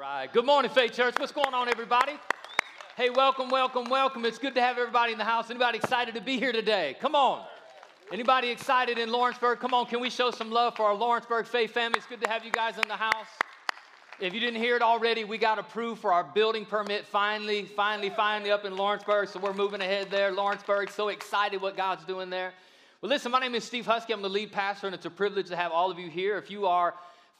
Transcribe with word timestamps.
right. 0.00 0.32
Good 0.32 0.46
morning, 0.46 0.70
Faith 0.70 0.94
Church. 0.94 1.14
What's 1.18 1.30
going 1.30 1.52
on, 1.52 1.68
everybody? 1.68 2.12
Hey, 2.96 3.10
welcome, 3.10 3.50
welcome, 3.50 3.84
welcome. 3.90 4.24
It's 4.24 4.38
good 4.38 4.54
to 4.54 4.60
have 4.62 4.78
everybody 4.78 5.12
in 5.12 5.18
the 5.18 5.24
house. 5.24 5.50
Anybody 5.50 5.76
excited 5.76 6.14
to 6.14 6.22
be 6.22 6.38
here 6.38 6.52
today? 6.52 6.96
Come 7.02 7.14
on. 7.14 7.44
Anybody 8.10 8.48
excited 8.48 8.96
in 8.96 9.12
Lawrenceburg? 9.12 9.60
Come 9.60 9.74
on, 9.74 9.84
can 9.84 10.00
we 10.00 10.08
show 10.08 10.30
some 10.30 10.50
love 10.50 10.74
for 10.74 10.86
our 10.86 10.94
Lawrenceburg 10.94 11.46
Faith 11.46 11.72
family? 11.72 11.98
It's 11.98 12.06
good 12.06 12.22
to 12.22 12.30
have 12.30 12.46
you 12.46 12.50
guys 12.50 12.78
in 12.78 12.88
the 12.88 12.96
house. 12.96 13.26
If 14.18 14.32
you 14.32 14.40
didn't 14.40 14.62
hear 14.62 14.74
it 14.74 14.80
already, 14.80 15.24
we 15.24 15.36
got 15.36 15.58
approved 15.58 16.00
for 16.00 16.14
our 16.14 16.24
building 16.24 16.64
permit 16.64 17.04
finally, 17.04 17.66
finally, 17.66 18.08
finally 18.08 18.50
up 18.50 18.64
in 18.64 18.74
Lawrenceburg. 18.78 19.28
So 19.28 19.38
we're 19.38 19.52
moving 19.52 19.82
ahead 19.82 20.10
there. 20.10 20.32
Lawrenceburg, 20.32 20.88
so 20.88 21.08
excited 21.08 21.60
what 21.60 21.76
God's 21.76 22.06
doing 22.06 22.30
there. 22.30 22.54
Well, 23.02 23.10
listen, 23.10 23.30
my 23.30 23.40
name 23.40 23.54
is 23.54 23.64
Steve 23.64 23.84
Husky. 23.84 24.14
I'm 24.14 24.22
the 24.22 24.30
lead 24.30 24.50
pastor, 24.50 24.86
and 24.86 24.94
it's 24.94 25.04
a 25.04 25.10
privilege 25.10 25.48
to 25.48 25.56
have 25.56 25.72
all 25.72 25.90
of 25.90 25.98
you 25.98 26.08
here. 26.08 26.38
If 26.38 26.50
you 26.50 26.64
are 26.64 26.94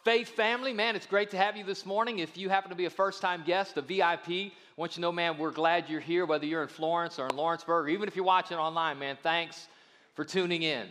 Faith 0.05 0.31
family, 0.31 0.73
man, 0.73 0.97
it's 0.97 1.05
great 1.05 1.31
to 1.31 1.37
have 1.37 1.59
you 1.59 1.65
this 1.65 1.85
morning. 1.85 2.21
If 2.21 2.39
you 2.39 2.49
happen 2.49 2.71
to 2.71 2.75
be 2.75 2.87
a 2.87 2.91
first 2.91 3.21
time 3.21 3.43
guest, 3.45 3.77
a 3.77 3.83
VIP, 3.83 4.29
I 4.31 4.51
want 4.77 4.93
you 4.93 4.95
to 4.95 5.01
know, 5.03 5.13
man, 5.13 5.37
we're 5.37 5.51
glad 5.51 5.91
you're 5.91 6.01
here, 6.01 6.25
whether 6.25 6.47
you're 6.47 6.63
in 6.63 6.69
Florence 6.69 7.19
or 7.19 7.27
in 7.27 7.37
Lawrenceburg, 7.37 7.85
or 7.85 7.89
even 7.91 8.09
if 8.09 8.17
you're 8.17 8.25
watching 8.25 8.57
online, 8.57 8.99
man, 8.99 9.19
thanks 9.23 9.69
for 10.15 10.25
tuning 10.25 10.63
in. 10.63 10.89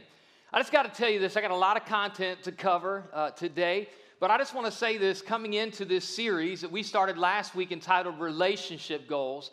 I 0.53 0.59
just 0.59 0.71
got 0.71 0.83
to 0.83 0.95
tell 0.95 1.09
you 1.09 1.19
this 1.19 1.35
I 1.35 1.41
got 1.41 1.49
a 1.49 1.55
lot 1.55 1.75
of 1.75 1.85
content 1.85 2.43
to 2.43 2.51
cover 2.51 3.03
uh, 3.11 3.31
today, 3.31 3.89
but 4.19 4.29
I 4.29 4.37
just 4.37 4.53
want 4.53 4.67
to 4.67 4.71
say 4.71 4.97
this 4.97 5.23
coming 5.23 5.55
into 5.55 5.85
this 5.85 6.05
series 6.05 6.61
that 6.61 6.71
we 6.71 6.83
started 6.83 7.17
last 7.17 7.55
week 7.55 7.71
entitled 7.71 8.19
Relationship 8.19 9.07
Goals. 9.07 9.49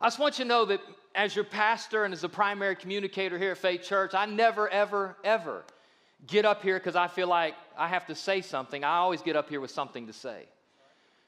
I 0.00 0.06
just 0.06 0.18
want 0.18 0.38
you 0.38 0.46
to 0.46 0.48
know 0.48 0.64
that 0.64 0.80
as 1.14 1.36
your 1.36 1.44
pastor 1.44 2.06
and 2.06 2.14
as 2.14 2.24
a 2.24 2.30
primary 2.30 2.76
communicator 2.76 3.38
here 3.38 3.50
at 3.50 3.58
Faith 3.58 3.82
Church, 3.82 4.14
I 4.14 4.24
never, 4.24 4.70
ever, 4.70 5.18
ever 5.22 5.64
get 6.24 6.44
up 6.44 6.62
here 6.62 6.78
because 6.78 6.96
I 6.96 7.08
feel 7.08 7.28
like 7.28 7.54
I 7.76 7.88
have 7.88 8.06
to 8.06 8.14
say 8.14 8.40
something. 8.40 8.84
I 8.84 8.96
always 8.98 9.22
get 9.22 9.36
up 9.36 9.48
here 9.48 9.60
with 9.60 9.70
something 9.70 10.06
to 10.06 10.12
say. 10.12 10.44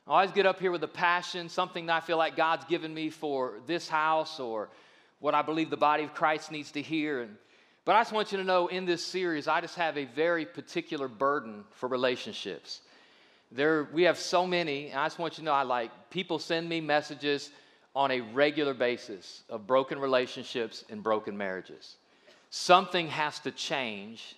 I 0.07 0.13
always 0.13 0.33
get 0.33 0.47
up 0.47 0.59
here 0.59 0.71
with 0.71 0.83
a 0.83 0.89
passion, 0.89 1.51
something 1.51 1.87
that 1.87 1.97
I 1.97 2.01
feel 2.01 2.17
like 2.17 2.35
God's 2.35 2.65
given 2.65 2.95
me 2.95 3.11
for 3.11 3.55
this 3.67 3.89
house 3.89 4.41
or 4.41 4.71
what 5.21 5.35
I 5.35 5.43
believe 5.43 5.69
the 5.69 5.77
body 5.77 6.05
of 6.05 6.15
Christ 6.15 6.51
needs 6.51 6.73
to 6.73 6.83
hear. 6.83 7.21
And, 7.21 7.37
but 7.85 7.95
I 7.95 8.01
just 8.01 8.13
want 8.13 8.33
you 8.33 8.39
to 8.39 8.45
know 8.45 8.69
in 8.69 8.87
this 8.87 9.05
series, 9.05 9.49
I 9.49 9.61
just 9.61 9.75
have 9.75 9.99
a 9.99 10.07
very 10.07 10.47
particular 10.47 11.09
burden 11.09 11.65
for 11.73 11.89
relationships. 11.89 12.81
There, 13.53 13.89
we 13.93 14.05
have 14.05 14.19
so 14.19 14.47
many, 14.47 14.89
and 14.89 14.99
I 14.99 15.07
just 15.07 15.19
want 15.19 15.35
you 15.35 15.43
to 15.43 15.45
know 15.45 15.53
I 15.53 15.63
like 15.63 15.91
people 16.11 16.39
send 16.39 16.69
me 16.69 16.81
messages 16.81 17.51
on 17.95 18.11
a 18.11 18.21
regular 18.21 18.75
basis 18.75 19.43
of 19.51 19.67
broken 19.67 19.99
relationships 19.99 20.85
and 20.89 21.03
broken 21.03 21.37
marriages. 21.37 21.97
Something 22.51 23.09
has 23.09 23.41
to 23.41 23.51
change 23.51 24.37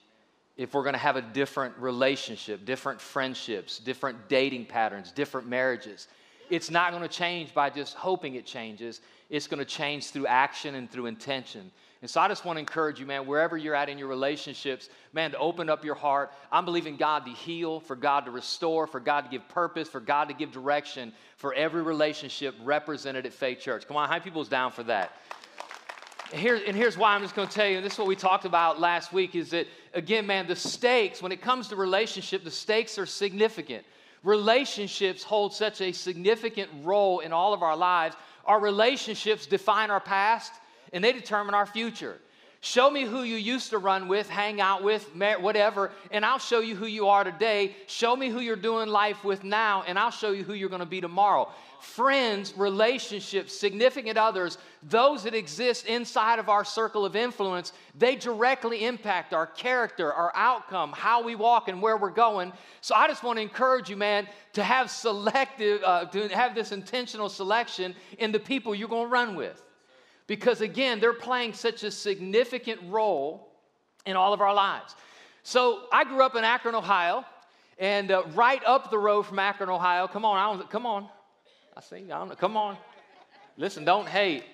if 0.56 0.75
we're 0.75 0.83
going 0.83 0.95
to 0.95 0.98
have 0.98 1.17
a 1.17 1.23
different 1.23 1.77
relationship, 1.79 2.65
different 2.65 3.01
friendships, 3.01 3.79
different 3.79 4.29
dating 4.29 4.67
patterns, 4.67 5.12
different 5.12 5.48
marriages. 5.48 6.09
It's 6.51 6.70
not 6.70 6.91
going 6.91 7.03
to 7.03 7.09
change 7.09 7.55
by 7.55 7.70
just 7.70 7.95
hoping 7.95 8.34
it 8.34 8.45
changes. 8.45 9.01
It's 9.31 9.47
going 9.47 9.61
to 9.61 9.65
change 9.65 10.07
through 10.07 10.27
action 10.27 10.75
and 10.75 10.91
through 10.91 11.07
intention. 11.07 11.70
And 12.03 12.11
so 12.11 12.20
I 12.20 12.29
just 12.29 12.45
want 12.45 12.57
to 12.57 12.61
encourage 12.61 12.98
you, 12.98 13.07
man, 13.07 13.27
wherever 13.27 13.57
you're 13.57 13.75
at 13.75 13.89
in 13.89 13.98
your 13.98 14.09
relationships, 14.09 14.89
man, 15.12 15.33
to 15.33 15.39
open 15.39 15.69
up 15.69 15.84
your 15.84 15.95
heart. 15.95 16.33
I'm 16.51 16.64
believing 16.64 16.97
God 16.97 17.27
to 17.27 17.31
heal, 17.31 17.79
for 17.79 17.95
God 17.95 18.25
to 18.25 18.31
restore, 18.31 18.87
for 18.87 19.01
God 19.01 19.23
to 19.23 19.31
give 19.31 19.47
purpose, 19.48 19.89
for 19.89 20.01
God 20.01 20.29
to 20.29 20.35
give 20.35 20.51
direction 20.51 21.12
for 21.37 21.53
every 21.55 21.83
relationship 21.83 22.55
represented 22.64 23.27
at 23.27 23.35
Faith 23.35 23.61
Church. 23.61 23.87
Come 23.87 23.98
on, 23.98 24.09
how 24.09 24.19
people's 24.19 24.48
down 24.48 24.73
for 24.73 24.83
that? 24.85 25.12
Here, 26.33 26.61
and 26.67 26.77
here's 26.77 26.97
why 26.97 27.14
I'm 27.14 27.23
just 27.23 27.35
going 27.35 27.48
to 27.48 27.55
tell 27.55 27.67
you, 27.67 27.77
and 27.77 27.85
this 27.85 27.95
is 27.95 27.98
what 27.98 28.09
we 28.09 28.17
talked 28.17 28.47
about 28.47 28.81
last 28.81 29.12
week, 29.12 29.35
is 29.35 29.51
that, 29.51 29.67
again, 29.94 30.27
man, 30.27 30.46
the 30.46 30.56
stakes, 30.56 31.22
when 31.22 31.33
it 31.33 31.41
comes 31.41 31.69
to 31.69 31.77
relationship, 31.77 32.44
the 32.44 32.50
stakes 32.50 32.98
are 32.98 33.06
significant. 33.06 33.84
Relationships 34.22 35.22
hold 35.22 35.55
such 35.55 35.80
a 35.80 35.92
significant 35.92 36.70
role 36.83 37.20
in 37.20 37.33
all 37.33 37.55
of 37.55 37.62
our 37.62 37.77
lives. 37.77 38.16
Our 38.44 38.61
relationships 38.61 39.46
define 39.46 39.91
our 39.91 40.00
past, 40.00 40.52
and 40.92 41.02
they 41.02 41.12
determine 41.12 41.55
our 41.55 41.66
future. 41.66 42.18
Show 42.62 42.91
me 42.91 43.05
who 43.05 43.22
you 43.22 43.36
used 43.36 43.70
to 43.70 43.79
run 43.79 44.07
with, 44.07 44.29
hang 44.29 44.61
out 44.61 44.83
with, 44.83 45.08
whatever, 45.40 45.92
and 46.11 46.24
I'll 46.27 46.39
show 46.39 46.61
you 46.61 46.77
who 46.77 46.86
you 46.86 47.08
are 47.08 47.24
today. 47.24 47.74
Show 47.86 48.14
me 48.14 48.29
who 48.29 48.40
you're 48.40 48.57
doing 48.57 48.89
life 48.89 49.24
with 49.24 49.45
now, 49.45 49.83
and 49.86 49.98
I'll 49.98 50.11
show 50.11 50.33
you 50.33 50.45
who 50.45 50.52
you're 50.52 50.68
going 50.68 50.80
to 50.80 50.86
be 50.86 51.01
tomorrow 51.01 51.51
friends, 51.80 52.52
relationships, 52.57 53.58
significant 53.58 54.18
others, 54.18 54.58
those 54.83 55.24
that 55.24 55.35
exist 55.35 55.86
inside 55.86 56.39
of 56.39 56.48
our 56.48 56.64
circle 56.64 57.05
of 57.05 57.17
influence, 57.17 57.73
they 57.98 58.17
directly 58.17 58.85
impact 58.85 59.33
our 59.33 59.46
character, 59.46 60.12
our 60.12 60.33
outcome, 60.35 60.92
how 60.92 61.23
we 61.23 61.35
walk, 61.35 61.68
and 61.68 61.80
where 61.80 61.96
we're 61.96 62.11
going. 62.11 62.52
So 62.80 62.95
I 62.95 63.08
just 63.08 63.23
want 63.23 63.39
to 63.39 63.42
encourage 63.42 63.89
you, 63.89 63.96
man, 63.96 64.29
to 64.52 64.62
have 64.62 64.90
selective, 64.90 65.83
uh, 65.83 66.05
to 66.06 66.29
have 66.29 66.55
this 66.55 66.73
intentional 66.73 67.29
selection 67.29 67.95
in 68.18 68.30
the 68.30 68.40
people 68.40 68.74
you're 68.74 68.89
going 68.89 69.06
to 69.06 69.12
run 69.12 69.35
with. 69.35 69.62
Because 70.30 70.61
again, 70.61 71.01
they're 71.01 71.13
playing 71.13 71.55
such 71.55 71.83
a 71.83 71.91
significant 71.91 72.79
role 72.86 73.48
in 74.07 74.14
all 74.14 74.33
of 74.33 74.41
our 74.41 74.55
lives. 74.55 74.95
So 75.42 75.86
I 75.92 76.05
grew 76.05 76.23
up 76.23 76.36
in 76.36 76.45
Akron, 76.45 76.77
Ohio, 76.77 77.24
and 77.80 78.13
uh, 78.13 78.23
right 78.36 78.63
up 78.64 78.92
the 78.92 78.98
road 78.98 79.24
from 79.24 79.41
Akron, 79.41 79.68
Ohio. 79.68 80.07
Come 80.07 80.24
on, 80.24 80.61
I 80.61 80.63
come 80.67 80.86
on. 80.86 81.08
I 81.77 81.80
see. 81.80 82.05
I 82.13 82.18
don't. 82.20 82.39
Come 82.39 82.57
on. 82.57 82.77
Listen, 83.57 83.85
don't 83.85 84.07
hate. 84.07 84.45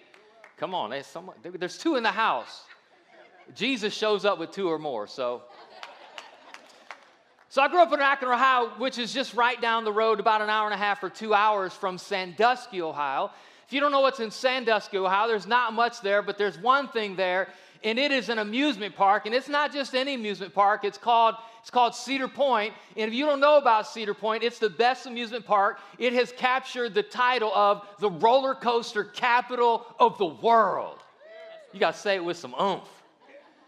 Come 0.57 0.75
on. 0.75 0.89
There's, 0.89 1.07
someone, 1.07 1.37
there's 1.43 1.77
two 1.77 1.97
in 1.97 2.03
the 2.03 2.11
house. 2.11 2.63
Jesus 3.55 3.93
shows 3.93 4.25
up 4.25 4.39
with 4.39 4.53
two 4.53 4.71
or 4.71 4.79
more. 4.79 5.07
So, 5.07 5.43
so 7.51 7.61
I 7.61 7.69
grew 7.69 7.83
up 7.83 7.93
in 7.93 8.01
Akron, 8.01 8.33
Ohio, 8.33 8.71
which 8.79 8.97
is 8.97 9.13
just 9.13 9.35
right 9.35 9.61
down 9.61 9.85
the 9.85 9.93
road, 9.93 10.21
about 10.21 10.41
an 10.41 10.49
hour 10.49 10.65
and 10.65 10.75
a 10.75 10.79
half 10.79 11.05
or 11.05 11.11
two 11.11 11.35
hours 11.35 11.75
from 11.75 11.99
Sandusky, 11.99 12.81
Ohio. 12.81 13.31
If 13.67 13.73
you 13.73 13.81
don't 13.81 13.93
know 13.93 14.01
what's 14.01 14.21
in 14.21 14.31
Sandusky, 14.31 14.97
Ohio, 14.97 15.27
there's 15.29 15.47
not 15.47 15.73
much 15.73 16.01
there, 16.01 16.23
but 16.23 16.39
there's 16.39 16.57
one 16.59 16.89
thing 16.89 17.17
there, 17.17 17.49
and 17.83 17.99
it 17.99 18.13
is 18.13 18.29
an 18.29 18.39
amusement 18.39 18.95
park. 18.95 19.27
And 19.27 19.35
it's 19.35 19.49
not 19.49 19.73
just 19.73 19.95
any 19.95 20.15
amusement 20.15 20.55
park, 20.55 20.85
it's 20.85 20.99
called 20.99 21.35
it's 21.67 21.71
called 21.73 21.97
Cedar 21.97 22.29
Point. 22.29 22.75
And 22.97 23.09
if 23.09 23.13
you 23.13 23.27
don't 23.27 23.41
know 23.41 23.57
about 23.57 23.89
Cedar 23.89 24.15
Point, 24.15 24.45
it's 24.45 24.61
the 24.61 24.71
best 24.71 25.05
amusement 25.07 25.45
park. 25.45 25.81
It 25.99 26.13
has 26.13 26.31
captured 26.31 26.95
the 26.95 27.03
title 27.03 27.53
of 27.53 27.85
the 27.99 28.09
roller 28.09 28.55
coaster 28.55 29.03
capital 29.03 29.85
of 29.99 30.17
the 30.17 30.27
world. 30.27 31.01
You 31.73 31.81
got 31.81 31.95
to 31.95 32.01
say 32.01 32.15
it 32.15 32.25
with 32.25 32.37
some 32.37 32.55
oomph. 32.55 32.89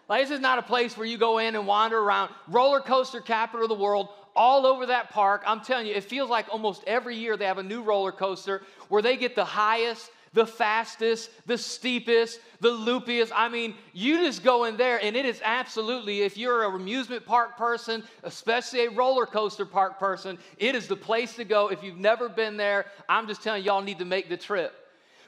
Like, 0.09 0.23
this 0.23 0.31
is 0.31 0.39
not 0.39 0.61
a 0.61 0.63
place 0.63 0.97
where 0.97 1.09
you 1.09 1.19
go 1.19 1.39
in 1.39 1.57
and 1.57 1.67
wander 1.67 1.99
around. 1.99 2.31
Roller 2.47 2.79
coaster 2.79 3.21
capital 3.21 3.65
of 3.65 3.69
the 3.69 3.75
world, 3.75 4.11
all 4.39 4.65
over 4.65 4.87
that 4.87 5.11
park. 5.11 5.43
I'm 5.47 5.61
telling 5.61 5.87
you, 5.87 5.95
it 5.95 6.05
feels 6.05 6.31
like 6.31 6.47
almost 6.51 6.83
every 6.87 7.17
year 7.17 7.37
they 7.37 7.45
have 7.45 7.59
a 7.59 7.63
new 7.63 7.83
roller 7.83 8.13
coaster 8.13 8.63
where 8.89 9.03
they 9.03 9.17
get 9.17 9.35
the 9.35 9.45
highest 9.45 10.11
the 10.33 10.47
fastest, 10.47 11.31
the 11.47 11.57
steepest, 11.57 12.41
the 12.61 12.71
loopiest. 12.71 13.33
I 13.35 13.49
mean, 13.49 13.75
you 13.93 14.19
just 14.19 14.45
go 14.45 14.65
in 14.65 14.77
there, 14.77 15.03
and 15.03 15.17
it 15.17 15.25
is 15.25 15.41
absolutely, 15.45 16.21
if 16.21 16.37
you're 16.37 16.69
an 16.69 16.75
amusement 16.75 17.25
park 17.25 17.57
person, 17.57 18.03
especially 18.23 18.87
a 18.87 18.91
roller 18.91 19.27
coaster 19.27 19.67
park 19.67 19.99
person, 19.99 20.39
it 20.59 20.75
is 20.75 20.87
the 20.87 20.97
place 20.97 21.35
to 21.37 21.45
go. 21.45 21.69
If 21.69 21.83
you've 21.83 21.99
never 21.99 22.29
been 22.29 22.57
there, 22.57 22.87
I'm 23.09 23.27
just 23.27 23.43
telling 23.43 23.65
y'all 23.65 23.83
need 23.83 23.99
to 23.99 24.05
make 24.05 24.29
the 24.29 24.37
trip. 24.37 24.75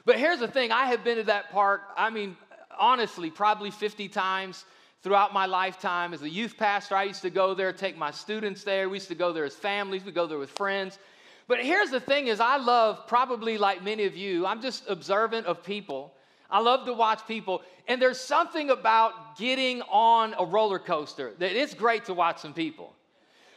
But 0.05 0.17
here's 0.17 0.39
the 0.39 0.47
thing 0.47 0.71
I 0.71 0.85
have 0.85 1.03
been 1.03 1.17
to 1.17 1.23
that 1.23 1.51
park, 1.51 1.81
I 1.97 2.09
mean, 2.09 2.37
honestly, 2.79 3.29
probably 3.29 3.71
50 3.71 4.07
times 4.09 4.65
throughout 5.03 5.33
my 5.33 5.45
lifetime. 5.45 6.13
As 6.13 6.21
a 6.21 6.29
youth 6.29 6.57
pastor, 6.57 6.95
I 6.95 7.03
used 7.03 7.21
to 7.23 7.29
go 7.29 7.53
there, 7.53 7.73
take 7.73 7.97
my 7.97 8.11
students 8.11 8.63
there. 8.63 8.89
We 8.89 8.97
used 8.97 9.07
to 9.09 9.15
go 9.15 9.33
there 9.33 9.45
as 9.45 9.55
families, 9.55 10.03
we 10.03 10.11
go 10.11 10.27
there 10.27 10.37
with 10.37 10.51
friends. 10.51 10.99
But 11.47 11.63
here's 11.63 11.89
the 11.89 11.99
thing 11.99 12.27
is 12.27 12.39
I 12.39 12.57
love 12.57 13.07
probably 13.07 13.57
like 13.57 13.83
many 13.83 14.05
of 14.05 14.15
you, 14.15 14.45
I'm 14.45 14.61
just 14.61 14.89
observant 14.89 15.47
of 15.47 15.63
people. 15.63 16.13
I 16.49 16.59
love 16.59 16.85
to 16.85 16.93
watch 16.93 17.25
people. 17.27 17.61
And 17.87 18.01
there's 18.01 18.19
something 18.19 18.69
about 18.69 19.37
getting 19.37 19.81
on 19.83 20.35
a 20.37 20.45
roller 20.45 20.79
coaster 20.79 21.31
that 21.39 21.53
it's 21.53 21.73
great 21.73 22.05
to 22.05 22.13
watch 22.13 22.39
some 22.39 22.53
people. 22.53 22.93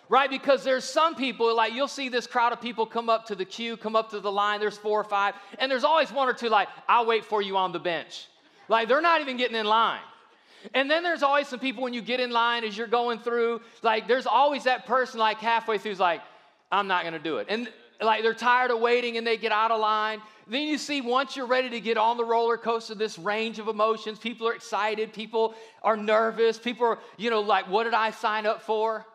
Right? 0.08 0.30
Because 0.30 0.62
there's 0.62 0.84
some 0.84 1.16
people, 1.16 1.54
like 1.56 1.72
you'll 1.72 1.88
see 1.88 2.08
this 2.08 2.26
crowd 2.26 2.52
of 2.52 2.60
people 2.60 2.86
come 2.86 3.08
up 3.08 3.26
to 3.26 3.34
the 3.34 3.44
queue, 3.44 3.76
come 3.76 3.96
up 3.96 4.10
to 4.10 4.20
the 4.20 4.30
line, 4.30 4.60
there's 4.60 4.78
four 4.78 5.00
or 5.00 5.04
five, 5.04 5.34
and 5.58 5.70
there's 5.70 5.82
always 5.82 6.12
one 6.12 6.28
or 6.28 6.34
two 6.34 6.48
like, 6.48 6.68
I'll 6.88 7.06
wait 7.06 7.24
for 7.24 7.42
you 7.42 7.56
on 7.56 7.72
the 7.72 7.80
bench. 7.80 8.28
Like 8.68 8.86
they're 8.86 9.00
not 9.00 9.20
even 9.22 9.36
getting 9.36 9.56
in 9.56 9.66
line. 9.66 10.02
And 10.72 10.90
then 10.90 11.02
there's 11.02 11.22
always 11.22 11.48
some 11.48 11.60
people 11.60 11.82
when 11.82 11.92
you 11.92 12.00
get 12.00 12.20
in 12.20 12.30
line 12.30 12.64
as 12.64 12.76
you're 12.76 12.86
going 12.86 13.18
through, 13.18 13.60
like 13.82 14.08
there's 14.08 14.26
always 14.26 14.64
that 14.64 14.86
person 14.86 15.20
like 15.20 15.38
halfway 15.38 15.78
through 15.78 15.92
who's 15.92 16.00
like, 16.00 16.22
I'm 16.72 16.86
not 16.86 17.04
gonna 17.04 17.18
do 17.18 17.38
it. 17.38 17.46
And 17.50 17.68
like 18.00 18.22
they're 18.22 18.34
tired 18.34 18.70
of 18.70 18.80
waiting 18.80 19.18
and 19.18 19.26
they 19.26 19.36
get 19.36 19.52
out 19.52 19.70
of 19.70 19.80
line. 19.80 20.20
Then 20.46 20.62
you 20.62 20.78
see 20.78 21.00
once 21.00 21.36
you're 21.36 21.46
ready 21.46 21.70
to 21.70 21.80
get 21.80 21.96
on 21.96 22.16
the 22.16 22.24
roller 22.24 22.56
coaster, 22.56 22.94
this 22.94 23.18
range 23.18 23.58
of 23.58 23.68
emotions, 23.68 24.18
people 24.18 24.48
are 24.48 24.54
excited, 24.54 25.12
people 25.12 25.54
are 25.82 25.96
nervous, 25.96 26.58
people 26.58 26.86
are, 26.86 26.98
you 27.16 27.30
know, 27.30 27.40
like, 27.40 27.68
what 27.68 27.84
did 27.84 27.94
I 27.94 28.10
sign 28.10 28.46
up 28.46 28.62
for? 28.62 29.06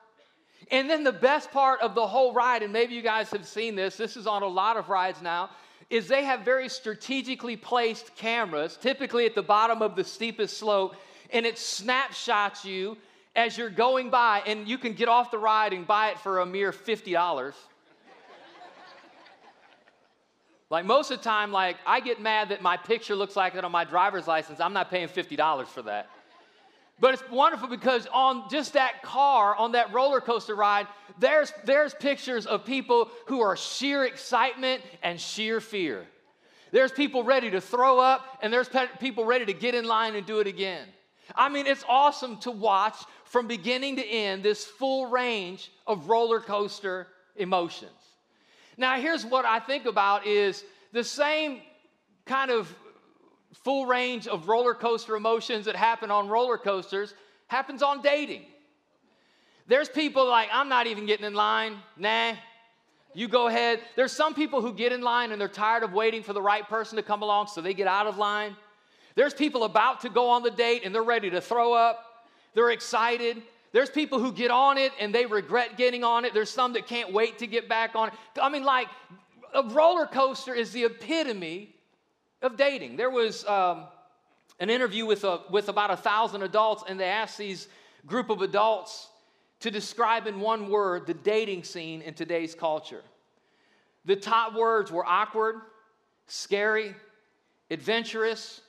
And 0.72 0.90
then 0.90 1.04
the 1.04 1.12
best 1.12 1.52
part 1.52 1.82
of 1.82 1.96
the 1.96 2.06
whole 2.06 2.34
ride, 2.34 2.64
and 2.64 2.72
maybe 2.72 2.94
you 2.94 3.02
guys 3.02 3.30
have 3.32 3.46
seen 3.46 3.76
this, 3.76 3.98
this 3.98 4.18
is 4.18 4.28
on 4.28 4.44
a 4.44 4.48
lot 4.48 4.78
of 4.78 4.90
rides 4.90 5.22
now, 5.22 5.50
is 5.90 6.08
they 6.08 6.24
have 6.24 6.42
very 6.42 6.70
strategically 6.70 7.58
placed 7.58 8.16
cameras, 8.16 8.78
typically 8.80 9.26
at 9.26 9.34
the 9.34 9.42
bottom 9.42 9.82
of 9.82 9.96
the 9.96 10.04
steepest 10.04 10.58
slope, 10.58 10.96
and 11.32 11.46
it 11.46 11.58
snapshots 11.58 12.66
you 12.66 12.98
as 13.36 13.58
you're 13.58 13.70
going 13.70 14.10
by, 14.10 14.42
and 14.46 14.68
you 14.68 14.78
can 14.78 14.94
get 14.94 15.08
off 15.08 15.32
the 15.32 15.38
ride 15.38 15.74
and 15.74 15.86
buy 15.86 16.10
it 16.10 16.20
for 16.20 16.40
a 16.40 16.46
mere 16.46 16.72
$50. 16.72 17.54
Like 20.70 20.86
most 20.86 21.10
of 21.10 21.18
the 21.18 21.24
time, 21.24 21.52
like 21.52 21.78
I 21.86 22.00
get 22.00 22.22
mad 22.22 22.50
that 22.50 22.62
my 22.62 22.78
picture 22.78 23.16
looks 23.16 23.36
like 23.36 23.56
it 23.56 23.64
on 23.64 23.72
my 23.72 23.86
driver's 23.86 24.28
license. 24.28 24.60
I'm 24.60 24.74
not 24.74 24.92
paying 24.92 25.08
$50 25.08 25.68
for 25.68 25.82
that. 25.84 26.10
But 27.00 27.14
it's 27.14 27.24
wonderful 27.32 27.70
because 27.70 28.08
on 28.14 28.50
just 28.50 28.74
that 28.74 29.02
car, 29.02 29.56
on 29.56 29.72
that 29.72 29.94
roller 29.94 30.20
coaster 30.20 30.54
ride, 30.54 30.86
there's, 31.18 31.54
there's 31.64 31.94
pictures 31.94 32.46
of 32.46 32.66
people 32.66 33.10
who 33.28 33.40
are 33.40 33.56
sheer 33.56 34.06
excitement 34.06 34.84
and 35.02 35.20
sheer 35.20 35.62
fear. 35.62 36.06
There's 36.72 36.92
people 36.92 37.24
ready 37.24 37.50
to 37.52 37.62
throw 37.62 38.00
up, 38.00 38.38
and 38.42 38.54
there's 38.54 38.70
people 39.00 39.26
ready 39.26 39.46
to 39.46 39.54
get 39.54 39.74
in 39.74 39.86
line 39.86 40.16
and 40.16 40.26
do 40.26 40.40
it 40.40 40.46
again. 40.46 40.86
I 41.36 41.50
mean, 41.50 41.68
it's 41.68 41.84
awesome 41.88 42.38
to 42.38 42.52
watch 42.52 42.96
from 43.26 43.48
beginning 43.48 43.96
to 43.98 44.06
end 44.06 44.44
this 44.44 44.66
full 44.66 45.08
range 45.08 45.72
of 45.86 46.10
roller 46.10 46.40
coaster 46.40 47.08
emotions. 47.36 47.92
Now, 48.78 49.00
here's 49.00 49.26
what 49.26 49.46
I 49.46 49.60
think 49.60 49.86
about 49.86 50.26
is 50.26 50.64
the 50.94 51.04
same 51.04 51.62
kind 52.26 52.52
of 52.52 52.74
full 53.54 53.86
range 53.86 54.28
of 54.28 54.48
roller 54.48 54.74
coaster 54.74 55.16
emotions 55.16 55.66
that 55.66 55.76
happen 55.76 56.12
on 56.12 56.30
roller 56.30 56.58
coasters 56.58 57.14
happens 57.48 57.84
on 57.84 58.02
dating. 58.02 58.44
There's 59.68 59.90
people 59.90 60.28
like, 60.28 60.50
I'm 60.52 60.70
not 60.70 60.88
even 60.88 61.06
getting 61.06 61.26
in 61.26 61.34
line. 61.34 61.78
Nah, 61.98 62.34
you 63.14 63.28
go 63.28 63.48
ahead. 63.48 63.82
There's 63.96 64.12
some 64.12 64.34
people 64.34 64.62
who 64.62 64.74
get 64.74 64.92
in 64.92 65.02
line 65.02 65.32
and 65.32 65.40
they're 65.42 65.48
tired 65.48 65.84
of 65.84 65.94
waiting 65.94 66.24
for 66.24 66.34
the 66.34 66.42
right 66.42 66.68
person 66.68 66.96
to 66.96 67.04
come 67.04 67.22
along, 67.22 67.48
so 67.48 67.62
they 67.62 67.74
get 67.74 67.88
out 67.88 68.08
of 68.08 68.18
line. 68.18 68.56
There's 69.20 69.34
people 69.34 69.66
about 69.66 70.00
to 70.04 70.10
go 70.10 70.30
on 70.30 70.44
the 70.44 70.50
date 70.50 70.84
and 70.86 70.96
they're 70.96 71.04
ready 71.04 71.30
to 71.32 71.42
throw 71.42 71.74
up. 71.74 72.26
They're 72.54 72.70
excited. 72.70 73.42
There's 73.74 73.90
people 73.90 74.18
who 74.18 74.32
get 74.32 74.50
on 74.50 74.78
it 74.78 74.94
and 74.98 75.14
they 75.14 75.26
regret 75.26 75.76
getting 75.76 76.06
on 76.06 76.24
it. 76.24 76.34
There's 76.34 76.50
some 76.50 76.72
that 76.72 76.88
can't 76.88 77.12
wait 77.12 77.40
to 77.40 77.46
get 77.46 77.68
back 77.68 77.96
on 77.96 78.08
it. 78.08 78.14
I 78.42 78.48
mean, 78.48 78.64
like, 78.64 78.88
a 79.54 79.62
roller 79.62 80.06
coaster 80.06 80.54
is 80.54 80.72
the 80.72 80.86
epitome 80.86 81.76
of 82.42 82.56
dating. 82.56 82.96
There 82.96 83.10
was 83.10 83.46
um, 83.46 83.88
an 84.62 84.70
interview 84.70 85.06
with, 85.06 85.26
a, 85.26 85.42
with 85.52 85.68
about 85.68 85.92
a 85.92 85.98
thousand 85.98 86.44
adults, 86.44 86.86
and 86.88 86.98
they 86.98 87.10
asked 87.10 87.38
these 87.38 87.68
group 88.06 88.30
of 88.30 88.42
adults 88.42 89.10
to 89.60 89.70
describe 89.70 90.28
in 90.28 90.40
one 90.40 90.70
word 90.70 91.06
the 91.08 91.14
dating 91.14 91.66
scene 91.66 92.02
in 92.04 92.14
today's 92.14 92.56
culture. 92.56 93.04
The 94.06 94.16
top 94.16 94.56
words 94.56 94.94
were 94.94 95.06
awkward, 95.06 95.58
scary, 96.28 96.96
adventurous, 97.70 98.62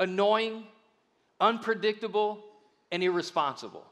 annoying, 0.00 0.64
unpredictable, 1.40 2.44
and 2.92 3.02
irresponsible. 3.02 3.84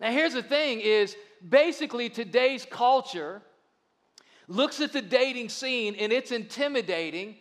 Now 0.00 0.10
here's 0.10 0.34
the 0.34 0.42
thing 0.42 0.80
is 0.80 1.16
basically 1.46 2.08
today's 2.08 2.66
culture 2.68 3.42
looks 4.48 4.80
at 4.80 4.92
the 4.92 5.02
dating 5.02 5.48
scene 5.48 5.96
and 5.98 6.12
it's 6.12 6.30
intimidating 6.30 7.36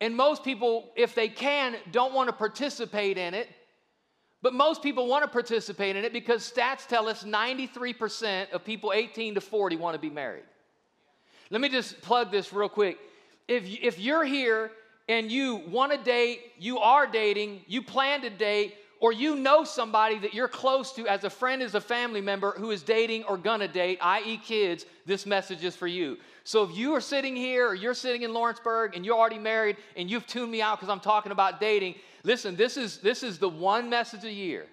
and 0.00 0.16
most 0.16 0.44
people, 0.44 0.90
if 0.96 1.14
they 1.14 1.28
can, 1.28 1.76
don't 1.90 2.14
want 2.14 2.28
to 2.28 2.32
participate 2.32 3.18
in 3.18 3.34
it. 3.34 3.48
But 4.40 4.54
most 4.54 4.82
people 4.82 5.08
want 5.08 5.24
to 5.24 5.28
participate 5.28 5.96
in 5.96 6.04
it 6.04 6.12
because 6.12 6.48
stats 6.48 6.86
tell 6.86 7.08
us 7.08 7.24
93% 7.24 8.52
of 8.52 8.64
people 8.64 8.92
18 8.92 9.34
to 9.34 9.40
40 9.40 9.76
want 9.76 9.94
to 9.94 10.00
be 10.00 10.10
married. 10.10 10.44
Let 11.50 11.60
me 11.60 11.68
just 11.68 12.00
plug 12.02 12.30
this 12.30 12.52
real 12.52 12.68
quick. 12.68 12.98
If, 13.48 13.64
if 13.66 13.98
you're 13.98 14.24
here 14.24 14.70
and 15.08 15.32
you 15.32 15.56
want 15.68 15.92
to 15.92 15.98
date, 15.98 16.52
you 16.58 16.78
are 16.78 17.06
dating, 17.06 17.62
you 17.66 17.82
plan 17.82 18.20
to 18.22 18.30
date, 18.30 18.74
or 19.00 19.12
you 19.12 19.36
know 19.36 19.64
somebody 19.64 20.18
that 20.18 20.34
you're 20.34 20.48
close 20.48 20.92
to 20.92 21.06
as 21.06 21.24
a 21.24 21.30
friend, 21.30 21.62
as 21.62 21.74
a 21.74 21.80
family 21.80 22.20
member 22.20 22.52
who 22.52 22.70
is 22.70 22.82
dating 22.82 23.24
or 23.24 23.36
gonna 23.36 23.68
date, 23.68 23.98
i.e., 24.00 24.38
kids, 24.38 24.86
this 25.06 25.24
message 25.24 25.62
is 25.64 25.76
for 25.76 25.86
you. 25.86 26.16
So 26.44 26.64
if 26.64 26.76
you 26.76 26.94
are 26.94 27.00
sitting 27.00 27.36
here 27.36 27.68
or 27.68 27.74
you're 27.74 27.94
sitting 27.94 28.22
in 28.22 28.32
Lawrenceburg 28.32 28.96
and 28.96 29.04
you're 29.04 29.16
already 29.16 29.38
married 29.38 29.76
and 29.96 30.10
you've 30.10 30.26
tuned 30.26 30.50
me 30.50 30.60
out 30.60 30.78
because 30.78 30.88
I'm 30.88 31.00
talking 31.00 31.30
about 31.30 31.60
dating, 31.60 31.94
listen, 32.24 32.56
this 32.56 32.76
is 32.76 32.98
this 32.98 33.22
is 33.22 33.38
the 33.38 33.48
one 33.48 33.88
message 33.88 34.24
a 34.24 34.32
year. 34.32 34.66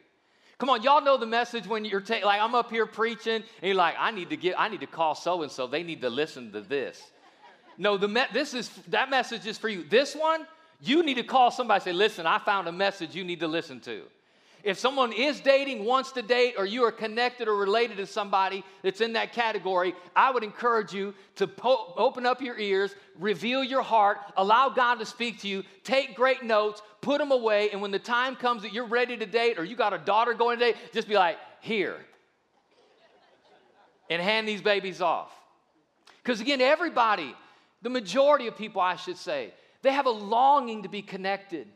Come 0.58 0.70
on, 0.70 0.84
y'all 0.84 1.04
know 1.04 1.18
the 1.18 1.26
message 1.26 1.68
when 1.68 1.84
you're 1.84 2.02
ta- 2.02 2.22
like 2.24 2.42
I'm 2.42 2.56
up 2.56 2.72
here 2.72 2.86
preaching 2.86 3.36
and 3.36 3.44
you're 3.62 3.76
like, 3.76 3.96
I 4.00 4.12
need 4.12 4.30
to 4.30 4.38
get, 4.38 4.56
I 4.58 4.70
need 4.70 4.80
to 4.80 4.88
call 4.88 5.14
so 5.14 5.44
and 5.44 5.52
so. 5.52 5.68
They 5.68 5.84
need 5.84 6.02
to 6.02 6.10
listen 6.10 6.52
to 6.54 6.62
this. 6.62 7.12
No, 7.78 7.98
the 7.98 8.08
me- 8.08 8.26
this 8.34 8.54
is 8.54 8.70
that 8.88 9.10
message 9.10 9.46
is 9.46 9.58
for 9.58 9.70
you. 9.70 9.84
This 9.84 10.16
one, 10.16 10.46
you 10.82 11.04
need 11.04 11.16
to 11.16 11.24
call 11.24 11.52
somebody. 11.52 11.84
Say, 11.84 11.94
listen, 11.94 12.26
I 12.26 12.40
found 12.40 12.68
a 12.68 12.72
message 12.72 13.16
you 13.16 13.24
need 13.24 13.40
to 13.42 13.48
listen 13.48 13.80
to. 13.82 14.04
If 14.66 14.80
someone 14.80 15.14
is 15.14 15.42
dating, 15.42 15.86
wants 15.86 16.12
to 16.14 16.24
date, 16.24 16.56
or 16.58 16.66
you 16.66 16.84
are 16.86 16.92
connected 16.92 17.48
or 17.48 17.56
related 17.56 17.98
to 17.98 18.08
somebody 18.08 18.64
that's 18.82 19.00
in 19.00 19.14
that 19.14 19.32
category, 19.32 19.94
I 20.16 20.32
would 20.32 20.44
encourage 20.44 20.92
you 20.92 21.14
to 21.36 21.46
po- 21.46 21.94
open 21.98 22.26
up 22.26 22.42
your 22.42 22.58
ears, 22.58 22.96
reveal 23.20 23.64
your 23.64 23.84
heart, 23.84 24.18
allow 24.36 24.70
God 24.70 24.96
to 24.96 25.06
speak 25.06 25.40
to 25.42 25.48
you, 25.48 25.62
take 25.84 26.16
great 26.16 26.44
notes, 26.44 26.82
put 27.02 27.20
them 27.20 27.32
away, 27.32 27.70
and 27.70 27.80
when 27.80 27.92
the 27.92 28.00
time 28.00 28.36
comes 28.36 28.64
that 28.64 28.74
you're 28.74 28.88
ready 28.88 29.16
to 29.16 29.28
date 29.28 29.60
or 29.60 29.64
you 29.64 29.76
got 29.76 29.94
a 29.94 30.00
daughter 30.00 30.34
going 30.34 30.58
to 30.58 30.66
date, 30.66 30.78
just 30.96 31.08
be 31.08 31.14
like, 31.14 31.38
here. 31.62 31.98
And 34.10 34.20
hand 34.20 34.48
these 34.48 34.64
babies 34.64 35.00
off. 35.00 35.32
Because 36.24 36.42
again, 36.42 36.60
everybody, 36.60 37.36
the 37.86 37.92
majority 37.92 38.48
of 38.48 38.58
people, 38.58 38.82
I 38.82 38.96
should 38.96 39.16
say, 39.16 39.54
they 39.84 39.94
have 39.94 40.08
a 40.08 40.10
longing 40.10 40.82
to 40.82 40.90
be 40.90 41.04
connected. 41.04 41.68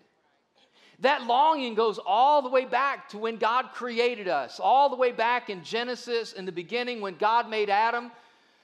That 1.01 1.27
longing 1.27 1.75
goes 1.75 2.00
all 2.03 2.41
the 2.41 2.50
way 2.50 2.65
back 2.65 3.09
to 3.09 3.19
when 3.19 3.35
God 3.35 3.73
created 3.75 4.27
us, 4.27 4.59
all 4.59 4.89
the 4.89 4.95
way 4.95 5.11
back 5.11 5.51
in 5.51 5.63
Genesis 5.63 6.33
in 6.33 6.45
the 6.45 6.51
beginning 6.51 7.00
when 7.00 7.13
God 7.13 7.47
made 7.47 7.69
Adam. 7.69 8.11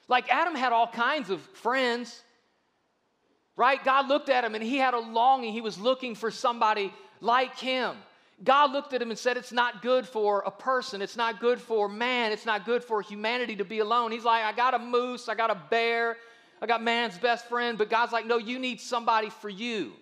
Like 0.08 0.28
Adam 0.34 0.56
had 0.56 0.74
all 0.74 0.88
kinds 0.88 1.30
of 1.30 1.40
friends, 1.40 2.20
right? 3.56 3.82
God 3.84 4.08
looked 4.08 4.30
at 4.30 4.44
him 4.44 4.56
and 4.56 4.64
he 4.64 4.78
had 4.78 4.96
a 4.96 5.00
longing. 5.00 5.54
He 5.54 5.62
was 5.62 5.78
looking 5.78 6.16
for 6.16 6.32
somebody 6.32 6.92
like 7.22 7.60
him. 7.60 7.96
God 8.44 8.72
looked 8.72 8.92
at 8.96 9.04
him 9.04 9.12
and 9.12 9.20
said, 9.20 9.38
It's 9.38 9.52
not 9.52 9.84
good 9.84 10.08
for 10.08 10.40
a 10.48 10.52
person. 10.52 11.00
It's 11.00 11.16
not 11.16 11.40
good 11.40 11.62
for 11.62 11.88
man. 11.88 12.32
It's 12.32 12.48
not 12.48 12.66
good 12.66 12.84
for 12.84 13.04
humanity 13.04 13.56
to 13.58 13.66
be 13.66 13.80
alone. 13.80 14.12
He's 14.12 14.26
like, 14.26 14.44
I 14.44 14.52
got 14.52 14.74
a 14.74 14.80
moose. 14.80 15.30
I 15.30 15.36
got 15.36 15.52
a 15.52 15.62
bear. 15.70 16.18
I 16.62 16.68
got 16.68 16.82
man's 16.84 17.18
best 17.18 17.48
friend. 17.48 17.78
But 17.78 17.90
God's 17.90 18.12
like, 18.12 18.26
No, 18.26 18.38
you 18.38 18.60
need 18.60 18.82
somebody 18.82 19.30
for 19.30 19.50
you. 19.50 19.94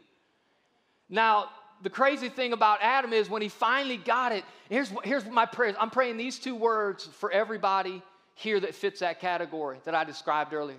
Now, 1.10 1.50
the 1.82 1.90
crazy 1.90 2.30
thing 2.30 2.54
about 2.54 2.80
Adam 2.82 3.12
is 3.14 3.30
when 3.30 3.42
he 3.42 3.50
finally 3.50 3.98
got 3.98 4.32
it, 4.32 4.44
here's, 4.70 4.92
here's 5.04 5.26
my 5.26 5.46
prayer. 5.46 5.76
I'm 5.80 5.90
praying 5.90 6.18
these 6.18 6.40
two 6.40 6.56
words 6.56 7.06
for 7.06 7.30
everybody 7.30 8.02
here 8.36 8.60
that 8.60 8.74
fits 8.74 9.02
that 9.02 9.20
category 9.20 9.80
that 9.84 9.94
I 9.94 10.04
described 10.04 10.54
earlier. 10.54 10.78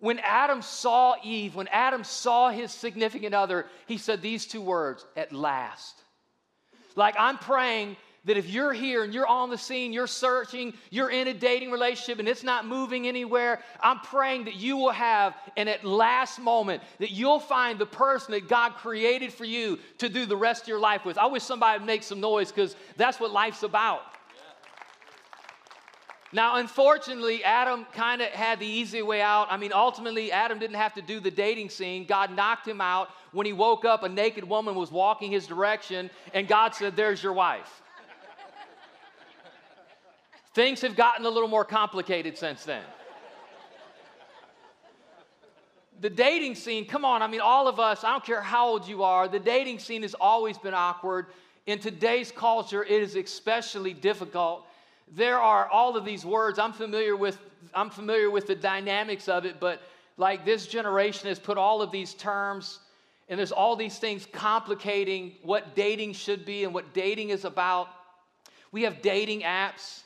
When 0.00 0.18
Adam 0.18 0.60
saw 0.60 1.14
Eve, 1.22 1.54
when 1.54 1.68
Adam 1.68 2.04
saw 2.04 2.50
his 2.50 2.72
significant 2.72 3.34
other, 3.34 3.66
he 3.86 3.96
said 3.96 4.20
these 4.20 4.44
two 4.44 4.60
words, 4.60 5.06
at 5.16 5.32
last. 5.32 6.02
Like 6.96 7.14
I'm 7.18 7.38
praying 7.38 7.96
that 8.24 8.36
if 8.36 8.48
you're 8.48 8.72
here 8.72 9.04
and 9.04 9.12
you're 9.12 9.26
on 9.26 9.50
the 9.50 9.58
scene, 9.58 9.92
you're 9.92 10.06
searching, 10.06 10.72
you're 10.90 11.10
in 11.10 11.28
a 11.28 11.34
dating 11.34 11.70
relationship 11.70 12.18
and 12.18 12.28
it's 12.28 12.42
not 12.42 12.66
moving 12.66 13.06
anywhere, 13.06 13.60
I'm 13.80 14.00
praying 14.00 14.44
that 14.44 14.56
you 14.56 14.76
will 14.76 14.92
have 14.92 15.34
an 15.56 15.68
at 15.68 15.84
last 15.84 16.38
moment, 16.38 16.82
that 16.98 17.10
you'll 17.10 17.40
find 17.40 17.78
the 17.78 17.86
person 17.86 18.32
that 18.32 18.48
God 18.48 18.74
created 18.74 19.32
for 19.32 19.44
you 19.44 19.78
to 19.98 20.08
do 20.08 20.26
the 20.26 20.36
rest 20.36 20.62
of 20.62 20.68
your 20.68 20.80
life 20.80 21.04
with. 21.04 21.18
I 21.18 21.26
wish 21.26 21.42
somebody 21.42 21.78
would 21.78 21.86
make 21.86 22.02
some 22.02 22.20
noise 22.20 22.50
because 22.50 22.76
that's 22.96 23.20
what 23.20 23.30
life's 23.30 23.62
about. 23.62 24.02
Now, 26.32 26.56
unfortunately, 26.56 27.44
Adam 27.44 27.86
kind 27.92 28.20
of 28.20 28.28
had 28.30 28.58
the 28.58 28.66
easy 28.66 29.02
way 29.02 29.22
out. 29.22 29.46
I 29.50 29.56
mean, 29.56 29.72
ultimately, 29.72 30.32
Adam 30.32 30.58
didn't 30.58 30.74
have 30.74 30.92
to 30.94 31.02
do 31.02 31.20
the 31.20 31.30
dating 31.30 31.70
scene. 31.70 32.06
God 32.06 32.34
knocked 32.34 32.66
him 32.66 32.80
out. 32.80 33.10
When 33.30 33.46
he 33.46 33.52
woke 33.52 33.84
up, 33.84 34.02
a 34.02 34.08
naked 34.08 34.42
woman 34.42 34.74
was 34.74 34.90
walking 34.90 35.30
his 35.30 35.46
direction, 35.46 36.10
and 36.32 36.48
God 36.48 36.74
said, 36.74 36.96
There's 36.96 37.22
your 37.22 37.34
wife. 37.34 37.82
Things 40.54 40.80
have 40.82 40.94
gotten 40.94 41.26
a 41.26 41.30
little 41.30 41.48
more 41.48 41.64
complicated 41.64 42.38
since 42.38 42.64
then. 42.64 42.82
the 46.00 46.10
dating 46.10 46.54
scene, 46.54 46.86
come 46.86 47.04
on, 47.04 47.22
I 47.22 47.26
mean, 47.26 47.40
all 47.40 47.66
of 47.66 47.80
us, 47.80 48.04
I 48.04 48.12
don't 48.12 48.24
care 48.24 48.40
how 48.40 48.68
old 48.68 48.86
you 48.86 49.02
are, 49.02 49.26
the 49.26 49.38
dating 49.38 49.78
scene 49.78 50.02
has 50.02 50.14
always 50.14 50.58
been 50.58 50.74
awkward. 50.74 51.26
In 51.66 51.78
today's 51.78 52.30
culture, 52.30 52.84
it 52.84 53.02
is 53.02 53.16
especially 53.16 53.94
difficult. 53.94 54.66
There 55.12 55.38
are 55.38 55.66
all 55.68 55.96
of 55.96 56.04
these 56.04 56.24
words, 56.24 56.58
I'm 56.58 56.72
familiar 56.72 57.16
with, 57.16 57.38
I'm 57.74 57.90
familiar 57.90 58.30
with 58.30 58.46
the 58.46 58.54
dynamics 58.54 59.28
of 59.28 59.46
it, 59.46 59.58
but 59.58 59.82
like 60.16 60.44
this 60.44 60.66
generation 60.66 61.28
has 61.28 61.38
put 61.38 61.58
all 61.58 61.82
of 61.82 61.90
these 61.90 62.14
terms 62.14 62.78
and 63.28 63.38
there's 63.38 63.52
all 63.52 63.74
these 63.74 63.98
things 63.98 64.26
complicating 64.30 65.32
what 65.42 65.74
dating 65.74 66.12
should 66.12 66.44
be 66.44 66.64
and 66.64 66.72
what 66.74 66.92
dating 66.92 67.30
is 67.30 67.44
about. 67.44 67.88
We 68.70 68.82
have 68.82 69.02
dating 69.02 69.40
apps. 69.40 70.03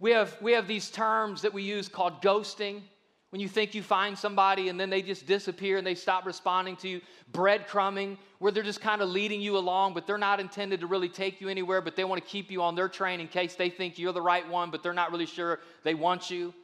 We 0.00 0.12
have, 0.12 0.36
we 0.40 0.52
have 0.52 0.68
these 0.68 0.90
terms 0.90 1.42
that 1.42 1.52
we 1.52 1.62
use 1.62 1.88
called 1.88 2.22
ghosting. 2.22 2.82
When 3.30 3.40
you 3.40 3.48
think 3.48 3.74
you 3.74 3.82
find 3.82 4.16
somebody 4.16 4.70
and 4.70 4.80
then 4.80 4.88
they 4.88 5.02
just 5.02 5.26
disappear 5.26 5.76
and 5.76 5.86
they 5.86 5.94
stop 5.94 6.24
responding 6.24 6.76
to 6.76 6.88
you, 6.88 7.00
breadcrumbing, 7.32 8.16
where 8.38 8.50
they're 8.50 8.62
just 8.62 8.80
kind 8.80 9.02
of 9.02 9.10
leading 9.10 9.40
you 9.42 9.58
along, 9.58 9.92
but 9.92 10.06
they're 10.06 10.16
not 10.16 10.40
intended 10.40 10.80
to 10.80 10.86
really 10.86 11.10
take 11.10 11.40
you 11.40 11.48
anywhere, 11.50 11.82
but 11.82 11.94
they 11.94 12.04
want 12.04 12.22
to 12.22 12.26
keep 12.26 12.50
you 12.50 12.62
on 12.62 12.74
their 12.74 12.88
train 12.88 13.20
in 13.20 13.28
case 13.28 13.54
they 13.54 13.68
think 13.68 13.98
you're 13.98 14.14
the 14.14 14.22
right 14.22 14.48
one, 14.48 14.70
but 14.70 14.82
they're 14.82 14.94
not 14.94 15.12
really 15.12 15.26
sure 15.26 15.60
they 15.82 15.92
want 15.92 16.30
you. 16.30 16.54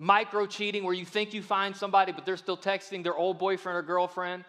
micro 0.00 0.46
cheating 0.46 0.82
where 0.82 0.94
you 0.94 1.04
think 1.04 1.34
you 1.34 1.42
find 1.42 1.76
somebody, 1.76 2.10
but 2.10 2.24
they're 2.24 2.38
still 2.38 2.56
texting 2.56 3.02
their 3.04 3.14
old 3.14 3.38
boyfriend 3.38 3.76
or 3.76 3.82
girlfriend. 3.82 4.44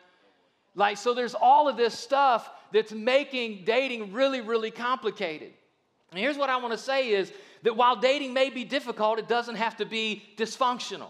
Like, 0.76 0.96
so 0.96 1.14
there's 1.14 1.36
all 1.36 1.68
of 1.68 1.76
this 1.76 1.94
stuff 1.94 2.50
that's 2.72 2.94
making 2.94 3.66
dating 3.66 4.14
really, 4.14 4.40
really 4.40 4.72
complicated. 4.72 5.52
And 6.12 6.20
here's 6.20 6.38
what 6.38 6.50
I 6.50 6.56
want 6.56 6.72
to 6.72 6.78
say 6.78 7.10
is 7.10 7.34
that 7.64 7.76
while 7.76 7.96
dating 7.96 8.34
may 8.34 8.50
be 8.50 8.64
difficult, 8.64 9.20
it 9.20 9.28
doesn't 9.28 9.56
have 9.56 9.78
to 9.78 9.86
be 9.86 10.24
dysfunctional. 10.38 11.10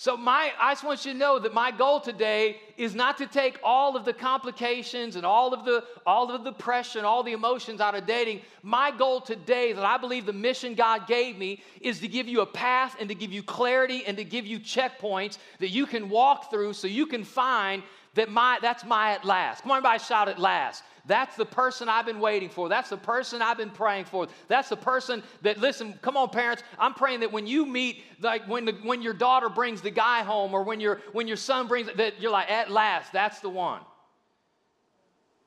So 0.00 0.16
my 0.16 0.52
I 0.60 0.74
just 0.74 0.84
want 0.84 1.04
you 1.04 1.12
to 1.12 1.18
know 1.18 1.40
that 1.40 1.52
my 1.52 1.72
goal 1.72 1.98
today 1.98 2.58
is 2.76 2.94
not 2.94 3.18
to 3.18 3.26
take 3.26 3.58
all 3.64 3.96
of 3.96 4.04
the 4.04 4.12
complications 4.12 5.16
and 5.16 5.26
all 5.26 5.52
of 5.52 5.64
the 5.64 5.82
all 6.06 6.32
of 6.32 6.44
the 6.44 6.52
pressure 6.52 6.98
and 6.98 7.06
all 7.06 7.24
the 7.24 7.32
emotions 7.32 7.80
out 7.80 7.96
of 7.96 8.06
dating. 8.06 8.42
My 8.62 8.92
goal 8.92 9.20
today 9.20 9.72
that 9.72 9.84
I 9.84 9.98
believe 9.98 10.24
the 10.24 10.32
mission 10.32 10.76
God 10.76 11.08
gave 11.08 11.36
me 11.36 11.64
is 11.80 11.98
to 11.98 12.06
give 12.06 12.28
you 12.28 12.42
a 12.42 12.46
path 12.46 12.94
and 13.00 13.08
to 13.08 13.14
give 13.16 13.32
you 13.32 13.42
clarity 13.42 14.04
and 14.06 14.16
to 14.18 14.22
give 14.22 14.46
you 14.46 14.60
checkpoints 14.60 15.38
that 15.58 15.70
you 15.70 15.84
can 15.84 16.08
walk 16.08 16.48
through 16.48 16.74
so 16.74 16.86
you 16.86 17.06
can 17.06 17.24
find 17.24 17.82
that 18.14 18.30
my 18.30 18.58
that's 18.60 18.84
my 18.84 19.12
at 19.12 19.24
last. 19.24 19.62
Come 19.62 19.72
on 19.72 19.78
everybody 19.78 19.98
shout 19.98 20.28
at 20.28 20.38
last. 20.38 20.82
That's 21.08 21.36
the 21.36 21.46
person 21.46 21.88
I've 21.88 22.04
been 22.04 22.20
waiting 22.20 22.50
for. 22.50 22.68
That's 22.68 22.90
the 22.90 22.98
person 22.98 23.40
I've 23.40 23.56
been 23.56 23.70
praying 23.70 24.04
for. 24.04 24.28
That's 24.46 24.68
the 24.68 24.76
person 24.76 25.22
that, 25.40 25.56
listen, 25.56 25.98
come 26.02 26.18
on, 26.18 26.28
parents. 26.28 26.62
I'm 26.78 26.92
praying 26.92 27.20
that 27.20 27.32
when 27.32 27.46
you 27.46 27.64
meet, 27.64 28.04
like 28.20 28.46
when, 28.46 28.66
the, 28.66 28.72
when 28.82 29.00
your 29.00 29.14
daughter 29.14 29.48
brings 29.48 29.80
the 29.80 29.90
guy 29.90 30.22
home 30.22 30.52
or 30.52 30.62
when, 30.64 30.80
your 30.80 31.00
when 31.12 31.26
your 31.26 31.38
son 31.38 31.66
brings, 31.66 31.88
that 31.96 32.20
you're 32.20 32.30
like, 32.30 32.50
at 32.50 32.70
last, 32.70 33.10
that's 33.10 33.40
the 33.40 33.48
one. 33.48 33.80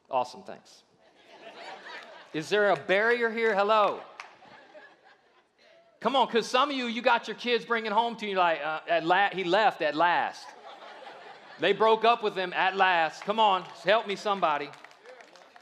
Awesome, 0.09 0.41
thanks. 0.41 0.81
Is 2.33 2.49
there 2.49 2.71
a 2.71 2.75
barrier 2.75 3.29
here? 3.29 3.53
Hello. 3.55 3.99
Come 5.99 6.15
on, 6.15 6.25
because 6.25 6.47
some 6.47 6.71
of 6.71 6.75
you, 6.75 6.87
you 6.87 7.03
got 7.03 7.27
your 7.27 7.37
kids 7.37 7.65
bringing 7.65 7.91
home 7.91 8.15
to 8.15 8.25
you 8.25 8.35
like, 8.35 8.59
uh, 8.65 8.79
at 8.89 9.05
la- 9.05 9.29
he 9.29 9.43
left 9.43 9.83
at 9.83 9.95
last. 9.95 10.47
They 11.61 11.73
broke 11.73 12.03
up 12.03 12.23
with 12.23 12.35
him 12.35 12.53
at 12.53 12.75
last. 12.75 13.23
Come 13.23 13.39
on, 13.39 13.63
help 13.83 14.07
me, 14.07 14.15
somebody. 14.15 14.69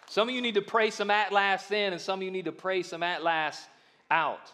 Some 0.07 0.29
of 0.29 0.33
you 0.33 0.41
need 0.41 0.55
to 0.55 0.61
pray 0.61 0.91
some 0.91 1.11
at 1.11 1.33
last 1.33 1.69
in, 1.71 1.91
and 1.91 2.01
some 2.01 2.19
of 2.19 2.23
you 2.23 2.31
need 2.31 2.45
to 2.45 2.53
pray 2.53 2.83
some 2.83 3.03
at 3.03 3.21
last 3.21 3.67
out. 4.09 4.51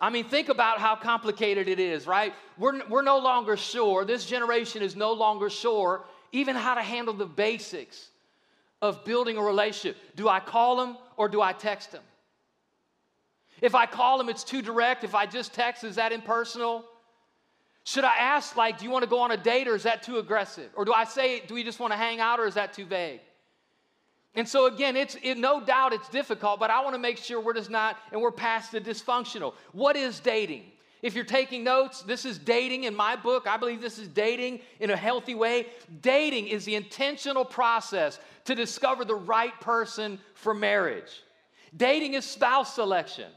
I 0.00 0.10
mean, 0.10 0.24
think 0.24 0.48
about 0.48 0.78
how 0.78 0.94
complicated 0.94 1.68
it 1.68 1.80
is, 1.80 2.06
right? 2.06 2.32
We're, 2.56 2.86
we're 2.86 3.02
no 3.02 3.18
longer 3.18 3.56
sure, 3.56 4.04
this 4.04 4.26
generation 4.26 4.80
is 4.80 4.94
no 4.94 5.12
longer 5.12 5.50
sure 5.50 6.04
even 6.30 6.54
how 6.54 6.74
to 6.74 6.82
handle 6.82 7.14
the 7.14 7.26
basics 7.26 8.10
of 8.80 9.04
building 9.04 9.36
a 9.36 9.42
relationship. 9.42 9.96
Do 10.14 10.28
I 10.28 10.38
call 10.38 10.76
them 10.76 10.96
or 11.16 11.28
do 11.28 11.40
I 11.40 11.52
text 11.52 11.90
them? 11.90 12.02
If 13.60 13.74
I 13.74 13.86
call 13.86 14.18
them, 14.18 14.28
it's 14.28 14.44
too 14.44 14.62
direct. 14.62 15.02
If 15.04 15.14
I 15.14 15.26
just 15.26 15.52
text, 15.52 15.84
is 15.84 15.96
that 15.96 16.12
impersonal? 16.12 16.84
Should 17.84 18.04
I 18.04 18.14
ask, 18.18 18.56
like, 18.56 18.78
do 18.78 18.84
you 18.84 18.90
want 18.90 19.04
to 19.04 19.08
go 19.08 19.20
on 19.20 19.30
a 19.30 19.36
date 19.36 19.68
or 19.68 19.74
is 19.74 19.82
that 19.82 20.02
too 20.02 20.16
aggressive? 20.16 20.70
Or 20.74 20.86
do 20.86 20.92
I 20.92 21.04
say, 21.04 21.40
do 21.46 21.54
we 21.54 21.62
just 21.62 21.78
want 21.78 21.92
to 21.92 21.96
hang 21.98 22.18
out 22.18 22.40
or 22.40 22.46
is 22.46 22.54
that 22.54 22.72
too 22.72 22.86
vague? 22.86 23.20
And 24.34 24.48
so 24.48 24.66
again, 24.66 24.96
it's 24.96 25.16
it, 25.22 25.36
no 25.38 25.60
doubt 25.60 25.92
it's 25.92 26.08
difficult, 26.08 26.58
but 26.58 26.70
I 26.70 26.82
want 26.82 26.94
to 26.94 26.98
make 26.98 27.18
sure 27.18 27.40
we're 27.40 27.54
just 27.54 27.70
not 27.70 27.96
and 28.10 28.20
we're 28.20 28.32
past 28.32 28.72
the 28.72 28.80
dysfunctional. 28.80 29.54
What 29.72 29.96
is 29.96 30.18
dating? 30.18 30.64
If 31.02 31.14
you're 31.14 31.24
taking 31.24 31.62
notes, 31.62 32.00
this 32.02 32.24
is 32.24 32.38
dating 32.38 32.84
in 32.84 32.96
my 32.96 33.14
book. 33.14 33.46
I 33.46 33.58
believe 33.58 33.82
this 33.82 33.98
is 33.98 34.08
dating 34.08 34.60
in 34.80 34.90
a 34.90 34.96
healthy 34.96 35.34
way. 35.34 35.66
Dating 36.00 36.48
is 36.48 36.64
the 36.64 36.74
intentional 36.74 37.44
process 37.44 38.18
to 38.46 38.54
discover 38.54 39.04
the 39.04 39.14
right 39.14 39.58
person 39.60 40.18
for 40.32 40.54
marriage. 40.54 41.22
Dating 41.76 42.14
is 42.14 42.24
spouse 42.24 42.74
selection. 42.74 43.30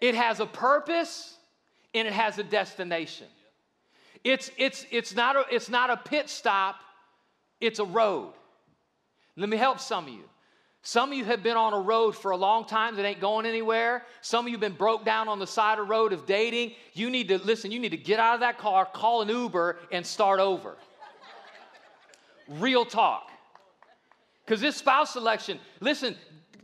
It 0.00 0.14
has 0.14 0.38
a 0.38 0.46
purpose 0.46 1.35
and 1.96 2.06
it 2.06 2.14
has 2.14 2.38
a 2.38 2.44
destination. 2.44 3.26
It's, 4.22 4.50
it's, 4.58 4.86
it's, 4.90 5.14
not, 5.14 5.36
a, 5.36 5.44
it's 5.50 5.68
not 5.68 5.90
a 5.90 5.96
pit 5.96 6.28
stop, 6.28 6.76
it's 7.60 7.78
a 7.78 7.84
road. 7.84 8.32
Let 9.36 9.48
me 9.48 9.56
help 9.56 9.80
some 9.80 10.06
of 10.06 10.12
you. 10.12 10.24
Some 10.82 11.10
of 11.10 11.18
you 11.18 11.24
have 11.24 11.42
been 11.42 11.56
on 11.56 11.72
a 11.72 11.80
road 11.80 12.12
for 12.12 12.30
a 12.30 12.36
long 12.36 12.64
time 12.64 12.94
that 12.96 13.04
ain't 13.04 13.20
going 13.20 13.44
anywhere. 13.44 14.04
Some 14.20 14.44
of 14.44 14.48
you 14.48 14.54
have 14.54 14.60
been 14.60 14.72
broke 14.72 15.04
down 15.04 15.26
on 15.28 15.38
the 15.38 15.46
side 15.46 15.78
of 15.78 15.86
the 15.86 15.90
road 15.90 16.12
of 16.12 16.26
dating. 16.26 16.72
You 16.92 17.10
need 17.10 17.28
to 17.28 17.38
listen, 17.38 17.72
you 17.72 17.80
need 17.80 17.90
to 17.90 17.96
get 17.96 18.20
out 18.20 18.34
of 18.34 18.40
that 18.40 18.58
car, 18.58 18.86
call 18.86 19.22
an 19.22 19.28
Uber, 19.28 19.78
and 19.90 20.06
start 20.06 20.38
over. 20.38 20.76
Real 22.48 22.84
talk. 22.84 23.30
Because 24.44 24.60
this 24.60 24.76
spouse 24.76 25.12
selection, 25.12 25.58
listen, 25.80 26.14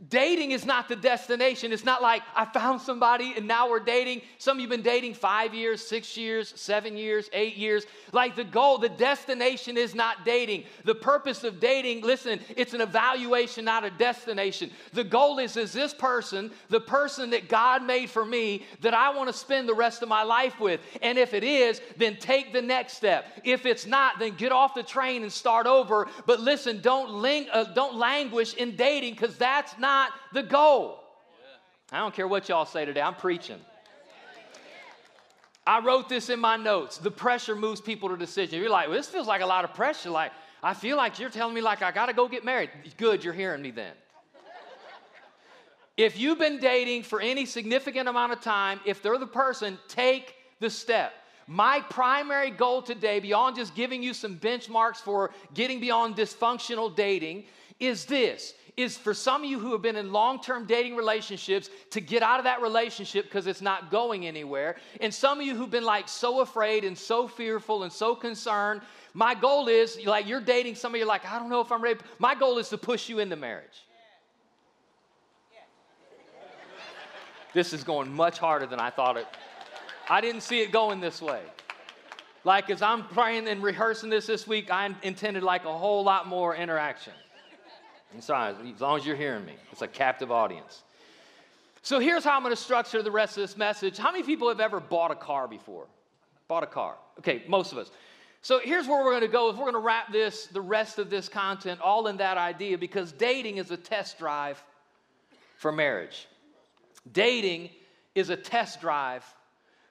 dating 0.09 0.51
is 0.51 0.65
not 0.65 0.89
the 0.89 0.95
destination. 0.95 1.71
It's 1.71 1.85
not 1.85 2.01
like 2.01 2.23
I 2.35 2.45
found 2.45 2.81
somebody 2.81 3.33
and 3.37 3.47
now 3.47 3.69
we're 3.69 3.79
dating. 3.79 4.21
Some 4.37 4.57
of 4.57 4.61
you 4.61 4.67
have 4.67 4.71
been 4.71 4.81
dating 4.81 5.13
five 5.13 5.53
years, 5.53 5.85
six 5.85 6.17
years, 6.17 6.53
seven 6.55 6.97
years, 6.97 7.29
eight 7.33 7.55
years. 7.55 7.85
Like 8.11 8.35
the 8.35 8.43
goal, 8.43 8.77
the 8.77 8.89
destination 8.89 9.77
is 9.77 9.95
not 9.95 10.25
dating. 10.25 10.65
The 10.83 10.95
purpose 10.95 11.43
of 11.43 11.59
dating, 11.59 12.01
listen, 12.01 12.39
it's 12.55 12.73
an 12.73 12.81
evaluation, 12.81 13.65
not 13.65 13.83
a 13.83 13.91
destination. 13.91 14.71
The 14.93 15.03
goal 15.03 15.39
is, 15.39 15.55
is 15.57 15.71
this 15.71 15.93
person 15.93 16.51
the 16.69 16.81
person 16.81 17.29
that 17.29 17.47
God 17.47 17.83
made 17.83 18.09
for 18.09 18.25
me 18.25 18.65
that 18.81 18.93
I 18.93 19.15
want 19.15 19.27
to 19.27 19.33
spend 19.33 19.69
the 19.69 19.73
rest 19.73 20.01
of 20.01 20.09
my 20.09 20.23
life 20.23 20.59
with? 20.59 20.81
And 21.01 21.17
if 21.17 21.33
it 21.33 21.43
is, 21.43 21.81
then 21.97 22.17
take 22.17 22.51
the 22.51 22.61
next 22.61 22.93
step. 22.93 23.25
If 23.43 23.65
it's 23.65 23.85
not, 23.85 24.19
then 24.19 24.35
get 24.35 24.51
off 24.51 24.75
the 24.75 24.83
train 24.83 25.23
and 25.23 25.31
start 25.31 25.67
over. 25.67 26.07
But 26.25 26.39
listen, 26.39 26.81
don't, 26.81 27.09
ling- 27.09 27.47
uh, 27.51 27.65
don't 27.75 27.95
languish 27.95 28.53
in 28.55 28.75
dating 28.75 29.13
because 29.13 29.37
that's 29.37 29.77
not 29.77 29.92
not 29.93 30.11
the 30.33 30.43
goal. 30.43 30.99
I 31.91 31.99
don't 31.99 32.15
care 32.15 32.27
what 32.27 32.49
y'all 32.49 32.65
say 32.65 32.85
today, 32.85 33.01
I'm 33.01 33.15
preaching. 33.15 33.59
I 35.65 35.79
wrote 35.79 36.09
this 36.09 36.29
in 36.29 36.39
my 36.39 36.57
notes. 36.57 36.97
The 36.97 37.11
pressure 37.11 37.55
moves 37.55 37.79
people 37.79 38.09
to 38.09 38.17
decision. 38.17 38.59
You're 38.59 38.69
like, 38.69 38.87
well, 38.87 38.97
this 38.97 39.07
feels 39.07 39.27
like 39.27 39.41
a 39.41 39.45
lot 39.45 39.63
of 39.63 39.73
pressure. 39.73 40.09
Like, 40.09 40.31
I 40.61 40.73
feel 40.73 40.97
like 40.97 41.19
you're 41.19 41.29
telling 41.29 41.53
me 41.53 41.61
like 41.61 41.81
I 41.81 41.91
gotta 41.91 42.13
go 42.13 42.27
get 42.27 42.43
married. 42.43 42.69
Good, 42.97 43.23
you're 43.23 43.33
hearing 43.33 43.61
me 43.61 43.71
then. 43.71 43.93
if 45.95 46.19
you've 46.19 46.39
been 46.39 46.59
dating 46.59 47.03
for 47.03 47.21
any 47.21 47.45
significant 47.45 48.09
amount 48.09 48.33
of 48.33 48.41
time, 48.41 48.79
if 48.85 49.01
they're 49.01 49.19
the 49.19 49.27
person, 49.27 49.77
take 49.87 50.35
the 50.59 50.69
step. 50.69 51.13
My 51.47 51.81
primary 51.89 52.51
goal 52.51 52.81
today, 52.81 53.19
beyond 53.19 53.55
just 53.55 53.75
giving 53.75 54.01
you 54.01 54.13
some 54.13 54.37
benchmarks 54.37 54.97
for 54.97 55.31
getting 55.53 55.79
beyond 55.79 56.15
dysfunctional 56.15 56.95
dating, 56.95 57.45
is 57.79 58.05
this 58.05 58.53
is 58.75 58.97
for 58.97 59.13
some 59.13 59.43
of 59.43 59.49
you 59.49 59.59
who 59.59 59.71
have 59.71 59.81
been 59.81 59.95
in 59.95 60.11
long 60.11 60.41
term 60.41 60.65
dating 60.65 60.95
relationships 60.95 61.69
to 61.91 62.01
get 62.01 62.23
out 62.23 62.39
of 62.39 62.45
that 62.45 62.61
relationship 62.61 63.25
because 63.25 63.45
it's 63.45 63.61
not 63.61 63.91
going 63.91 64.25
anywhere. 64.25 64.75
And 64.99 65.13
some 65.13 65.39
of 65.39 65.45
you 65.45 65.55
who've 65.55 65.69
been 65.69 65.83
like 65.83 66.09
so 66.09 66.41
afraid 66.41 66.83
and 66.83 66.97
so 66.97 67.27
fearful 67.27 67.83
and 67.83 67.91
so 67.91 68.15
concerned. 68.15 68.81
My 69.13 69.35
goal 69.35 69.67
is 69.67 69.99
like 70.05 70.27
you're 70.27 70.41
dating 70.41 70.75
somebody, 70.75 70.99
you're 70.99 71.07
like, 71.07 71.25
I 71.25 71.37
don't 71.37 71.49
know 71.49 71.61
if 71.61 71.71
I'm 71.71 71.83
ready. 71.83 71.99
My 72.17 72.33
goal 72.33 72.57
is 72.57 72.69
to 72.69 72.77
push 72.77 73.09
you 73.09 73.19
into 73.19 73.35
marriage. 73.35 73.85
This 77.53 77.71
is 77.73 77.83
going 77.83 78.11
much 78.11 78.39
harder 78.39 78.65
than 78.65 78.79
I 78.79 78.89
thought 78.89 79.17
it. 79.17 79.27
I 80.09 80.21
didn't 80.21 80.41
see 80.41 80.61
it 80.61 80.71
going 80.71 80.99
this 80.99 81.21
way. 81.21 81.41
Like 82.43 82.69
as 82.69 82.81
I'm 82.81 83.05
praying 83.07 83.47
and 83.47 83.63
rehearsing 83.63 84.09
this 84.09 84.25
this 84.25 84.45
week, 84.45 84.69
I 84.69 84.93
intended 85.01 85.43
like 85.43 85.65
a 85.65 85.77
whole 85.77 86.03
lot 86.03 86.27
more 86.27 86.55
interaction. 86.55 87.13
Sorry, 88.19 88.53
as 88.53 88.81
long 88.81 88.99
as 88.99 89.05
you're 89.05 89.15
hearing 89.15 89.45
me, 89.45 89.53
it's 89.71 89.81
a 89.81 89.87
captive 89.87 90.31
audience. 90.31 90.83
So 91.81 91.99
here's 91.99 92.23
how 92.23 92.35
I'm 92.35 92.43
going 92.43 92.55
to 92.55 92.61
structure 92.61 93.01
the 93.01 93.11
rest 93.11 93.37
of 93.37 93.43
this 93.43 93.57
message. 93.57 93.97
How 93.97 94.11
many 94.11 94.23
people 94.23 94.49
have 94.49 94.59
ever 94.59 94.79
bought 94.79 95.11
a 95.11 95.15
car 95.15 95.47
before? 95.47 95.85
Bought 96.47 96.63
a 96.63 96.67
car. 96.67 96.95
Okay, 97.19 97.43
most 97.47 97.71
of 97.71 97.77
us. 97.77 97.89
So 98.41 98.59
here's 98.59 98.87
where 98.87 99.03
we're 99.03 99.11
going 99.11 99.21
to 99.21 99.27
go. 99.27 99.49
Is 99.49 99.55
we're 99.55 99.63
going 99.63 99.73
to 99.73 99.79
wrap 99.79 100.11
this, 100.11 100.47
the 100.47 100.61
rest 100.61 100.99
of 100.99 101.09
this 101.09 101.27
content, 101.27 101.81
all 101.81 102.07
in 102.07 102.17
that 102.17 102.37
idea 102.37 102.77
because 102.77 103.11
dating 103.11 103.57
is 103.57 103.71
a 103.71 103.77
test 103.77 104.19
drive 104.19 104.61
for 105.57 105.71
marriage. 105.71 106.27
Dating 107.11 107.69
is 108.15 108.29
a 108.29 108.35
test 108.35 108.79
drive 108.79 109.25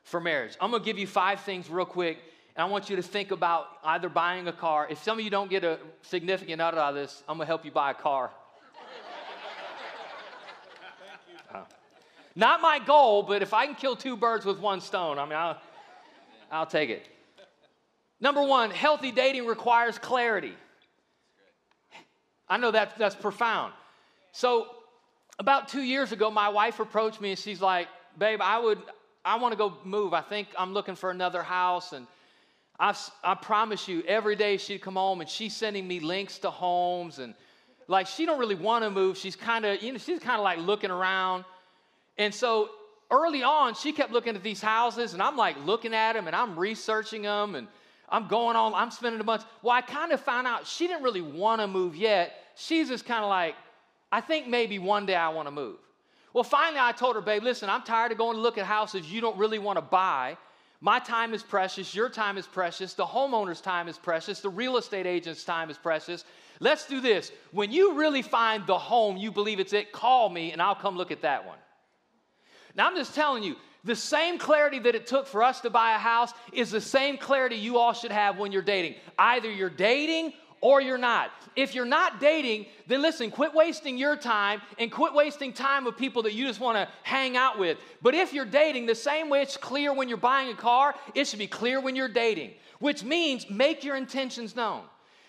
for 0.04 0.20
marriage. 0.20 0.56
I'm 0.60 0.70
going 0.70 0.82
to 0.82 0.86
give 0.86 0.98
you 0.98 1.06
five 1.06 1.40
things 1.40 1.70
real 1.70 1.84
quick 1.84 2.18
and 2.54 2.66
I 2.66 2.68
want 2.68 2.90
you 2.90 2.96
to 2.96 3.02
think 3.02 3.30
about 3.30 3.66
either 3.82 4.08
buying 4.08 4.46
a 4.46 4.52
car. 4.52 4.86
If 4.90 5.02
some 5.02 5.18
of 5.18 5.24
you 5.24 5.30
don't 5.30 5.48
get 5.48 5.64
a 5.64 5.78
significant 6.02 6.60
out 6.60 6.74
of 6.74 6.94
this, 6.94 7.22
I'm 7.26 7.38
going 7.38 7.46
to 7.46 7.50
help 7.50 7.64
you 7.64 7.70
buy 7.70 7.90
a 7.90 7.94
car. 7.94 8.30
Uh, 11.54 11.64
not 12.34 12.62
my 12.62 12.78
goal, 12.78 13.22
but 13.22 13.42
if 13.42 13.52
I 13.52 13.66
can 13.66 13.74
kill 13.74 13.94
two 13.94 14.16
birds 14.16 14.46
with 14.46 14.58
one 14.58 14.80
stone, 14.80 15.18
I 15.18 15.24
mean, 15.26 15.34
I'll, 15.34 15.58
I'll 16.50 16.64
take 16.64 16.88
it. 16.88 17.06
Number 18.22 18.42
one, 18.42 18.70
healthy 18.70 19.12
dating 19.12 19.44
requires 19.44 19.98
clarity. 19.98 20.54
I 22.48 22.56
know 22.56 22.70
that 22.70 22.96
that's 22.96 23.14
profound. 23.14 23.74
So, 24.32 24.66
about 25.38 25.68
two 25.68 25.82
years 25.82 26.10
ago, 26.10 26.30
my 26.30 26.48
wife 26.48 26.80
approached 26.80 27.20
me 27.20 27.32
and 27.32 27.38
she's 27.38 27.60
like, 27.60 27.88
"Babe, 28.16 28.40
I 28.40 28.58
would, 28.58 28.78
I 29.24 29.36
want 29.36 29.52
to 29.52 29.58
go 29.58 29.76
move. 29.84 30.12
I 30.14 30.20
think 30.20 30.48
I'm 30.58 30.72
looking 30.72 30.94
for 30.94 31.10
another 31.10 31.42
house 31.42 31.92
and." 31.92 32.06
I, 32.80 32.96
I 33.22 33.34
promise 33.34 33.86
you, 33.86 34.02
every 34.08 34.34
day 34.34 34.56
she'd 34.56 34.80
come 34.80 34.96
home 34.96 35.20
and 35.20 35.30
she's 35.30 35.54
sending 35.54 35.86
me 35.86 36.00
links 36.00 36.38
to 36.38 36.50
homes 36.50 37.20
and 37.20 37.32
like 37.86 38.08
she 38.08 38.26
don't 38.26 38.40
really 38.40 38.56
want 38.56 38.82
to 38.82 38.90
move. 38.90 39.16
She's 39.16 39.36
kind 39.36 39.64
of, 39.64 39.82
you 39.82 39.92
know, 39.92 39.98
she's 39.98 40.18
kind 40.18 40.36
of 40.38 40.42
like 40.42 40.58
looking 40.58 40.90
around. 40.90 41.44
And 42.18 42.34
so 42.34 42.70
early 43.10 43.42
on, 43.42 43.74
she 43.74 43.92
kept 43.92 44.12
looking 44.12 44.34
at 44.34 44.42
these 44.42 44.60
houses, 44.60 45.12
and 45.12 45.22
I'm 45.22 45.36
like 45.36 45.56
looking 45.64 45.94
at 45.94 46.14
them 46.14 46.26
and 46.26 46.34
I'm 46.34 46.58
researching 46.58 47.22
them 47.22 47.54
and 47.54 47.68
I'm 48.08 48.26
going 48.28 48.56
on, 48.56 48.74
I'm 48.74 48.90
spending 48.90 49.20
a 49.20 49.24
bunch. 49.24 49.42
Well, 49.62 49.74
I 49.74 49.80
kind 49.80 50.12
of 50.12 50.20
found 50.20 50.46
out 50.46 50.66
she 50.66 50.86
didn't 50.86 51.02
really 51.02 51.22
want 51.22 51.60
to 51.60 51.66
move 51.66 51.96
yet. 51.96 52.34
She's 52.56 52.88
just 52.88 53.06
kind 53.06 53.22
of 53.22 53.30
like, 53.30 53.54
I 54.10 54.20
think 54.20 54.48
maybe 54.48 54.78
one 54.78 55.06
day 55.06 55.14
I 55.14 55.28
want 55.30 55.46
to 55.46 55.52
move. 55.52 55.78
Well, 56.32 56.44
finally, 56.44 56.80
I 56.80 56.92
told 56.92 57.16
her, 57.16 57.20
babe, 57.20 57.42
listen, 57.42 57.68
I'm 57.68 57.82
tired 57.82 58.12
of 58.12 58.18
going 58.18 58.36
to 58.36 58.42
look 58.42 58.58
at 58.58 58.64
houses 58.64 59.10
you 59.10 59.20
don't 59.20 59.36
really 59.36 59.58
want 59.58 59.76
to 59.76 59.82
buy. 59.82 60.36
My 60.80 60.98
time 60.98 61.34
is 61.34 61.42
precious. 61.42 61.94
Your 61.94 62.08
time 62.08 62.38
is 62.38 62.46
precious. 62.46 62.94
The 62.94 63.06
homeowner's 63.06 63.60
time 63.60 63.86
is 63.86 63.98
precious. 63.98 64.40
The 64.40 64.48
real 64.48 64.78
estate 64.78 65.06
agent's 65.06 65.44
time 65.44 65.70
is 65.70 65.76
precious. 65.76 66.24
Let's 66.58 66.86
do 66.86 67.00
this. 67.00 67.30
When 67.52 67.70
you 67.70 67.94
really 67.94 68.22
find 68.22 68.66
the 68.66 68.78
home 68.78 69.16
you 69.16 69.30
believe 69.30 69.60
it's 69.60 69.72
it, 69.72 69.92
call 69.92 70.28
me 70.28 70.52
and 70.52 70.60
I'll 70.60 70.74
come 70.74 70.96
look 70.96 71.10
at 71.10 71.22
that 71.22 71.46
one. 71.46 71.58
Now, 72.74 72.88
I'm 72.88 72.96
just 72.96 73.14
telling 73.14 73.42
you, 73.42 73.56
the 73.84 73.96
same 73.96 74.38
clarity 74.38 74.78
that 74.80 74.94
it 74.94 75.06
took 75.06 75.26
for 75.26 75.42
us 75.42 75.60
to 75.62 75.70
buy 75.70 75.94
a 75.94 75.98
house 75.98 76.32
is 76.52 76.70
the 76.70 76.80
same 76.80 77.16
clarity 77.16 77.56
you 77.56 77.78
all 77.78 77.92
should 77.92 78.12
have 78.12 78.38
when 78.38 78.52
you're 78.52 78.62
dating. 78.62 78.94
Either 79.18 79.50
you're 79.50 79.70
dating 79.70 80.32
or 80.62 80.80
you're 80.80 80.96
not. 80.96 81.30
If 81.54 81.74
you're 81.74 81.84
not 81.84 82.20
dating, 82.20 82.66
then 82.86 83.02
listen, 83.02 83.30
quit 83.30 83.52
wasting 83.52 83.98
your 83.98 84.16
time 84.16 84.62
and 84.78 84.90
quit 84.90 85.12
wasting 85.12 85.52
time 85.52 85.84
with 85.84 85.98
people 85.98 86.22
that 86.22 86.32
you 86.32 86.46
just 86.46 86.60
want 86.60 86.78
to 86.78 86.88
hang 87.02 87.36
out 87.36 87.58
with. 87.58 87.76
But 88.00 88.14
if 88.14 88.32
you're 88.32 88.46
dating, 88.46 88.86
the 88.86 88.94
same 88.94 89.28
way 89.28 89.42
it's 89.42 89.58
clear 89.58 89.92
when 89.92 90.08
you're 90.08 90.16
buying 90.16 90.48
a 90.50 90.56
car, 90.56 90.94
it 91.14 91.26
should 91.26 91.40
be 91.40 91.48
clear 91.48 91.80
when 91.80 91.96
you're 91.96 92.08
dating, 92.08 92.52
which 92.78 93.04
means 93.04 93.50
make 93.50 93.84
your 93.84 93.96
intentions 93.96 94.56
known. 94.56 94.82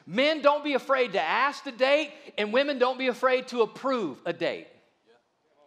Men, 0.06 0.42
don't 0.42 0.64
be 0.64 0.76
afraid 0.76 1.14
to 1.14 1.22
ask 1.22 1.64
to 1.64 1.72
date, 1.72 2.12
and 2.38 2.54
women, 2.54 2.78
don't 2.78 3.00
be 3.00 3.08
afraid 3.08 3.48
to 3.50 3.62
approve 3.62 4.20
a 4.26 4.34
date. 4.34 4.68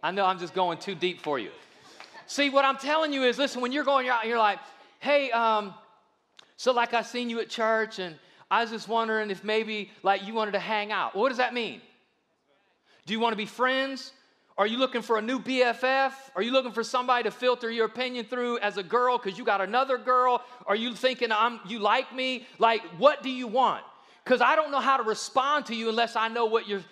I 0.03 0.13
know 0.13 0.25
I'm 0.25 0.39
just 0.39 0.55
going 0.55 0.79
too 0.79 0.95
deep 0.95 1.21
for 1.23 1.39
you. 1.39 1.51
See, 2.27 2.51
what 2.51 2.65
I'm 2.65 2.77
telling 2.77 3.13
you 3.13 3.25
is 3.25 3.39
listen, 3.39 3.61
when 3.61 3.73
you're 3.73 3.85
going 3.85 4.09
out, 4.09 4.27
you're 4.27 4.39
like, 4.39 4.59
hey, 5.01 5.31
um, 5.33 5.75
so 6.57 6.73
like 6.73 6.95
I 6.95 7.03
seen 7.03 7.31
you 7.31 7.41
at 7.41 7.49
church, 7.49 7.99
and 7.99 8.17
I 8.51 8.63
was 8.63 8.71
just 8.71 8.89
wondering 8.89 9.31
if 9.31 9.43
maybe 9.43 9.91
like 10.03 10.27
you 10.27 10.35
wanted 10.35 10.53
to 10.53 10.61
hang 10.61 10.93
out. 10.93 11.17
What 11.17 11.29
does 11.29 11.39
that 11.39 11.55
mean? 11.55 11.81
Do 13.07 13.13
you 13.13 13.21
want 13.21 13.33
to 13.33 13.37
be 13.37 13.47
friends? 13.47 14.13
Are 14.59 14.67
you 14.67 14.79
looking 14.79 15.03
for 15.03 15.19
a 15.19 15.23
new 15.23 15.39
BFF? 15.39 16.13
Are 16.35 16.43
you 16.43 16.51
looking 16.51 16.73
for 16.73 16.83
somebody 16.83 17.25
to 17.25 17.31
filter 17.31 17.71
your 17.71 17.87
opinion 17.87 18.25
through 18.25 18.59
as 18.61 18.79
a 18.79 18.83
girl 18.83 19.19
because 19.19 19.39
you 19.39 19.45
got 19.45 19.61
another 19.61 19.99
girl? 19.99 20.43
Are 20.67 20.77
you 20.77 20.95
thinking 20.95 21.31
I'm 21.31 21.61
you 21.67 21.79
like 21.79 22.15
me? 22.15 22.47
Like 22.59 22.83
what 22.99 23.23
do 23.23 23.31
you 23.31 23.47
want? 23.47 23.85
Cuz 24.25 24.41
I 24.41 24.57
don't 24.57 24.71
know 24.71 24.81
how 24.81 24.97
to 24.97 25.03
respond 25.03 25.67
to 25.67 25.75
you 25.75 25.89
unless 25.89 26.17
I 26.17 26.29
know 26.29 26.47
what 26.47 26.67
your 26.67 26.83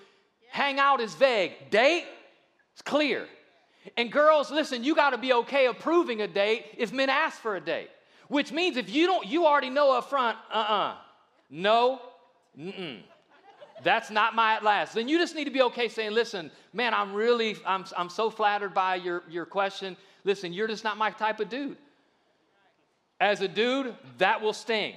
out 0.57 1.01
is 1.01 1.15
vague. 1.15 1.71
Date? 1.71 2.05
It's 2.73 2.83
clear. 2.83 3.27
And 3.97 4.11
girls, 4.11 4.51
listen, 4.51 4.85
you 4.85 4.95
got 4.95 5.11
to 5.11 5.19
be 5.19 5.33
okay 5.33 5.67
approving 5.67 6.23
a 6.23 6.29
date 6.29 6.65
if 6.79 6.93
men 6.93 7.11
ask 7.11 7.41
for 7.41 7.57
a 7.57 7.61
date. 7.61 7.91
Which 8.29 8.53
means 8.53 8.77
if 8.77 8.89
you 8.89 9.07
don't, 9.07 9.27
you 9.27 9.47
already 9.47 9.71
know 9.71 9.93
up 9.93 10.09
front, 10.09 10.39
uh 10.51 10.57
uh-uh. 10.57 10.97
No, 11.51 12.01
mm 12.59 13.01
That's 13.83 14.11
not 14.11 14.35
my 14.35 14.55
at 14.55 14.65
last. 14.65 14.95
Then 14.95 15.09
you 15.09 15.19
just 15.19 15.35
need 15.35 15.45
to 15.45 15.51
be 15.51 15.63
okay 15.63 15.89
saying, 15.89 16.13
listen, 16.13 16.51
man, 16.73 16.95
I'm 16.95 17.13
really, 17.13 17.57
I'm, 17.67 17.85
I'm 17.97 18.09
so 18.09 18.31
flattered 18.31 18.73
by 18.73 18.97
your, 18.97 19.23
your 19.29 19.45
question. 19.45 19.97
Listen, 20.25 20.53
you're 20.53 20.69
just 20.69 20.85
not 20.85 20.97
my 20.97 21.11
type 21.11 21.41
of 21.41 21.49
dude. 21.49 21.77
As 23.21 23.41
a 23.41 23.49
dude, 23.49 23.95
that 24.19 24.41
will 24.41 24.53
sting. 24.53 24.95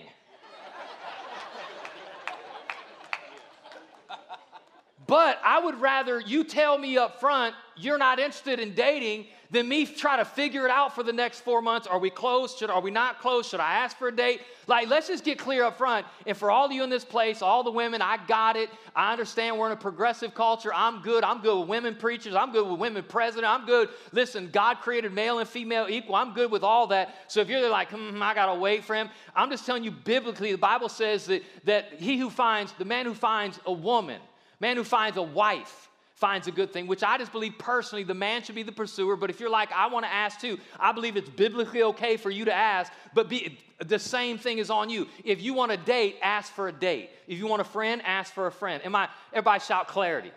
But 5.07 5.39
I 5.43 5.59
would 5.59 5.79
rather 5.79 6.19
you 6.19 6.43
tell 6.43 6.77
me 6.77 6.97
up 6.97 7.19
front 7.19 7.55
you're 7.77 7.97
not 7.97 8.19
interested 8.19 8.59
in 8.59 8.73
dating 8.73 9.27
than 9.49 9.67
me 9.67 9.85
try 9.85 10.17
to 10.17 10.25
figure 10.25 10.65
it 10.65 10.71
out 10.71 10.93
for 10.93 11.03
the 11.03 11.13
next 11.13 11.41
four 11.41 11.61
months. 11.61 11.87
Are 11.87 11.99
we 11.99 12.09
close? 12.09 12.55
Should, 12.57 12.69
are 12.69 12.81
we 12.81 12.91
not 12.91 13.19
close? 13.19 13.47
Should 13.47 13.59
I 13.59 13.73
ask 13.73 13.97
for 13.97 14.09
a 14.09 14.15
date? 14.15 14.41
Like, 14.67 14.89
let's 14.89 15.07
just 15.07 15.23
get 15.23 15.39
clear 15.39 15.63
up 15.63 15.77
front. 15.77 16.05
And 16.25 16.35
for 16.35 16.51
all 16.51 16.65
of 16.65 16.71
you 16.71 16.83
in 16.83 16.89
this 16.89 17.05
place, 17.05 17.41
all 17.41 17.63
the 17.63 17.71
women, 17.71 18.01
I 18.01 18.17
got 18.27 18.55
it. 18.55 18.69
I 18.95 19.11
understand 19.11 19.57
we're 19.57 19.67
in 19.67 19.71
a 19.71 19.77
progressive 19.77 20.33
culture. 20.33 20.73
I'm 20.73 21.01
good. 21.01 21.23
I'm 21.23 21.41
good 21.41 21.59
with 21.59 21.69
women 21.69 21.95
preachers. 21.95 22.35
I'm 22.35 22.51
good 22.51 22.69
with 22.69 22.79
women 22.79 23.03
president. 23.07 23.51
I'm 23.51 23.65
good. 23.65 23.89
Listen, 24.11 24.49
God 24.51 24.79
created 24.81 25.13
male 25.13 25.39
and 25.39 25.47
female 25.47 25.87
equal. 25.89 26.15
I'm 26.15 26.33
good 26.33 26.51
with 26.51 26.63
all 26.63 26.87
that. 26.87 27.15
So 27.27 27.39
if 27.39 27.49
you're 27.49 27.69
like, 27.69 27.89
hmm, 27.89 28.21
I 28.21 28.33
got 28.33 28.53
to 28.53 28.59
wait 28.59 28.83
for 28.83 28.95
him, 28.95 29.09
I'm 29.35 29.49
just 29.49 29.65
telling 29.65 29.83
you 29.83 29.91
biblically, 29.91 30.51
the 30.51 30.57
Bible 30.57 30.89
says 30.89 31.25
that, 31.27 31.43
that 31.63 31.93
he 31.93 32.17
who 32.17 32.29
finds, 32.29 32.73
the 32.73 32.85
man 32.85 33.05
who 33.05 33.13
finds 33.13 33.59
a 33.65 33.71
woman, 33.71 34.19
Man 34.59 34.77
who 34.77 34.83
finds 34.83 35.17
a 35.17 35.23
wife 35.23 35.89
finds 36.17 36.47
a 36.47 36.51
good 36.51 36.73
thing, 36.73 36.87
which 36.87 37.03
I 37.03 37.19
just 37.19 37.31
believe 37.31 37.53
personally 37.59 38.03
the 38.03 38.15
man 38.15 38.41
should 38.41 38.55
be 38.55 38.63
the 38.63 38.71
pursuer. 38.71 39.15
But 39.15 39.29
if 39.29 39.39
you're 39.39 39.51
like, 39.51 39.71
I 39.71 39.85
want 39.85 40.03
to 40.03 40.11
ask 40.11 40.41
too, 40.41 40.57
I 40.79 40.91
believe 40.91 41.15
it's 41.15 41.29
biblically 41.29 41.83
okay 41.83 42.17
for 42.17 42.31
you 42.31 42.43
to 42.45 42.53
ask, 42.53 42.91
but 43.13 43.29
be, 43.29 43.59
the 43.85 43.99
same 43.99 44.39
thing 44.39 44.57
is 44.57 44.71
on 44.71 44.89
you. 44.89 45.07
If 45.23 45.43
you 45.43 45.53
want 45.53 45.71
a 45.71 45.77
date, 45.77 46.17
ask 46.23 46.51
for 46.51 46.69
a 46.69 46.71
date. 46.71 47.11
If 47.27 47.37
you 47.37 47.45
want 47.45 47.61
a 47.61 47.65
friend, 47.65 48.01
ask 48.03 48.33
for 48.33 48.47
a 48.47 48.51
friend. 48.51 48.83
Am 48.83 48.95
I, 48.95 49.09
everybody 49.31 49.59
shout 49.59 49.87
clarity. 49.87 50.31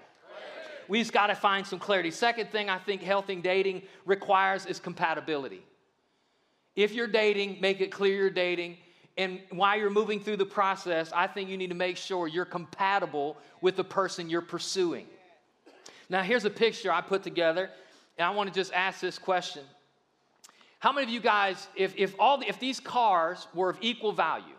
We 0.87 0.99
just 0.99 1.13
got 1.13 1.29
to 1.29 1.35
find 1.35 1.67
some 1.67 1.79
clarity. 1.79 2.11
Second 2.11 2.51
thing 2.51 2.69
I 2.69 2.77
think 2.77 3.01
healthy 3.01 3.37
dating 3.37 3.83
requires 4.05 4.67
is 4.67 4.79
compatibility. 4.79 5.63
If 6.77 6.93
you're 6.93 7.07
dating, 7.07 7.59
make 7.61 7.81
it 7.81 7.91
clear 7.91 8.17
you're 8.17 8.29
dating. 8.29 8.77
And 9.17 9.41
while 9.51 9.79
you're 9.79 9.89
moving 9.89 10.21
through 10.21 10.37
the 10.37 10.47
process, 10.47 11.11
I 11.15 11.27
think 11.27 11.49
you 11.49 11.57
need 11.57 11.69
to 11.69 11.75
make 11.75 11.97
sure 11.97 12.29
you're 12.29 12.45
compatible 12.45 13.39
with 13.63 13.77
the 13.77 13.85
person 13.85 14.29
you're 14.29 14.43
pursuing. 14.43 15.07
Now, 16.11 16.23
here's 16.23 16.45
a 16.45 16.51
picture 16.51 16.93
I 16.93 17.01
put 17.01 17.23
together, 17.23 17.71
and 18.19 18.27
I 18.27 18.31
want 18.31 18.53
to 18.53 18.55
just 18.55 18.73
ask 18.75 19.01
this 19.01 19.19
question. 19.19 19.63
How 20.81 20.93
many 20.93 21.07
of 21.07 21.11
you 21.13 21.21
guys, 21.21 21.69
if, 21.77 21.95
if, 21.97 22.15
all 22.19 22.39
the, 22.39 22.49
if 22.49 22.59
these 22.59 22.81
cars 22.81 23.47
were 23.55 23.71
of 23.71 23.79
equal 23.81 24.13
value 24.13 24.55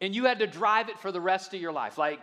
and 0.00 0.14
you 0.14 0.26
had 0.26 0.38
to 0.40 0.46
drive 0.46 0.88
it 0.88 0.98
for 0.98 1.10
the 1.10 1.20
rest 1.20 1.54
of 1.54 1.60
your 1.60 1.72
life, 1.72 1.96
like 1.96 2.20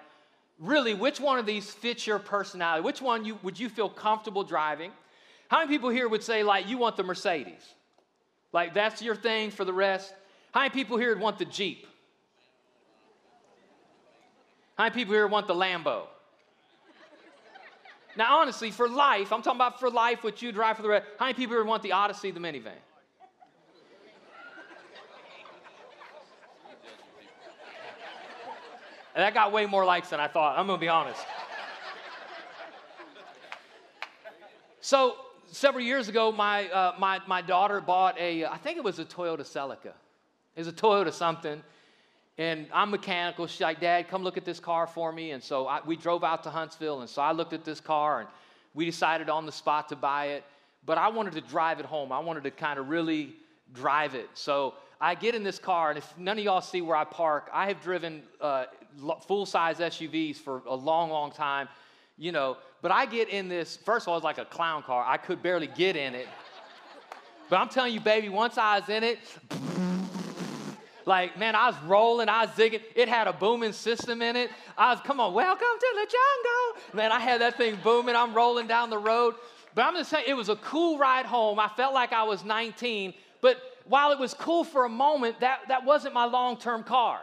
really, 0.59 0.93
which 0.93 1.19
one 1.19 1.39
of 1.39 1.45
these 1.45 1.71
fits 1.71 2.05
your 2.05 2.19
personality? 2.19 2.83
Which 2.83 3.01
one 3.01 3.25
you, 3.25 3.39
would 3.41 3.59
you 3.59 3.67
feel 3.67 3.89
comfortable 3.89 4.43
driving? 4.43 4.91
How 5.47 5.59
many 5.59 5.69
people 5.69 5.89
here 5.89 6.07
would 6.07 6.23
say, 6.23 6.43
like, 6.43 6.67
you 6.67 6.77
want 6.77 6.97
the 6.97 7.03
Mercedes? 7.03 7.73
Like, 8.53 8.73
that's 8.73 9.01
your 9.01 9.15
thing 9.15 9.49
for 9.49 9.65
the 9.65 9.73
rest? 9.73 10.13
How 10.51 10.61
many 10.61 10.71
people 10.71 10.97
here 10.97 11.09
would 11.09 11.21
want 11.21 11.39
the 11.39 11.45
Jeep? 11.45 11.87
How 14.77 14.83
many 14.83 14.93
people 14.93 15.13
here 15.13 15.25
want 15.25 15.47
the 15.47 15.55
Lambo? 15.55 16.03
Now, 18.17 18.39
honestly, 18.39 18.71
for 18.71 18.89
life, 18.89 19.31
I'm 19.31 19.43
talking 19.43 19.59
about 19.59 19.79
for 19.79 19.91
life, 19.91 20.23
what 20.23 20.41
you 20.41 20.51
drive 20.51 20.75
for 20.75 20.81
the 20.81 20.89
rest. 20.89 21.05
How 21.19 21.25
many 21.25 21.35
people 21.35 21.55
would 21.55 21.67
want 21.67 21.83
the 21.83 21.91
Odyssey, 21.91 22.31
the 22.31 22.39
minivan? 22.39 22.71
And 29.13 29.23
that 29.23 29.33
got 29.33 29.51
way 29.51 29.65
more 29.67 29.85
likes 29.85 30.09
than 30.09 30.19
I 30.19 30.27
thought. 30.27 30.57
I'm 30.57 30.65
gonna 30.67 30.79
be 30.79 30.87
honest. 30.87 31.21
So 34.81 35.15
several 35.51 35.83
years 35.83 36.07
ago, 36.07 36.31
my, 36.31 36.69
uh, 36.69 36.95
my, 36.97 37.19
my 37.27 37.41
daughter 37.41 37.81
bought 37.81 38.17
a, 38.19 38.45
I 38.45 38.57
think 38.57 38.77
it 38.77 38.83
was 38.83 38.99
a 38.99 39.05
Toyota 39.05 39.41
Celica. 39.41 39.93
It 40.55 40.59
was 40.59 40.67
a 40.67 40.71
Toyota 40.71 41.13
something. 41.13 41.61
And 42.37 42.67
I'm 42.71 42.91
mechanical. 42.91 43.47
She's 43.47 43.61
like, 43.61 43.79
Dad, 43.79 44.09
come 44.09 44.23
look 44.23 44.37
at 44.37 44.45
this 44.45 44.59
car 44.59 44.85
for 44.85 45.11
me. 45.11 45.31
And 45.31 45.43
so 45.43 45.67
I, 45.67 45.81
we 45.85 45.95
drove 45.95 46.23
out 46.23 46.43
to 46.43 46.49
Huntsville. 46.49 47.01
And 47.01 47.09
so 47.09 47.21
I 47.21 47.31
looked 47.31 47.53
at 47.53 47.65
this 47.65 47.79
car 47.79 48.19
and 48.21 48.29
we 48.73 48.85
decided 48.85 49.29
on 49.29 49.45
the 49.45 49.51
spot 49.51 49.89
to 49.89 49.95
buy 49.95 50.27
it. 50.27 50.43
But 50.85 50.97
I 50.97 51.07
wanted 51.09 51.33
to 51.33 51.41
drive 51.41 51.79
it 51.79 51.85
home. 51.85 52.11
I 52.11 52.19
wanted 52.19 52.43
to 52.43 52.51
kind 52.51 52.79
of 52.79 52.89
really 52.89 53.35
drive 53.73 54.13
it. 54.13 54.29
So 54.35 54.75
I 54.99 55.15
get 55.15 55.35
in 55.35 55.43
this 55.43 55.59
car, 55.59 55.89
and 55.89 55.97
if 55.97 56.17
none 56.17 56.37
of 56.37 56.43
y'all 56.43 56.61
see 56.61 56.81
where 56.81 56.95
I 56.95 57.03
park, 57.03 57.49
I 57.53 57.67
have 57.67 57.81
driven 57.81 58.23
uh, 58.41 58.65
full 59.27 59.45
size 59.45 59.77
SUVs 59.77 60.37
for 60.37 60.63
a 60.65 60.75
long, 60.75 61.09
long 61.09 61.31
time, 61.31 61.67
you 62.17 62.31
know. 62.31 62.57
But 62.81 62.91
I 62.91 63.05
get 63.05 63.29
in 63.29 63.47
this, 63.47 63.77
first 63.77 64.05
of 64.05 64.09
all, 64.09 64.17
it's 64.17 64.23
like 64.23 64.37
a 64.37 64.45
clown 64.45 64.83
car. 64.83 65.03
I 65.05 65.17
could 65.17 65.43
barely 65.43 65.67
get 65.67 65.95
in 65.95 66.15
it. 66.15 66.27
But 67.49 67.57
I'm 67.57 67.69
telling 67.69 67.93
you, 67.93 67.99
baby, 67.99 68.29
once 68.29 68.57
I 68.57 68.79
was 68.79 68.89
in 68.89 69.03
it, 69.03 69.19
like, 71.07 71.39
man, 71.39 71.55
I 71.55 71.67
was 71.67 71.75
rolling, 71.85 72.27
I 72.27 72.45
was 72.45 72.49
zigging. 72.51 72.81
It 72.93 73.07
had 73.07 73.27
a 73.27 73.33
booming 73.33 73.71
system 73.71 74.21
in 74.21 74.35
it. 74.35 74.51
I 74.77 74.91
was, 74.91 74.99
come 75.01 75.19
on, 75.19 75.33
welcome 75.33 75.67
to 75.79 75.87
the 75.95 76.01
jungle. 76.01 76.97
Man, 76.97 77.11
I 77.11 77.19
had 77.19 77.41
that 77.41 77.57
thing 77.57 77.77
booming. 77.81 78.15
I'm 78.15 78.33
rolling 78.33 78.67
down 78.67 78.89
the 78.89 78.97
road. 78.97 79.35
But 79.73 79.85
I'm 79.85 79.95
just 79.95 80.09
saying, 80.09 80.25
it 80.27 80.33
was 80.33 80.49
a 80.49 80.57
cool 80.57 80.97
ride 80.97 81.25
home. 81.25 81.59
I 81.59 81.69
felt 81.69 81.93
like 81.93 82.11
I 82.11 82.23
was 82.23 82.43
19. 82.43 83.13
But 83.41 83.57
while 83.85 84.11
it 84.11 84.19
was 84.19 84.33
cool 84.33 84.63
for 84.63 84.85
a 84.85 84.89
moment, 84.89 85.39
that, 85.39 85.61
that 85.69 85.85
wasn't 85.85 86.13
my 86.13 86.25
long 86.25 86.57
term 86.57 86.83
car. 86.83 87.19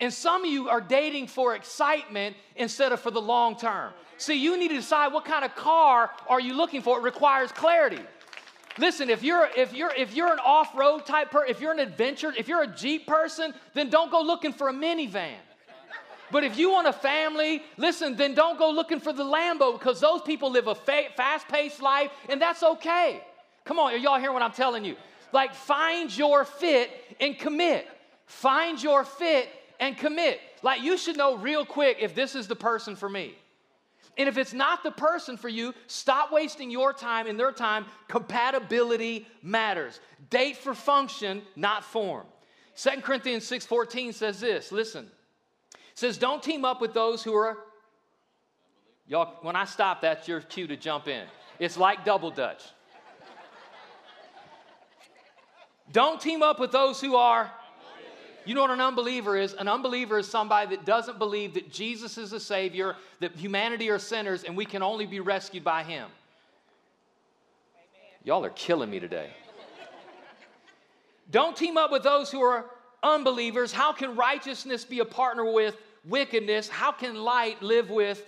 And 0.00 0.12
some 0.12 0.44
of 0.44 0.50
you 0.50 0.68
are 0.68 0.80
dating 0.80 1.26
for 1.26 1.54
excitement 1.56 2.36
instead 2.56 2.92
of 2.92 3.00
for 3.00 3.10
the 3.10 3.20
long 3.20 3.56
term. 3.56 3.92
See, 4.16 4.34
you 4.34 4.56
need 4.56 4.68
to 4.68 4.76
decide 4.76 5.12
what 5.12 5.24
kind 5.24 5.44
of 5.44 5.54
car 5.54 6.10
are 6.28 6.40
you 6.40 6.54
looking 6.54 6.80
for. 6.80 6.98
It 6.98 7.02
requires 7.02 7.52
clarity. 7.52 8.00
Listen, 8.78 9.10
if 9.10 9.22
you're 9.22 9.48
if 9.56 9.72
you're 9.74 9.92
if 9.96 10.14
you're 10.14 10.32
an 10.32 10.38
off-road 10.38 11.04
type 11.04 11.30
person, 11.30 11.48
if 11.50 11.60
you're 11.60 11.72
an 11.72 11.80
adventure, 11.80 12.32
if 12.36 12.48
you're 12.48 12.62
a 12.62 12.66
Jeep 12.66 13.06
person, 13.06 13.52
then 13.74 13.90
don't 13.90 14.10
go 14.10 14.22
looking 14.22 14.52
for 14.52 14.68
a 14.68 14.72
minivan. 14.72 15.34
But 16.30 16.44
if 16.44 16.58
you 16.58 16.70
want 16.70 16.86
a 16.86 16.92
family, 16.92 17.62
listen, 17.78 18.14
then 18.14 18.34
don't 18.34 18.58
go 18.58 18.70
looking 18.70 19.00
for 19.00 19.12
the 19.12 19.24
Lambo 19.24 19.72
because 19.72 20.00
those 20.00 20.20
people 20.22 20.50
live 20.50 20.66
a 20.66 20.74
fa- 20.74 21.08
fast-paced 21.16 21.80
life 21.80 22.10
and 22.28 22.40
that's 22.40 22.62
okay. 22.62 23.22
Come 23.64 23.78
on, 23.78 24.00
y'all 24.00 24.18
hearing 24.18 24.34
what 24.34 24.42
I'm 24.42 24.52
telling 24.52 24.84
you? 24.84 24.96
Like, 25.32 25.54
find 25.54 26.14
your 26.14 26.44
fit 26.44 26.90
and 27.20 27.38
commit. 27.38 27.86
Find 28.26 28.82
your 28.82 29.04
fit 29.04 29.48
and 29.80 29.96
commit. 29.96 30.40
Like, 30.62 30.82
you 30.82 30.98
should 30.98 31.16
know 31.16 31.36
real 31.36 31.64
quick 31.64 31.98
if 32.00 32.14
this 32.14 32.34
is 32.34 32.46
the 32.46 32.56
person 32.56 32.96
for 32.96 33.08
me. 33.08 33.34
And 34.18 34.28
if 34.28 34.36
it's 34.36 34.52
not 34.52 34.82
the 34.82 34.90
person 34.90 35.36
for 35.36 35.48
you, 35.48 35.72
stop 35.86 36.32
wasting 36.32 36.70
your 36.70 36.92
time 36.92 37.28
and 37.28 37.38
their 37.38 37.52
time. 37.52 37.86
Compatibility 38.08 39.26
matters. 39.42 40.00
Date 40.28 40.56
for 40.56 40.74
function, 40.74 41.42
not 41.54 41.84
form. 41.84 42.26
2 42.76 43.00
Corinthians 43.02 43.48
6:14 43.48 44.12
says 44.12 44.40
this, 44.40 44.72
listen. 44.72 45.08
It 45.72 45.80
says, 45.94 46.18
don't 46.18 46.42
team 46.42 46.64
up 46.64 46.80
with 46.80 46.94
those 46.94 47.22
who 47.22 47.34
are 47.34 47.58
Y'all, 49.08 49.36
when 49.40 49.56
I 49.56 49.64
stop, 49.64 50.02
that's 50.02 50.28
your 50.28 50.42
cue 50.42 50.66
to 50.66 50.76
jump 50.76 51.08
in. 51.08 51.24
It's 51.58 51.78
like 51.78 52.04
double 52.04 52.30
dutch. 52.30 52.62
Don't 55.90 56.20
team 56.20 56.42
up 56.42 56.60
with 56.60 56.72
those 56.72 57.00
who 57.00 57.16
are 57.16 57.50
you 58.48 58.54
know 58.54 58.62
what 58.62 58.70
an 58.70 58.80
unbeliever 58.80 59.36
is? 59.36 59.52
An 59.52 59.68
unbeliever 59.68 60.18
is 60.18 60.26
somebody 60.26 60.74
that 60.74 60.86
doesn't 60.86 61.18
believe 61.18 61.54
that 61.54 61.70
Jesus 61.70 62.16
is 62.16 62.30
the 62.30 62.40
Savior, 62.40 62.96
that 63.20 63.36
humanity 63.36 63.90
are 63.90 63.98
sinners, 63.98 64.44
and 64.44 64.56
we 64.56 64.64
can 64.64 64.82
only 64.82 65.04
be 65.04 65.20
rescued 65.20 65.62
by 65.62 65.82
Him. 65.82 66.08
Amen. 67.74 68.18
Y'all 68.24 68.44
are 68.44 68.50
killing 68.50 68.88
me 68.88 69.00
today. 69.00 69.30
Don't 71.30 71.54
team 71.54 71.76
up 71.76 71.92
with 71.92 72.02
those 72.02 72.30
who 72.30 72.40
are 72.40 72.64
unbelievers. 73.02 73.70
How 73.70 73.92
can 73.92 74.16
righteousness 74.16 74.82
be 74.84 75.00
a 75.00 75.04
partner 75.04 75.52
with 75.52 75.76
wickedness? 76.06 76.68
How 76.68 76.90
can 76.90 77.16
light 77.16 77.62
live 77.62 77.90
with 77.90 78.24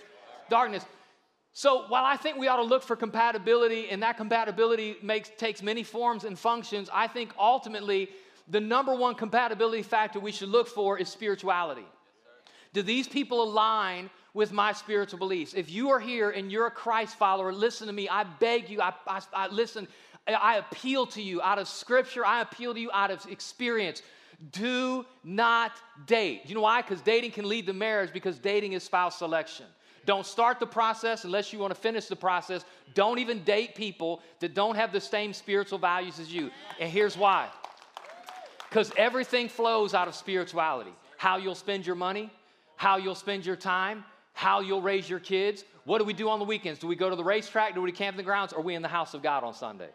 darkness? 0.51 0.85
So 1.53 1.85
while 1.87 2.05
I 2.05 2.15
think 2.15 2.37
we 2.37 2.47
ought 2.47 2.57
to 2.57 2.63
look 2.63 2.83
for 2.83 2.95
compatibility, 2.95 3.89
and 3.89 4.03
that 4.03 4.17
compatibility 4.17 4.97
makes, 5.01 5.31
takes 5.37 5.63
many 5.63 5.81
forms 5.83 6.25
and 6.25 6.37
functions, 6.37 6.89
I 6.93 7.07
think 7.07 7.31
ultimately 7.39 8.09
the 8.51 8.59
number 8.59 8.93
one 8.93 9.15
compatibility 9.15 9.81
factor 9.81 10.19
we 10.19 10.31
should 10.31 10.49
look 10.49 10.67
for 10.67 10.99
is 10.99 11.07
spirituality. 11.07 11.85
Do 12.73 12.81
these 12.81 13.07
people 13.07 13.41
align 13.43 14.09
with 14.33 14.51
my 14.51 14.73
spiritual 14.73 15.19
beliefs? 15.19 15.53
If 15.53 15.71
you 15.71 15.89
are 15.89 15.99
here 15.99 16.29
and 16.29 16.51
you're 16.51 16.67
a 16.67 16.71
Christ 16.71 17.17
follower, 17.17 17.53
listen 17.53 17.87
to 17.87 17.93
me. 17.93 18.09
I 18.09 18.25
beg 18.25 18.69
you, 18.69 18.81
I, 18.81 18.93
I, 19.07 19.21
I 19.33 19.47
listen, 19.47 19.87
I 20.27 20.57
appeal 20.57 21.05
to 21.07 21.21
you 21.21 21.41
out 21.41 21.59
of 21.59 21.67
scripture, 21.67 22.25
I 22.25 22.41
appeal 22.41 22.73
to 22.73 22.79
you 22.79 22.91
out 22.93 23.09
of 23.09 23.25
experience. 23.27 24.01
Do 24.51 25.05
not 25.23 25.71
date. 26.05 26.41
You 26.45 26.55
know 26.55 26.61
why? 26.61 26.81
Because 26.81 27.01
dating 27.01 27.31
can 27.31 27.47
lead 27.47 27.67
to 27.67 27.73
marriage 27.73 28.11
because 28.11 28.37
dating 28.37 28.73
is 28.73 28.83
spouse 28.83 29.19
selection. 29.19 29.65
Don't 30.05 30.25
start 30.25 30.59
the 30.59 30.65
process 30.65 31.25
unless 31.25 31.53
you 31.53 31.59
want 31.59 31.73
to 31.73 31.79
finish 31.79 32.07
the 32.07 32.15
process. 32.15 32.65
Don't 32.95 33.19
even 33.19 33.43
date 33.43 33.75
people 33.75 34.21
that 34.39 34.55
don't 34.55 34.75
have 34.75 34.91
the 34.91 34.99
same 34.99 35.31
spiritual 35.31 35.77
values 35.77 36.19
as 36.19 36.33
you. 36.33 36.49
And 36.79 36.91
here's 36.91 37.15
why 37.15 37.49
because 38.71 38.89
everything 38.95 39.49
flows 39.49 39.93
out 39.93 40.07
of 40.07 40.15
spirituality. 40.15 40.93
How 41.17 41.35
you'll 41.35 41.55
spend 41.55 41.85
your 41.85 41.97
money, 41.97 42.31
how 42.77 42.95
you'll 42.95 43.15
spend 43.15 43.45
your 43.45 43.57
time, 43.57 44.05
how 44.31 44.61
you'll 44.61 44.81
raise 44.81 45.09
your 45.09 45.19
kids. 45.19 45.65
What 45.83 45.97
do 45.97 46.05
we 46.05 46.13
do 46.13 46.29
on 46.29 46.39
the 46.39 46.45
weekends? 46.45 46.79
Do 46.79 46.87
we 46.87 46.95
go 46.95 47.09
to 47.09 47.17
the 47.17 47.23
racetrack? 47.23 47.75
Do 47.75 47.81
we 47.81 47.91
camp 47.91 48.13
in 48.13 48.17
the 48.17 48.23
grounds? 48.23 48.53
Are 48.53 48.61
we 48.61 48.73
in 48.73 48.81
the 48.81 48.87
house 48.87 49.13
of 49.13 49.21
God 49.21 49.43
on 49.43 49.53
Sunday? 49.53 49.89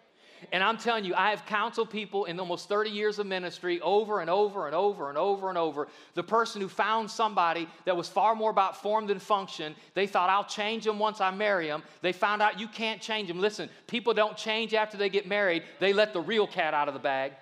And 0.53 0.63
I'm 0.63 0.77
telling 0.77 1.07
you, 1.07 1.15
I 1.15 1.31
have 1.31 1.47
counseled 1.47 1.89
people 1.89 2.27
in 2.27 2.39
almost 2.39 2.69
30 2.69 2.91
years 2.91 3.19
of 3.19 3.27
ministry 3.27 3.81
over 3.81 4.21
and 4.21 4.29
over 4.29 4.67
and 4.67 4.75
over 4.77 5.09
and 5.09 5.17
over 5.17 5.49
and 5.49 5.57
over. 5.57 5.89
The 6.13 6.23
person 6.23 6.61
who 6.61 6.69
found 6.69 7.11
somebody 7.11 7.67
that 7.87 7.97
was 7.97 8.11
far 8.11 8.35
more 8.35 8.51
about 8.51 8.83
form 8.83 9.07
than 9.07 9.19
function, 9.19 9.75
they 9.95 10.07
thought, 10.07 10.29
I'll 10.29 10.45
change 10.45 10.85
them 10.85 10.99
once 10.99 11.23
I 11.23 11.31
marry 11.31 11.69
them. 11.69 11.83
They 12.03 12.13
found 12.13 12.43
out 12.43 12.61
you 12.61 12.69
can't 12.69 13.01
change 13.01 13.29
them. 13.29 13.41
Listen, 13.41 13.71
people 13.87 14.13
don't 14.13 14.37
change 14.37 14.75
after 14.75 14.99
they 14.99 15.09
get 15.09 15.27
married, 15.27 15.63
they 15.81 15.95
let 15.95 16.13
the 16.13 16.21
real 16.21 16.47
cat 16.47 16.75
out 16.75 16.89
of 16.89 16.95
the 16.95 17.01
bag. 17.01 17.33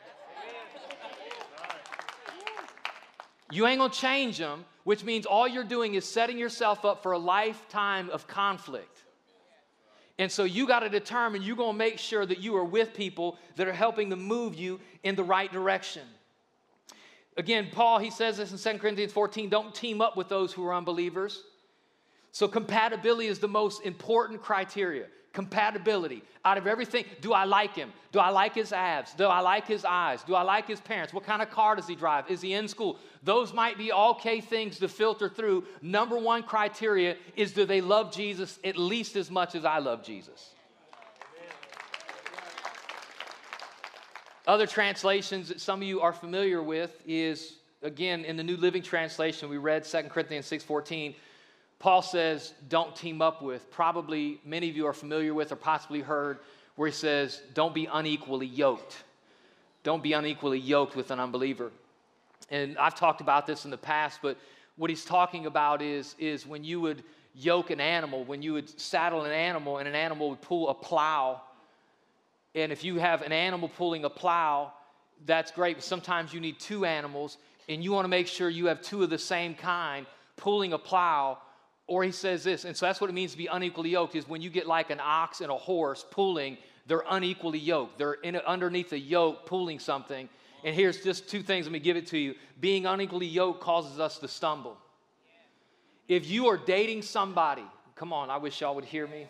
You 3.55 3.67
ain't 3.67 3.79
gonna 3.79 3.93
change 3.93 4.39
them, 4.39 4.65
which 4.83 5.05
means 5.05 5.27
all 5.27 5.47
you're 5.47 5.63
doing 5.63 5.95
is 5.95 6.05
setting 6.05 6.39
yourself 6.39 6.85
up 6.85 7.03
for 7.03 7.13
a 7.13 7.19
lifetime 7.19 8.11
of 8.11 8.27
conflict. 8.27 9.03
And 10.19 10.31
so 10.31 10.45
you 10.45 10.67
got 10.67 10.81
to 10.81 10.89
determine 10.89 11.43
you're 11.43 11.57
going 11.57 11.73
to 11.73 11.79
make 11.79 11.99
sure 11.99 12.25
that 12.25 12.39
you 12.39 12.57
are 12.57 12.65
with 12.65 12.95
people 12.95 13.37
that 13.57 13.67
are 13.67 13.73
helping 13.73 14.11
to 14.11 14.17
move 14.17 14.55
you 14.55 14.79
in 15.03 15.17
the 15.17 15.25
right 15.25 15.53
direction. 15.53 16.03
Again, 17.37 17.69
Paul, 17.73 17.99
he 17.99 18.11
says 18.11 18.37
this 18.37 18.53
in 18.53 18.75
2 18.75 18.79
Corinthians 18.79 19.13
14 19.13 19.49
don't 19.49 19.75
team 19.75 20.01
up 20.01 20.17
with 20.17 20.29
those 20.29 20.53
who 20.53 20.65
are 20.67 20.75
unbelievers. 20.75 21.43
So, 22.31 22.47
compatibility 22.47 23.27
is 23.27 23.41
the 23.41 23.49
most 23.49 23.85
important 23.85 24.43
criteria 24.43 25.07
compatibility. 25.35 26.23
Out 26.45 26.57
of 26.57 26.67
everything, 26.67 27.05
do 27.21 27.33
I 27.33 27.45
like 27.45 27.75
him? 27.75 27.93
Do 28.13 28.21
I 28.21 28.31
like 28.31 28.55
his 28.55 28.73
abs? 28.73 29.13
Do 29.15 29.25
I 29.25 29.41
like 29.41 29.67
his 29.67 29.85
eyes? 29.85 30.23
Do 30.23 30.35
I 30.35 30.43
like 30.43 30.67
his 30.67 30.81
parents? 30.81 31.13
What 31.13 31.25
kind 31.25 31.43
of 31.43 31.51
car 31.51 31.75
does 31.77 31.87
he 31.87 31.95
drive? 31.95 32.31
Is 32.31 32.41
he 32.41 32.55
in 32.55 32.69
school? 32.69 32.99
Those 33.23 33.53
might 33.53 33.77
be 33.77 33.93
okay 33.93 34.41
things 34.41 34.79
to 34.79 34.89
filter 34.89 35.29
through. 35.29 35.65
Number 35.83 36.17
one 36.17 36.45
criteria 36.45 37.17
is 37.37 37.53
do 37.53 37.67
they 37.67 37.81
love 37.81 38.13
Jesus 38.13 38.59
at 38.65 38.77
least 38.79 39.17
as 39.17 39.31
much 39.31 39.55
as 39.55 39.65
I 39.65 39.79
love 39.79 40.03
Jesus? 40.03 40.51
Other 44.47 44.67
translations 44.67 45.49
that 45.49 45.61
some 45.61 45.81
of 45.81 45.89
you 45.89 46.03
are 46.03 46.13
familiar 46.13 46.63
with 46.63 46.95
is 47.07 47.57
again 47.83 48.25
in 48.25 48.37
the 48.37 48.43
New 48.43 48.59
Living 48.59 48.83
Translation 48.83 49.49
we 49.49 49.57
read 49.57 49.85
2 49.85 50.03
Corinthians 50.11 50.47
6:14 50.47 51.15
Paul 51.79 52.03
says, 52.03 52.55
don't 52.69 52.95
team 52.97 53.21
up 53.21 53.43
with. 53.43 53.71
Probably 53.71 54.41
many 54.45 54.71
of 54.71 54.77
you 54.77 54.87
are 54.87 54.93
familiar 54.93 55.35
with 55.35 55.53
or 55.53 55.57
possibly 55.57 56.01
heard 56.01 56.39
where 56.77 56.89
he 56.89 56.95
says, 56.95 57.43
don't 57.53 57.75
be 57.75 57.87
unequally 57.87 58.47
yoked. 58.47 59.05
Don't 59.83 60.03
be 60.03 60.13
unequally 60.13 60.59
yoked 60.59 60.97
with 60.97 61.11
an 61.11 61.21
unbeliever. 61.21 61.71
And 62.51 62.79
I've 62.79 62.95
talked 62.95 63.21
about 63.21 63.47
this 63.47 63.65
in 63.65 63.71
the 63.71 63.77
past, 63.77 64.21
but 64.23 64.39
what 64.77 64.91
he's 64.91 65.05
talking 65.05 65.47
about 65.47 65.83
is, 65.83 66.15
is 66.19 66.47
when 66.47 66.65
you 66.65 66.81
would 66.81 67.03
yoke 67.35 67.71
an 67.71 67.81
animal, 67.81 68.25
when 68.25 68.43
you 68.43 68.55
would 68.55 68.81
saddle 68.81 69.25
an 69.25 69.33
animal 69.33 69.79
and 69.79 69.89
an 69.89 69.95
animal 69.95 70.31
would 70.31 70.41
pull 70.41 70.69
a 70.69 70.75
plow. 70.75 71.43
And 72.55 72.73
if 72.73 72.85
you 72.85 72.97
have 72.97 73.23
an 73.23 73.33
animal 73.33 73.69
pulling 73.69 74.05
a 74.05 74.11
plow, 74.11 74.73
that's 75.27 75.51
great. 75.51 75.77
But 75.77 75.85
sometimes 75.85 76.33
you 76.33 76.41
need 76.41 76.59
two 76.59 76.85
animals, 76.85 77.39
and 77.69 77.83
you 77.83 77.93
want 77.93 78.05
to 78.05 78.09
make 78.09 78.27
sure 78.27 78.49
you 78.49 78.67
have 78.67 78.83
two 78.83 79.03
of 79.03 79.11
the 79.11 79.19
same 79.19 79.55
kind 79.55 80.07
pulling 80.37 80.73
a 80.73 80.79
plow 80.79 81.39
or 81.87 82.03
he 82.03 82.13
says 82.13 82.45
this, 82.45 82.65
and 82.65 82.77
so 82.77 82.87
that's 82.87 83.01
what 83.01 83.11
it 83.11 83.13
means 83.13 83.33
to 83.33 83.39
be 83.39 83.47
unequally 83.47 83.91
yoked 83.91 84.15
is 84.15 84.27
when 84.27 84.41
you 84.41 84.51
get 84.51 84.67
like 84.67 84.91
an 84.91 85.01
ox 85.03 85.41
and 85.41 85.51
a 85.51 85.57
horse 85.57 86.05
pulling, 86.11 86.57
they're 86.87 87.05
unequally 87.11 87.59
yoked. 87.59 87.99
They're 87.99 88.15
in, 88.15 88.37
underneath 88.37 88.93
a 88.93 88.99
yoke 88.99 89.47
pulling 89.47 89.79
something. 89.79 90.29
And 90.65 90.75
here's 90.75 91.03
just 91.03 91.29
two 91.29 91.43
things, 91.43 91.67
let 91.67 91.73
me 91.73 91.79
give 91.79 91.97
it 91.97 92.07
to 92.09 92.19
you. 92.19 92.35
Being 92.59 92.87
unequally 92.87 93.27
yoked 93.27 93.61
causes 93.61 94.01
us 94.01 94.19
to 94.19 94.29
stumble. 94.29 94.79
If 96.09 96.29
you 96.29 96.47
are 96.47 96.57
dating 96.57 97.03
somebody, 97.03 97.65
come 97.95 98.13
on, 98.13 98.31
I 98.31 98.39
wish 98.39 98.61
y'all 98.61 98.75
would 98.75 98.85
hear 98.85 99.07
me. 99.07 99.27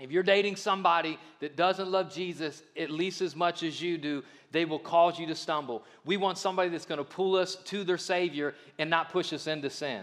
If 0.00 0.10
you're 0.10 0.22
dating 0.22 0.56
somebody 0.56 1.18
that 1.40 1.56
doesn't 1.56 1.88
love 1.88 2.12
Jesus 2.12 2.62
at 2.76 2.90
least 2.90 3.20
as 3.20 3.36
much 3.36 3.62
as 3.62 3.80
you 3.82 3.98
do, 3.98 4.24
they 4.50 4.64
will 4.64 4.78
cause 4.78 5.18
you 5.18 5.26
to 5.26 5.34
stumble. 5.34 5.84
We 6.04 6.16
want 6.16 6.38
somebody 6.38 6.70
that's 6.70 6.86
going 6.86 6.98
to 6.98 7.04
pull 7.04 7.36
us 7.36 7.56
to 7.66 7.84
their 7.84 7.98
Savior 7.98 8.54
and 8.78 8.88
not 8.88 9.12
push 9.12 9.32
us 9.32 9.46
into 9.46 9.70
sin. 9.70 10.02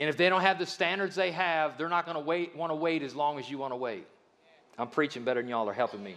And 0.00 0.08
if 0.08 0.16
they 0.16 0.28
don't 0.28 0.42
have 0.42 0.58
the 0.58 0.66
standards 0.66 1.16
they 1.16 1.32
have, 1.32 1.76
they're 1.76 1.88
not 1.88 2.04
going 2.04 2.14
to 2.16 2.22
wait, 2.22 2.54
want 2.56 2.70
to 2.70 2.76
wait 2.76 3.02
as 3.02 3.14
long 3.14 3.38
as 3.38 3.50
you 3.50 3.58
want 3.58 3.72
to 3.72 3.76
wait. 3.76 4.06
I'm 4.78 4.88
preaching 4.88 5.24
better 5.24 5.40
than 5.40 5.50
y'all 5.50 5.68
are 5.68 5.74
helping 5.74 6.02
me. 6.02 6.16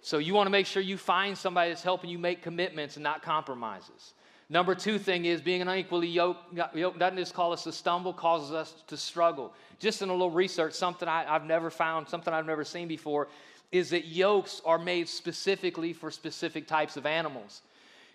So 0.00 0.18
you 0.18 0.34
want 0.34 0.46
to 0.46 0.50
make 0.50 0.66
sure 0.66 0.82
you 0.82 0.96
find 0.96 1.36
somebody 1.36 1.70
that's 1.70 1.82
helping 1.82 2.10
you 2.10 2.18
make 2.18 2.42
commitments 2.42 2.96
and 2.96 3.02
not 3.02 3.22
compromises. 3.22 4.14
Number 4.48 4.74
two 4.74 4.98
thing 4.98 5.24
is 5.24 5.40
being 5.40 5.62
an 5.62 5.68
unequally 5.68 6.08
yoked, 6.08 6.54
yoked 6.74 6.98
doesn't 6.98 7.16
just 7.16 7.34
call 7.34 7.52
us 7.52 7.64
to 7.64 7.72
stumble, 7.72 8.12
causes 8.12 8.52
us 8.52 8.74
to 8.88 8.96
struggle. 8.96 9.54
Just 9.78 10.02
in 10.02 10.08
a 10.08 10.12
little 10.12 10.30
research, 10.30 10.74
something 10.74 11.08
I, 11.08 11.24
I've 11.26 11.46
never 11.46 11.70
found, 11.70 12.08
something 12.08 12.34
I've 12.34 12.46
never 12.46 12.64
seen 12.64 12.86
before, 12.86 13.28
is 13.70 13.90
that 13.90 14.04
yokes 14.04 14.60
are 14.64 14.78
made 14.78 15.08
specifically 15.08 15.92
for 15.92 16.10
specific 16.10 16.66
types 16.66 16.96
of 16.96 17.06
animals. 17.06 17.62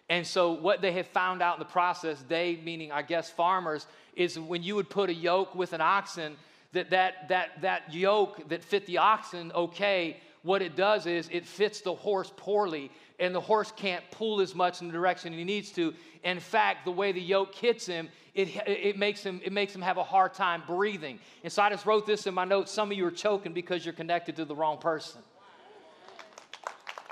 And 0.10 0.26
so, 0.26 0.54
what 0.54 0.82
they 0.82 0.94
have 0.94 1.08
found 1.08 1.42
out 1.42 1.56
in 1.56 1.60
the 1.60 1.66
process, 1.66 2.24
they 2.28 2.60
meaning, 2.64 2.92
I 2.92 3.02
guess, 3.02 3.30
farmers, 3.30 3.88
is 4.16 4.40
when 4.40 4.64
you 4.64 4.76
would 4.76 4.90
put 4.90 5.10
a 5.10 5.14
yoke 5.14 5.54
with 5.54 5.74
an 5.74 5.82
oxen, 5.82 6.38
that 6.74 6.90
that, 6.92 7.28
that, 7.30 7.62
that 7.62 7.94
yoke 7.94 8.48
that 8.50 8.64
fit 8.64 8.86
the 8.86 8.98
oxen 8.98 9.52
okay, 9.54 10.18
what 10.44 10.62
it 10.62 10.76
does 10.76 11.08
is 11.08 11.28
it 11.32 11.46
fits 11.46 11.82
the 11.82 11.94
horse 11.94 12.32
poorly, 12.38 12.90
and 13.20 13.36
the 13.36 13.42
horse 13.42 13.74
can't 13.76 14.04
pull 14.12 14.40
as 14.40 14.56
much 14.56 14.82
in 14.82 14.88
the 14.88 14.94
direction 14.94 15.34
he 15.34 15.44
needs 15.44 15.72
to. 15.72 15.94
In 16.24 16.40
fact, 16.40 16.86
the 16.86 16.92
way 16.92 17.12
the 17.12 17.22
yoke 17.22 17.54
hits 17.54 17.86
him, 17.86 18.08
it, 18.34 18.56
it, 18.68 18.98
makes 18.98 19.24
him, 19.24 19.42
it 19.44 19.52
makes 19.52 19.76
him 19.76 19.82
have 19.82 19.98
a 19.98 20.04
hard 20.04 20.34
time 20.34 20.64
breathing. 20.66 21.20
And 21.44 21.52
so 21.52 21.64
I 21.64 21.70
just 21.70 21.86
wrote 21.86 22.06
this 22.06 22.28
in 22.28 22.34
my 22.34 22.46
notes. 22.46 22.72
Some 22.72 22.92
of 22.92 22.98
you 22.98 23.06
are 23.08 23.12
choking 23.12 23.54
because 23.54 23.84
you're 23.84 23.94
connected 23.94 24.36
to 24.38 24.46
the 24.46 24.56
wrong 24.56 24.78
person. 24.78 25.22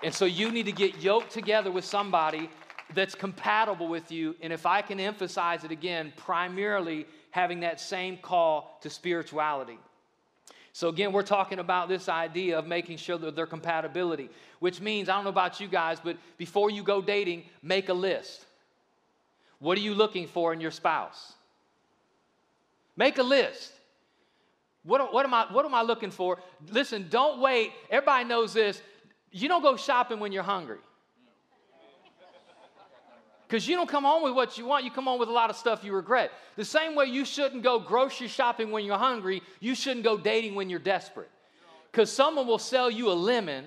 And 0.03 0.13
so 0.13 0.25
you 0.25 0.51
need 0.51 0.67
to 0.67 0.71
get 0.71 1.01
yoked 1.01 1.31
together 1.31 1.71
with 1.71 1.83
somebody 1.83 2.49
that's 2.93 3.15
compatible 3.15 3.87
with 3.87 4.11
you. 4.11 4.35
And 4.41 4.53
if 4.53 4.65
I 4.65 4.81
can 4.81 4.99
emphasize 4.99 5.63
it 5.63 5.71
again, 5.71 6.13
primarily 6.15 7.05
having 7.31 7.61
that 7.61 7.81
same 7.81 8.17
call 8.17 8.77
to 8.81 8.89
spirituality. 8.89 9.77
So, 10.71 10.89
again, 10.89 11.13
we're 11.13 11.23
talking 11.23 11.59
about 11.59 11.87
this 11.87 12.09
idea 12.09 12.59
of 12.59 12.67
making 12.67 12.97
sure 12.97 13.17
that 13.17 13.35
their 13.35 13.47
compatibility, 13.47 14.29
which 14.59 14.81
means, 14.81 15.07
I 15.07 15.15
don't 15.15 15.23
know 15.23 15.29
about 15.29 15.59
you 15.61 15.67
guys, 15.69 15.99
but 16.03 16.17
before 16.37 16.69
you 16.69 16.83
go 16.83 17.01
dating, 17.01 17.45
make 17.63 17.87
a 17.87 17.93
list. 17.93 18.45
What 19.59 19.77
are 19.77 19.81
you 19.81 19.95
looking 19.95 20.27
for 20.27 20.53
in 20.53 20.59
your 20.59 20.71
spouse? 20.71 21.33
Make 22.97 23.17
a 23.17 23.23
list. 23.23 23.71
What, 24.83 25.13
what, 25.13 25.25
am 25.25 25.33
I, 25.33 25.47
what 25.51 25.65
am 25.65 25.73
I 25.73 25.81
looking 25.81 26.11
for? 26.11 26.39
Listen, 26.69 27.07
don't 27.09 27.39
wait. 27.39 27.71
Everybody 27.89 28.25
knows 28.25 28.53
this. 28.53 28.81
You 29.31 29.47
don't 29.47 29.61
go 29.63 29.77
shopping 29.77 30.19
when 30.19 30.31
you're 30.31 30.43
hungry. 30.43 30.79
Because 33.47 33.67
you 33.67 33.75
don't 33.75 33.89
come 33.89 34.03
home 34.03 34.23
with 34.23 34.33
what 34.33 34.57
you 34.57 34.65
want, 34.65 34.83
you 34.83 34.91
come 34.91 35.05
home 35.05 35.19
with 35.19 35.29
a 35.29 35.33
lot 35.33 35.49
of 35.49 35.55
stuff 35.55 35.83
you 35.83 35.93
regret. 35.93 36.31
The 36.55 36.65
same 36.65 36.95
way 36.95 37.05
you 37.05 37.25
shouldn't 37.25 37.61
go 37.61 37.79
grocery 37.79 38.27
shopping 38.27 38.71
when 38.71 38.85
you're 38.85 38.97
hungry, 38.97 39.43
you 39.59 39.75
shouldn't 39.75 40.03
go 40.03 40.17
dating 40.17 40.55
when 40.55 40.69
you're 40.69 40.79
desperate. 40.79 41.29
Because 41.91 42.11
someone 42.11 42.47
will 42.47 42.59
sell 42.59 42.89
you 42.89 43.09
a 43.11 43.13
lemon 43.13 43.65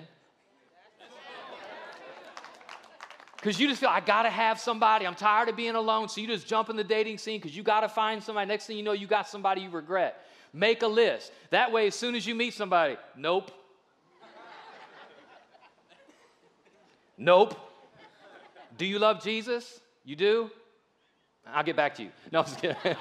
because 3.39 3.57
you 3.57 3.69
just 3.69 3.79
feel, 3.79 3.89
I 3.89 4.01
gotta 4.01 4.29
have 4.29 4.59
somebody, 4.59 5.07
I'm 5.07 5.15
tired 5.15 5.47
of 5.47 5.55
being 5.55 5.75
alone. 5.75 6.09
So 6.09 6.19
you 6.19 6.27
just 6.27 6.45
jump 6.45 6.69
in 6.69 6.75
the 6.75 6.83
dating 6.83 7.19
scene 7.19 7.39
because 7.39 7.55
you 7.55 7.63
gotta 7.63 7.87
find 7.87 8.21
somebody. 8.21 8.47
Next 8.47 8.67
thing 8.67 8.75
you 8.75 8.83
know, 8.83 8.91
you 8.91 9.07
got 9.07 9.29
somebody 9.29 9.61
you 9.61 9.69
regret. 9.69 10.25
Make 10.51 10.81
a 10.81 10.87
list. 10.87 11.31
That 11.51 11.71
way, 11.71 11.87
as 11.87 11.95
soon 11.95 12.15
as 12.15 12.27
you 12.27 12.35
meet 12.35 12.53
somebody, 12.53 12.97
nope. 13.15 13.51
nope. 17.17 17.68
Do 18.79 18.85
you 18.85 18.97
love 18.97 19.21
Jesus? 19.21 19.81
You 20.05 20.15
do? 20.15 20.49
I'll 21.45 21.65
get 21.65 21.75
back 21.75 21.95
to 21.95 22.03
you. 22.03 22.09
No, 22.31 22.39
I'm 22.39 22.45
just 22.45 22.61
kidding. 22.61 22.77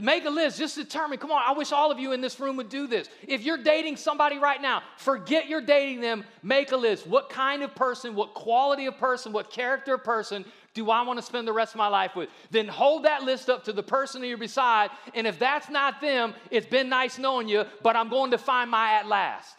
Make 0.00 0.24
a 0.24 0.30
list. 0.30 0.56
Just 0.56 0.76
determine. 0.76 1.18
Come 1.18 1.32
on, 1.32 1.42
I 1.44 1.52
wish 1.52 1.72
all 1.72 1.90
of 1.90 1.98
you 1.98 2.12
in 2.12 2.20
this 2.20 2.38
room 2.38 2.56
would 2.56 2.68
do 2.68 2.86
this. 2.86 3.08
If 3.26 3.42
you're 3.42 3.58
dating 3.58 3.96
somebody 3.96 4.38
right 4.38 4.62
now, 4.62 4.82
forget 4.96 5.48
you're 5.48 5.60
dating 5.60 6.00
them. 6.00 6.24
Make 6.44 6.70
a 6.70 6.76
list. 6.76 7.04
What 7.06 7.28
kind 7.28 7.64
of 7.64 7.74
person, 7.74 8.14
what 8.14 8.34
quality 8.34 8.86
of 8.86 8.96
person, 8.98 9.32
what 9.32 9.50
character 9.50 9.94
of 9.94 10.04
person 10.04 10.44
do 10.72 10.88
I 10.88 11.02
want 11.02 11.18
to 11.18 11.24
spend 11.24 11.48
the 11.48 11.52
rest 11.52 11.74
of 11.74 11.78
my 11.78 11.88
life 11.88 12.14
with? 12.14 12.28
Then 12.52 12.68
hold 12.68 13.04
that 13.04 13.24
list 13.24 13.50
up 13.50 13.64
to 13.64 13.72
the 13.72 13.82
person 13.82 14.20
that 14.20 14.28
you're 14.28 14.38
beside. 14.38 14.90
And 15.12 15.26
if 15.26 15.40
that's 15.40 15.68
not 15.68 16.00
them, 16.00 16.34
it's 16.52 16.66
been 16.66 16.88
nice 16.88 17.18
knowing 17.18 17.48
you, 17.48 17.64
but 17.82 17.96
I'm 17.96 18.08
going 18.08 18.30
to 18.30 18.38
find 18.38 18.70
my 18.70 18.92
at 18.92 19.08
last. 19.08 19.56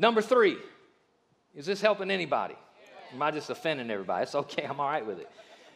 Number 0.00 0.22
three, 0.22 0.56
is 1.54 1.66
this 1.66 1.82
helping 1.82 2.10
anybody? 2.10 2.54
Am 3.12 3.20
I 3.20 3.30
just 3.30 3.50
offending 3.50 3.90
everybody? 3.90 4.22
It's 4.22 4.34
okay, 4.34 4.64
I'm 4.64 4.80
all 4.80 4.88
right 4.88 5.04
with 5.04 5.18
it. 5.18 5.28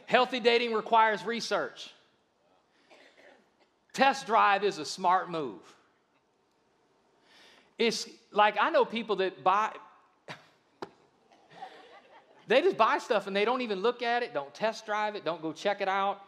Healthy 0.07 0.41
dating 0.41 0.73
requires 0.73 1.23
research. 1.27 1.93
Test 3.93 4.27
drive 4.27 4.65
is 4.65 4.79
a 4.79 4.85
smart 4.87 5.31
move. 5.31 5.61
It's 7.79 8.09
like 8.33 8.57
I 8.59 8.71
know 8.71 8.87
people 8.87 9.17
that 9.17 9.45
buy, 9.45 9.73
they 12.49 12.63
just 12.63 12.79
buy 12.79 12.97
stuff 12.97 13.27
and 13.27 13.37
they 13.37 13.45
don't 13.45 13.61
even 13.61 13.81
look 13.81 14.03
at 14.03 14.23
it, 14.23 14.33
don't 14.33 14.55
test 14.55 14.87
drive 14.87 15.17
it, 15.17 15.27
don't 15.27 15.43
go 15.43 15.53
check 15.53 15.83
it 15.83 15.89
out. 15.89 16.23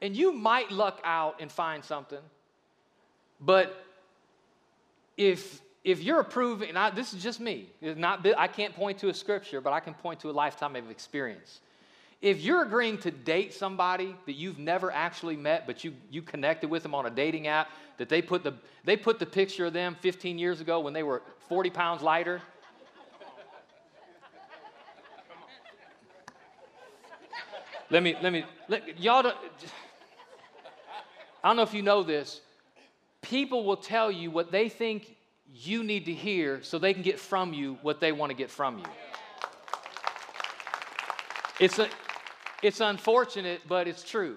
And 0.00 0.14
you 0.14 0.32
might 0.32 0.70
luck 0.70 1.00
out 1.02 1.40
and 1.40 1.50
find 1.50 1.84
something. 1.84 2.20
But 3.40 3.84
if 5.16 5.60
if 5.82 6.02
you're 6.02 6.20
approving, 6.20 6.68
and 6.68 6.78
I, 6.78 6.90
this 6.90 7.14
is 7.14 7.22
just 7.22 7.40
me, 7.40 7.70
not, 7.80 8.26
I 8.36 8.48
can't 8.48 8.74
point 8.74 8.98
to 8.98 9.08
a 9.08 9.14
scripture, 9.14 9.60
but 9.60 9.72
I 9.72 9.80
can 9.80 9.94
point 9.94 10.20
to 10.20 10.30
a 10.30 10.32
lifetime 10.32 10.76
of 10.76 10.90
experience. 10.90 11.60
If 12.20 12.42
you're 12.42 12.62
agreeing 12.62 12.98
to 12.98 13.10
date 13.10 13.54
somebody 13.54 14.14
that 14.26 14.34
you've 14.34 14.58
never 14.58 14.92
actually 14.92 15.36
met, 15.36 15.66
but 15.66 15.82
you, 15.82 15.94
you 16.10 16.20
connected 16.20 16.68
with 16.68 16.82
them 16.82 16.94
on 16.94 17.06
a 17.06 17.10
dating 17.10 17.46
app, 17.46 17.70
that 17.96 18.10
they 18.10 18.20
put, 18.20 18.44
the, 18.44 18.52
they 18.84 18.94
put 18.94 19.18
the 19.18 19.24
picture 19.24 19.66
of 19.66 19.72
them 19.72 19.96
15 20.00 20.38
years 20.38 20.60
ago 20.60 20.80
when 20.80 20.92
they 20.92 21.02
were 21.02 21.22
40 21.48 21.70
pounds 21.70 22.02
lighter. 22.02 22.42
let 27.88 28.02
me, 28.02 28.16
let 28.20 28.34
me, 28.34 28.44
let, 28.68 29.00
y'all 29.00 29.22
don't, 29.22 29.36
I 31.42 31.48
don't 31.48 31.56
know 31.56 31.62
if 31.62 31.72
you 31.72 31.80
know 31.80 32.02
this. 32.02 32.42
People 33.22 33.64
will 33.64 33.78
tell 33.78 34.10
you 34.10 34.30
what 34.30 34.52
they 34.52 34.68
think 34.68 35.16
you 35.54 35.82
need 35.82 36.06
to 36.06 36.12
hear 36.12 36.62
so 36.62 36.78
they 36.78 36.94
can 36.94 37.02
get 37.02 37.18
from 37.18 37.52
you 37.52 37.78
what 37.82 38.00
they 38.00 38.12
want 38.12 38.30
to 38.30 38.36
get 38.36 38.50
from 38.50 38.78
you. 38.78 38.84
It's, 41.58 41.78
a, 41.78 41.88
it's 42.62 42.80
unfortunate, 42.80 43.62
but 43.68 43.86
it's 43.86 44.02
true. 44.02 44.36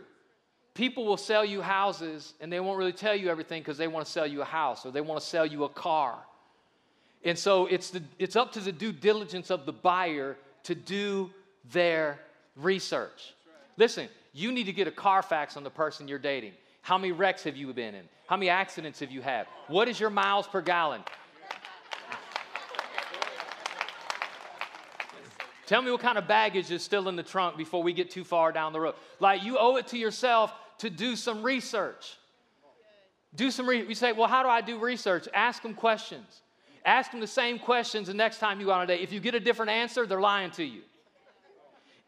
People 0.73 1.05
will 1.05 1.17
sell 1.17 1.45
you 1.45 1.61
houses 1.61 2.33
and 2.41 2.51
they 2.51 2.59
won't 2.59 2.77
really 2.77 2.93
tell 2.93 3.15
you 3.15 3.29
everything 3.29 3.61
because 3.61 3.77
they 3.77 3.87
want 3.87 4.05
to 4.05 4.11
sell 4.11 4.25
you 4.25 4.41
a 4.41 4.45
house 4.45 4.85
or 4.85 4.91
they 4.91 5.01
want 5.01 5.21
to 5.21 5.25
sell 5.25 5.45
you 5.45 5.63
a 5.63 5.69
car. 5.69 6.17
And 7.23 7.37
so 7.37 7.67
it's, 7.67 7.91
the, 7.91 8.03
it's 8.19 8.35
up 8.35 8.51
to 8.53 8.59
the 8.59 8.71
due 8.71 8.91
diligence 8.91 9.51
of 9.51 9.65
the 9.65 9.71
buyer 9.71 10.35
to 10.63 10.75
do 10.75 11.29
their 11.71 12.19
research. 12.57 13.33
Listen, 13.77 14.09
you 14.33 14.51
need 14.51 14.65
to 14.65 14.73
get 14.73 14.87
a 14.87 14.91
Carfax 14.91 15.55
on 15.55 15.63
the 15.63 15.69
person 15.69 16.07
you're 16.07 16.19
dating. 16.19 16.53
How 16.81 16.97
many 16.97 17.13
wrecks 17.13 17.43
have 17.43 17.55
you 17.55 17.71
been 17.73 17.95
in? 17.95 18.03
How 18.33 18.37
many 18.37 18.49
accidents 18.49 18.99
have 19.01 19.11
you 19.11 19.21
had? 19.21 19.45
What 19.67 19.87
is 19.87 19.99
your 19.99 20.09
miles 20.09 20.47
per 20.47 20.59
gallon? 20.59 21.03
Tell 25.67 25.83
me 25.83 25.91
what 25.91 25.99
kind 25.99 26.17
of 26.17 26.27
baggage 26.27 26.71
is 26.71 26.81
still 26.81 27.09
in 27.09 27.15
the 27.15 27.21
trunk 27.21 27.57
before 27.57 27.83
we 27.83 27.93
get 27.93 28.09
too 28.09 28.23
far 28.23 28.51
down 28.51 28.73
the 28.73 28.79
road. 28.79 28.95
Like 29.19 29.43
you 29.43 29.59
owe 29.59 29.75
it 29.75 29.85
to 29.89 29.99
yourself 29.99 30.51
to 30.79 30.89
do 30.89 31.15
some 31.15 31.43
research. 31.43 32.17
Do 33.35 33.51
some 33.51 33.69
research. 33.69 33.89
You 33.89 33.93
say, 33.93 34.13
well, 34.13 34.27
how 34.27 34.41
do 34.41 34.49
I 34.49 34.61
do 34.61 34.79
research? 34.79 35.27
Ask 35.31 35.61
them 35.61 35.75
questions. 35.75 36.41
Ask 36.83 37.11
them 37.11 37.19
the 37.19 37.27
same 37.27 37.59
questions 37.59 38.07
the 38.07 38.15
next 38.15 38.39
time 38.39 38.59
you 38.59 38.65
go 38.65 38.71
on 38.71 38.81
a 38.81 38.87
date. 38.87 39.01
If 39.01 39.13
you 39.13 39.19
get 39.19 39.35
a 39.35 39.39
different 39.39 39.69
answer, 39.69 40.07
they're 40.07 40.19
lying 40.19 40.49
to 40.53 40.63
you. 40.63 40.81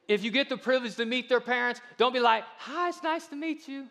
If 0.08 0.24
you 0.24 0.32
get 0.32 0.50
the 0.50 0.58
privilege 0.58 0.96
to 0.96 1.06
meet 1.06 1.30
their 1.30 1.40
parents, 1.40 1.82
don't 2.00 2.14
be 2.14 2.20
like, 2.20 2.46
hi, 2.58 2.90
it's 2.90 3.04
nice 3.04 3.28
to 3.28 3.36
meet 3.36 3.68
you. 3.68 3.86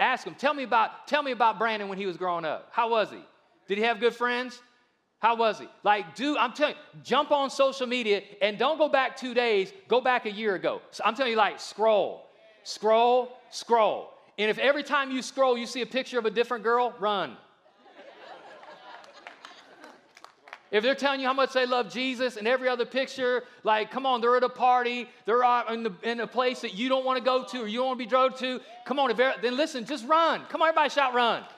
Ask 0.00 0.26
him, 0.26 0.34
tell 0.34 0.54
me 0.54 0.62
about, 0.62 1.06
tell 1.06 1.22
me 1.22 1.32
about 1.32 1.58
Brandon 1.58 1.88
when 1.88 1.98
he 1.98 2.06
was 2.06 2.16
growing 2.16 2.44
up. 2.44 2.68
How 2.70 2.90
was 2.90 3.10
he? 3.10 3.22
Did 3.66 3.78
he 3.78 3.84
have 3.84 4.00
good 4.00 4.14
friends? 4.14 4.60
How 5.18 5.34
was 5.34 5.58
he? 5.58 5.68
Like, 5.82 6.14
do 6.14 6.38
I'm 6.38 6.52
telling 6.52 6.74
you, 6.74 7.00
jump 7.02 7.32
on 7.32 7.50
social 7.50 7.86
media 7.86 8.22
and 8.40 8.56
don't 8.56 8.78
go 8.78 8.88
back 8.88 9.16
two 9.16 9.34
days, 9.34 9.72
go 9.88 10.00
back 10.00 10.26
a 10.26 10.30
year 10.30 10.54
ago. 10.54 10.80
So 10.92 11.02
I'm 11.04 11.14
telling 11.14 11.32
you, 11.32 11.38
like, 11.38 11.58
scroll, 11.58 12.28
scroll, 12.62 13.36
scroll. 13.50 14.10
And 14.38 14.48
if 14.48 14.58
every 14.58 14.84
time 14.84 15.10
you 15.10 15.20
scroll 15.20 15.58
you 15.58 15.66
see 15.66 15.82
a 15.82 15.86
picture 15.86 16.18
of 16.18 16.26
a 16.26 16.30
different 16.30 16.62
girl, 16.62 16.94
run. 17.00 17.36
If 20.70 20.82
they're 20.82 20.94
telling 20.94 21.20
you 21.20 21.26
how 21.26 21.32
much 21.32 21.54
they 21.54 21.64
love 21.64 21.90
Jesus 21.90 22.36
and 22.36 22.46
every 22.46 22.68
other 22.68 22.84
picture, 22.84 23.44
like, 23.64 23.90
come 23.90 24.04
on, 24.04 24.20
they're 24.20 24.36
at 24.36 24.42
a 24.42 24.50
party, 24.50 25.08
they're 25.24 25.42
in, 25.72 25.82
the, 25.82 25.92
in 26.02 26.20
a 26.20 26.26
place 26.26 26.60
that 26.60 26.74
you 26.74 26.90
don't 26.90 27.06
want 27.06 27.18
to 27.18 27.24
go 27.24 27.42
to 27.44 27.62
or 27.62 27.66
you 27.66 27.78
don't 27.78 27.88
want 27.88 27.98
to 27.98 28.04
be 28.04 28.08
drove 28.08 28.38
to, 28.38 28.60
come 28.84 28.98
on, 28.98 29.14
then 29.16 29.56
listen, 29.56 29.86
just 29.86 30.06
run. 30.06 30.42
Come 30.50 30.60
on, 30.60 30.68
everybody 30.68 30.90
shout 30.90 31.14
run. 31.14 31.40
run. 31.40 31.48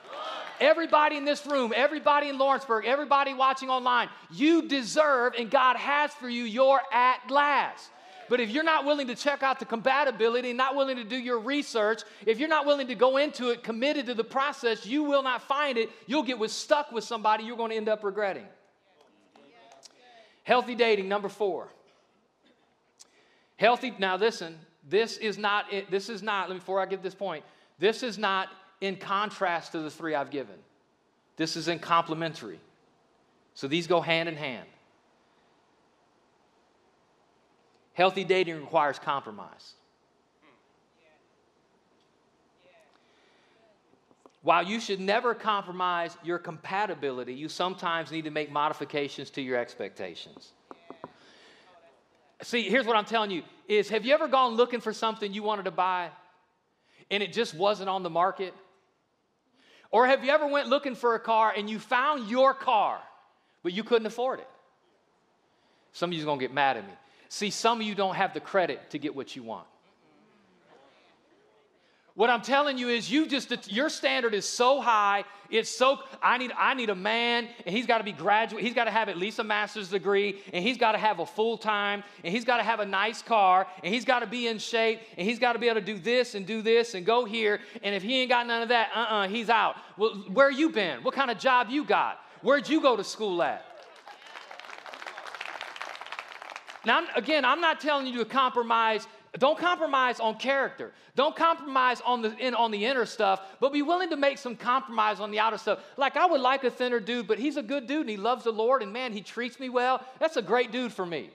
Everybody 0.61 1.17
in 1.17 1.25
this 1.25 1.45
room, 1.45 1.73
everybody 1.75 2.29
in 2.29 2.37
Lawrenceburg, 2.37 2.85
everybody 2.85 3.33
watching 3.33 3.69
online, 3.69 4.07
you 4.29 4.67
deserve 4.67 5.33
and 5.37 5.51
God 5.51 5.75
has 5.75 6.13
for 6.13 6.29
you 6.29 6.43
your 6.43 6.79
at 6.93 7.29
last. 7.29 7.89
But 8.29 8.39
if 8.39 8.49
you're 8.49 8.63
not 8.63 8.85
willing 8.85 9.07
to 9.07 9.15
check 9.15 9.43
out 9.43 9.59
the 9.59 9.65
compatibility, 9.65 10.53
not 10.53 10.73
willing 10.73 10.95
to 10.95 11.03
do 11.03 11.17
your 11.17 11.39
research, 11.39 12.03
if 12.25 12.39
you're 12.39 12.47
not 12.47 12.65
willing 12.65 12.87
to 12.87 12.95
go 12.95 13.17
into 13.17 13.49
it 13.49 13.61
committed 13.61 14.05
to 14.05 14.13
the 14.13 14.23
process, 14.23 14.85
you 14.85 15.03
will 15.03 15.21
not 15.21 15.41
find 15.41 15.77
it. 15.77 15.89
You'll 16.07 16.23
get 16.23 16.39
stuck 16.49 16.93
with 16.93 17.03
somebody 17.03 17.43
you're 17.43 17.57
going 17.57 17.71
to 17.71 17.75
end 17.75 17.89
up 17.89 18.05
regretting. 18.05 18.45
Healthy 20.43 20.75
dating, 20.75 21.07
number 21.07 21.29
four. 21.29 21.67
Healthy, 23.57 23.93
now 23.99 24.15
listen, 24.15 24.57
this 24.87 25.17
is 25.17 25.37
not, 25.37 25.65
this 25.89 26.09
is 26.09 26.23
not, 26.23 26.49
before 26.49 26.79
I 26.81 26.85
get 26.85 27.03
this 27.03 27.13
point, 27.13 27.45
this 27.77 28.01
is 28.03 28.17
not 28.17 28.49
in 28.81 28.95
contrast 28.95 29.73
to 29.73 29.79
the 29.79 29.91
three 29.91 30.15
I've 30.15 30.31
given. 30.31 30.55
This 31.37 31.55
is 31.55 31.67
in 31.67 31.79
complementary. 31.79 32.59
So 33.53 33.67
these 33.67 33.87
go 33.87 34.01
hand 34.01 34.29
in 34.29 34.35
hand. 34.35 34.67
Healthy 37.93 38.23
dating 38.23 38.59
requires 38.59 38.97
compromise. 38.97 39.73
While 44.43 44.63
you 44.63 44.79
should 44.79 44.99
never 44.99 45.35
compromise 45.35 46.17
your 46.23 46.39
compatibility, 46.39 47.33
you 47.33 47.47
sometimes 47.47 48.11
need 48.11 48.23
to 48.23 48.31
make 48.31 48.51
modifications 48.51 49.29
to 49.31 49.41
your 49.41 49.57
expectations. 49.57 50.51
See, 52.41 52.63
here's 52.63 52.87
what 52.87 52.95
I'm 52.95 53.05
telling 53.05 53.29
you 53.29 53.43
is 53.67 53.89
have 53.89 54.05
you 54.05 54.13
ever 54.13 54.27
gone 54.27 54.55
looking 54.55 54.81
for 54.81 54.93
something 54.93 55.31
you 55.31 55.43
wanted 55.43 55.65
to 55.65 55.71
buy 55.71 56.09
and 57.11 57.21
it 57.21 57.33
just 57.33 57.53
wasn't 57.53 57.87
on 57.87 58.01
the 58.01 58.09
market? 58.09 58.53
Or 59.91 60.07
have 60.07 60.23
you 60.23 60.31
ever 60.31 60.47
went 60.47 60.67
looking 60.67 60.95
for 60.95 61.13
a 61.15 61.19
car 61.19 61.53
and 61.55 61.69
you 61.69 61.77
found 61.77 62.29
your 62.29 62.53
car, 62.53 62.99
but 63.61 63.73
you 63.73 63.83
couldn't 63.83 64.07
afford 64.07 64.39
it? 64.39 64.47
Some 65.91 66.09
of 66.09 66.15
you's 66.15 66.25
gonna 66.25 66.39
get 66.39 66.53
mad 66.53 66.77
at 66.77 66.87
me. 66.87 66.93
See, 67.29 67.51
some 67.51 67.79
of 67.79 67.85
you 67.85 67.93
don't 67.93 68.15
have 68.15 68.33
the 68.33 68.39
credit 68.39 68.89
to 68.91 68.97
get 68.97 69.15
what 69.15 69.35
you 69.35 69.43
want. 69.43 69.67
What 72.21 72.29
I'm 72.29 72.43
telling 72.43 72.77
you 72.77 72.89
is 72.89 73.11
you 73.11 73.25
just 73.25 73.71
your 73.71 73.89
standard 73.89 74.35
is 74.35 74.47
so 74.47 74.79
high. 74.79 75.23
It's 75.49 75.71
so 75.71 75.97
I 76.21 76.37
need 76.37 76.51
I 76.55 76.75
need 76.75 76.91
a 76.91 76.95
man 76.95 77.47
and 77.65 77.75
he's 77.75 77.87
got 77.87 77.97
to 77.97 78.03
be 78.03 78.11
graduate. 78.11 78.63
He's 78.63 78.75
got 78.75 78.83
to 78.83 78.91
have 78.91 79.09
at 79.09 79.17
least 79.17 79.39
a 79.39 79.43
master's 79.43 79.89
degree 79.89 80.39
and 80.53 80.63
he's 80.63 80.77
got 80.77 80.91
to 80.91 80.99
have 80.99 81.17
a 81.17 81.25
full 81.25 81.57
time 81.57 82.03
and 82.23 82.31
he's 82.31 82.45
got 82.45 82.57
to 82.57 82.63
have 82.63 82.79
a 82.79 82.85
nice 82.85 83.23
car 83.23 83.65
and 83.83 83.91
he's 83.91 84.05
got 84.05 84.19
to 84.19 84.27
be 84.27 84.45
in 84.45 84.59
shape 84.59 84.99
and 85.17 85.27
he's 85.27 85.39
got 85.39 85.53
to 85.53 85.59
be 85.59 85.67
able 85.67 85.79
to 85.79 85.85
do 85.85 85.97
this 85.97 86.35
and 86.35 86.45
do 86.45 86.61
this 86.61 86.93
and 86.93 87.07
go 87.07 87.25
here 87.25 87.59
and 87.81 87.95
if 87.95 88.03
he 88.03 88.21
ain't 88.21 88.29
got 88.29 88.45
none 88.45 88.61
of 88.61 88.69
that, 88.69 88.89
uh-uh, 88.93 89.27
he's 89.27 89.49
out. 89.49 89.77
Well, 89.97 90.11
where 90.31 90.51
you 90.51 90.69
been? 90.69 91.01
What 91.01 91.15
kind 91.15 91.31
of 91.31 91.39
job 91.39 91.69
you 91.71 91.83
got? 91.83 92.19
Where'd 92.43 92.69
you 92.69 92.81
go 92.81 92.95
to 92.95 93.03
school 93.03 93.41
at? 93.41 93.65
Now, 96.85 97.03
again, 97.15 97.45
I'm 97.45 97.61
not 97.61 97.79
telling 97.79 98.05
you 98.05 98.19
to 98.19 98.25
compromise 98.25 99.07
don't 99.39 99.57
compromise 99.57 100.19
on 100.19 100.35
character. 100.35 100.91
Don't 101.15 101.35
compromise 101.35 102.01
on 102.01 102.21
the, 102.21 102.35
in, 102.37 102.53
on 102.53 102.69
the 102.69 102.85
inner 102.85 103.05
stuff, 103.05 103.41
but 103.61 103.71
be 103.71 103.81
willing 103.81 104.09
to 104.09 104.17
make 104.17 104.37
some 104.37 104.57
compromise 104.57 105.21
on 105.21 105.31
the 105.31 105.39
outer 105.39 105.57
stuff. 105.57 105.79
Like, 105.95 106.17
I 106.17 106.25
would 106.25 106.41
like 106.41 106.65
a 106.65 106.69
thinner 106.69 106.99
dude, 106.99 107.27
but 107.27 107.39
he's 107.39 107.55
a 107.55 107.63
good 107.63 107.87
dude 107.87 108.01
and 108.01 108.09
he 108.09 108.17
loves 108.17 108.43
the 108.43 108.51
Lord, 108.51 108.83
and 108.83 108.91
man, 108.91 109.13
he 109.13 109.21
treats 109.21 109.59
me 109.59 109.69
well. 109.69 110.05
That's 110.19 110.35
a 110.35 110.41
great 110.41 110.71
dude 110.71 110.91
for 110.91 111.05
me. 111.05 111.29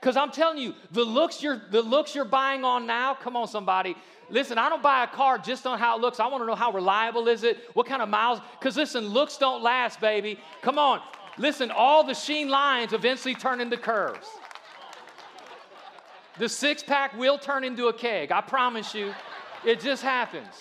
Because 0.00 0.16
I'm 0.16 0.30
telling 0.30 0.58
you, 0.58 0.74
the 0.90 1.04
looks, 1.04 1.42
you're, 1.42 1.62
the 1.70 1.82
looks 1.82 2.14
you're 2.14 2.24
buying 2.24 2.64
on 2.64 2.86
now, 2.86 3.14
come 3.14 3.36
on, 3.36 3.46
somebody. 3.46 3.94
Listen, 4.30 4.56
I 4.56 4.70
don't 4.70 4.82
buy 4.82 5.04
a 5.04 5.06
car 5.06 5.36
just 5.38 5.66
on 5.66 5.78
how 5.78 5.96
it 5.96 6.00
looks. 6.00 6.20
I 6.20 6.26
want 6.26 6.42
to 6.42 6.46
know 6.46 6.54
how 6.54 6.72
reliable 6.72 7.28
is 7.28 7.42
it, 7.42 7.58
what 7.74 7.86
kind 7.86 8.00
of 8.00 8.08
miles. 8.08 8.40
Because 8.58 8.76
listen, 8.76 9.06
looks 9.08 9.36
don't 9.36 9.62
last, 9.62 10.00
baby. 10.00 10.38
Come 10.62 10.78
on. 10.78 11.00
Listen, 11.36 11.70
all 11.70 12.04
the 12.04 12.14
sheen 12.14 12.48
lines 12.48 12.92
eventually 12.92 13.34
turn 13.34 13.60
into 13.60 13.76
curves. 13.76 14.28
The 16.38 16.48
six 16.48 16.82
pack 16.82 17.16
will 17.16 17.38
turn 17.38 17.64
into 17.64 17.86
a 17.88 17.92
keg. 17.92 18.32
I 18.32 18.40
promise 18.40 18.94
you. 18.94 19.14
It 19.64 19.80
just 19.80 20.02
happens. 20.02 20.52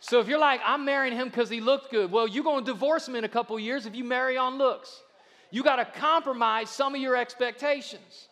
So 0.00 0.20
if 0.20 0.28
you're 0.28 0.38
like, 0.38 0.60
I'm 0.64 0.84
marrying 0.84 1.16
him 1.16 1.28
because 1.28 1.50
he 1.50 1.60
looked 1.60 1.90
good, 1.90 2.12
well, 2.12 2.28
you're 2.28 2.44
going 2.44 2.64
to 2.64 2.72
divorce 2.72 3.08
him 3.08 3.16
in 3.16 3.24
a 3.24 3.28
couple 3.28 3.58
years 3.58 3.84
if 3.84 3.96
you 3.96 4.04
marry 4.04 4.36
on 4.36 4.58
looks. 4.58 5.02
You 5.50 5.62
got 5.62 5.76
to 5.76 5.84
compromise 5.84 6.70
some 6.70 6.94
of 6.94 7.00
your 7.00 7.16
expectations. 7.16 8.28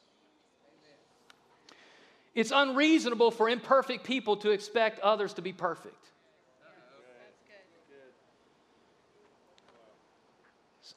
It's 2.35 2.53
unreasonable 2.55 3.31
for 3.31 3.49
imperfect 3.49 4.05
people 4.05 4.37
to 4.39 4.51
expect 4.51 5.01
others 5.01 5.33
to 5.35 5.43
be 5.43 5.53
perfect. 5.53 5.95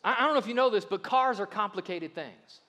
I 0.04 0.20
don't 0.20 0.34
know 0.34 0.40
if 0.40 0.48
you 0.48 0.54
know 0.54 0.70
this, 0.70 0.86
but 0.86 1.02
cars 1.02 1.40
are 1.40 1.46
complicated 1.46 2.14
things. 2.14 2.60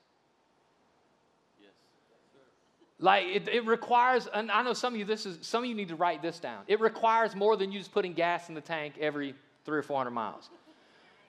Like 3.02 3.24
it, 3.26 3.48
it, 3.48 3.64
requires, 3.64 4.28
and 4.32 4.50
I 4.50 4.62
know 4.62 4.74
some 4.74 4.92
of 4.92 4.98
you, 4.98 5.06
this 5.06 5.24
is 5.24 5.38
some 5.40 5.64
of 5.64 5.68
you 5.68 5.74
need 5.74 5.88
to 5.88 5.96
write 5.96 6.20
this 6.20 6.38
down. 6.38 6.64
It 6.66 6.80
requires 6.80 7.34
more 7.34 7.56
than 7.56 7.72
you 7.72 7.78
just 7.78 7.92
putting 7.92 8.12
gas 8.12 8.50
in 8.50 8.54
the 8.54 8.60
tank 8.60 8.94
every 9.00 9.34
three 9.64 9.78
or 9.78 9.82
four 9.82 9.96
hundred 9.96 10.10
miles. 10.10 10.50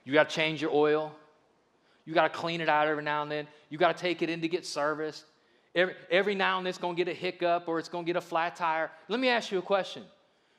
You 0.04 0.12
got 0.12 0.28
to 0.28 0.34
change 0.34 0.60
your 0.60 0.70
oil. 0.72 1.14
You 2.04 2.12
got 2.12 2.30
to 2.30 2.38
clean 2.38 2.60
it 2.60 2.68
out 2.68 2.88
every 2.88 3.02
now 3.02 3.22
and 3.22 3.30
then. 3.30 3.46
You 3.70 3.78
got 3.78 3.96
to 3.96 4.00
take 4.00 4.20
it 4.20 4.28
in 4.28 4.42
to 4.42 4.48
get 4.48 4.66
serviced. 4.66 5.24
Every, 5.74 5.94
every 6.10 6.34
now 6.34 6.58
and 6.58 6.66
then 6.66 6.70
it's 6.70 6.78
to 6.78 6.94
get 6.94 7.08
a 7.08 7.14
hiccup 7.14 7.64
or 7.66 7.78
it's 7.78 7.88
to 7.88 8.02
get 8.02 8.16
a 8.16 8.20
flat 8.20 8.54
tire. 8.54 8.90
Let 9.08 9.18
me 9.18 9.28
ask 9.28 9.50
you 9.50 9.58
a 9.58 9.62
question. 9.62 10.02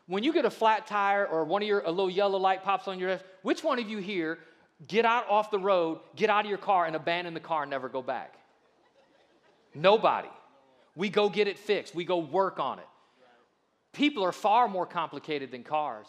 When 0.08 0.24
you 0.24 0.34
get 0.34 0.46
a 0.46 0.50
flat 0.50 0.88
tire 0.88 1.28
or 1.28 1.46
one 1.46 1.62
of 1.62 1.68
your 1.68 1.82
a 1.82 1.92
little 1.92 2.10
yellow 2.10 2.40
light 2.40 2.64
pops 2.64 2.88
on 2.88 2.98
your 2.98 3.10
desk, 3.10 3.26
which 3.44 3.64
one 3.64 3.78
of 3.78 3.88
you 3.88 4.00
here 4.00 4.40
get 4.88 5.06
out 5.06 5.30
off 5.30 5.52
the 5.52 5.60
road, 5.60 6.00
get 6.16 6.32
out 6.32 6.46
of 6.46 6.50
your 6.50 6.58
car 6.58 6.86
and 6.86 6.96
abandon 6.96 7.36
the 7.36 7.40
car 7.40 7.64
and 7.64 7.70
never 7.70 7.88
go 7.88 8.02
back? 8.02 8.34
Nobody. 9.76 10.30
We 10.96 11.10
go 11.10 11.30
get 11.30 11.48
it 11.48 11.58
fixed, 11.58 11.96
we 11.96 12.06
go 12.06 12.18
work 12.18 12.60
on 12.60 12.80
it. 12.80 12.88
People 13.94 14.24
are 14.24 14.32
far 14.32 14.68
more 14.68 14.86
complicated 14.86 15.52
than 15.52 15.64
cars. 15.64 16.08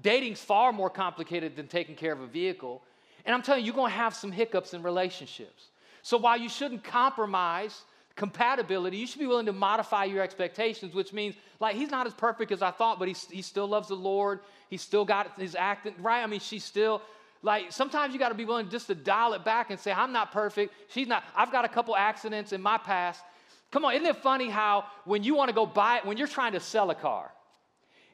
Dating's 0.00 0.40
far 0.40 0.72
more 0.72 0.90
complicated 0.90 1.56
than 1.56 1.66
taking 1.66 1.94
care 1.94 2.12
of 2.12 2.20
a 2.20 2.26
vehicle. 2.26 2.82
And 3.24 3.34
I'm 3.34 3.42
telling 3.42 3.64
you, 3.64 3.72
you're 3.72 3.88
to 3.88 3.94
have 3.94 4.14
some 4.14 4.32
hiccups 4.32 4.72
in 4.72 4.82
relationships. 4.82 5.68
So 6.02 6.16
while 6.16 6.38
you 6.38 6.48
shouldn't 6.48 6.84
compromise 6.84 7.82
compatibility, 8.14 8.96
you 8.96 9.06
should 9.06 9.18
be 9.18 9.26
willing 9.26 9.46
to 9.46 9.52
modify 9.52 10.04
your 10.04 10.22
expectations, 10.22 10.94
which 10.94 11.12
means, 11.12 11.34
like, 11.60 11.76
he's 11.76 11.90
not 11.90 12.06
as 12.06 12.14
perfect 12.14 12.50
as 12.52 12.62
I 12.62 12.70
thought, 12.70 12.98
but 12.98 13.08
he, 13.08 13.16
he 13.30 13.42
still 13.42 13.66
loves 13.66 13.88
the 13.88 13.94
Lord. 13.94 14.40
He's 14.70 14.82
still 14.82 15.04
got 15.04 15.38
his 15.38 15.54
acting, 15.54 15.94
right? 16.00 16.22
I 16.22 16.26
mean, 16.26 16.40
she's 16.40 16.64
still, 16.64 17.02
like, 17.42 17.70
sometimes 17.70 18.12
you 18.12 18.18
got 18.18 18.30
to 18.30 18.34
be 18.34 18.44
willing 18.44 18.70
just 18.70 18.86
to 18.86 18.94
dial 18.94 19.34
it 19.34 19.44
back 19.44 19.70
and 19.70 19.78
say, 19.78 19.92
I'm 19.92 20.12
not 20.12 20.32
perfect. 20.32 20.74
She's 20.88 21.06
not, 21.06 21.24
I've 21.36 21.52
got 21.52 21.64
a 21.64 21.68
couple 21.68 21.96
accidents 21.96 22.52
in 22.52 22.62
my 22.62 22.78
past. 22.78 23.22
Come 23.70 23.84
on, 23.84 23.94
isn't 23.94 24.06
it 24.06 24.16
funny 24.16 24.48
how 24.48 24.84
when 25.04 25.22
you 25.22 25.34
want 25.34 25.48
to 25.48 25.54
go 25.54 25.66
buy 25.66 25.98
it, 25.98 26.06
when 26.06 26.16
you're 26.16 26.26
trying 26.26 26.52
to 26.52 26.60
sell 26.60 26.90
a 26.90 26.94
car 26.94 27.30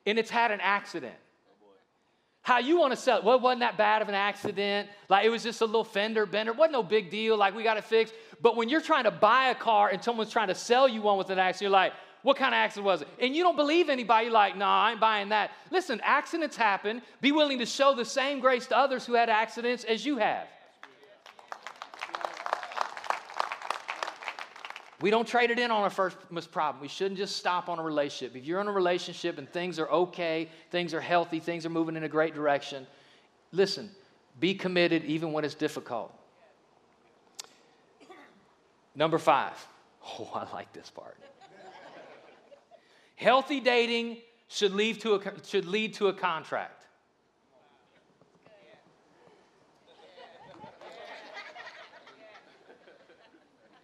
and 0.05 0.19
it's 0.19 0.31
had 0.31 0.51
an 0.51 0.61
accident, 0.61 1.15
how 2.43 2.59
you 2.59 2.79
want 2.79 2.93
to 2.93 2.97
sell 2.97 3.19
it. 3.19 3.25
Well, 3.25 3.37
it 3.37 3.43
wasn't 3.43 3.61
that 3.61 3.79
bad 3.79 4.03
of 4.03 4.09
an 4.11 4.15
accident. 4.15 4.91
Like 5.09 5.25
it 5.25 5.31
was 5.31 5.43
just 5.43 5.63
a 5.63 5.65
little 5.65 5.83
fender 5.83 6.27
bender. 6.27 6.53
It 6.53 6.59
wasn't 6.59 6.73
no 6.73 6.83
big 6.83 7.11
deal. 7.11 7.39
Like 7.39 7.55
we 7.55 7.63
got 7.63 7.79
it 7.79 7.85
fixed. 7.85 8.13
But 8.43 8.55
when 8.55 8.69
you're 8.69 8.83
trying 8.83 9.05
to 9.05 9.11
buy 9.11 9.49
a 9.49 9.55
car 9.55 9.89
and 9.89 10.05
someone's 10.05 10.31
trying 10.31 10.49
to 10.49 10.55
sell 10.55 10.87
you 10.87 11.01
one 11.01 11.17
with 11.17 11.31
an 11.31 11.39
accident, 11.39 11.63
you're 11.63 11.79
like, 11.79 11.95
what 12.21 12.37
kind 12.37 12.55
of 12.55 12.59
accident 12.59 12.85
was 12.85 13.01
it? 13.01 13.09
And 13.19 13.35
you 13.35 13.43
don't 13.43 13.57
believe 13.57 13.89
anybody. 13.89 14.27
You're 14.27 14.35
like, 14.35 14.59
nah, 14.59 14.85
I 14.85 14.91
ain't 14.93 15.01
buying 15.01 15.31
that. 15.31 15.53
Listen, 15.71 16.01
accidents 16.05 16.55
happen. 16.55 17.01
Be 17.23 17.33
willing 17.33 17.59
to 17.61 17.67
show 17.67 17.95
the 17.95 18.05
same 18.05 18.41
grace 18.41 18.67
to 18.67 18.77
others 18.77 19.07
who 19.07 19.15
had 19.15 19.31
accidents 19.31 19.85
as 19.85 20.05
you 20.05 20.19
have. 20.19 20.47
We 25.01 25.11
don't 25.11 25.27
trade 25.27 25.51
it 25.51 25.59
in 25.59 25.71
on 25.71 25.83
our 25.83 25.91
first 25.91 26.17
problem. 26.53 26.81
We 26.81 26.89
shouldn't 26.89 27.19
just 27.19 27.37
stop 27.37 27.69
on 27.69 27.79
a 27.79 27.83
relationship. 27.83 28.37
If 28.37 28.45
you're 28.45 28.61
in 28.61 28.69
a 28.69 28.73
relationship 28.73 29.39
and 29.39 29.49
things 29.49 29.79
are 29.79 29.89
okay, 29.91 30.49
things 30.71 30.95
are 30.95 31.01
healthy, 31.01 31.41
things 31.41 31.67
are 31.67 31.71
moving 31.71 31.97
in 31.97 32.05
a 32.05 32.09
great 32.09 32.35
direction, 32.35 32.87
listen, 33.53 33.91
be 34.41 34.55
committed 34.55 35.05
even 35.05 35.33
when 35.33 35.45
it's 35.45 35.55
difficult. 35.55 36.13
Number 38.95 39.19
five. 39.19 39.55
Oh, 40.19 40.31
I 40.35 40.47
like 40.55 40.71
this 40.75 40.91
part. 40.91 41.17
Healthy 43.17 43.61
dating 43.61 44.19
should 44.49 44.75
lead 44.75 45.01
to 45.01 45.15
a, 45.15 45.33
should 45.43 45.65
lead 45.65 45.95
to 45.95 46.09
a 46.09 46.13
contract. 46.13 46.84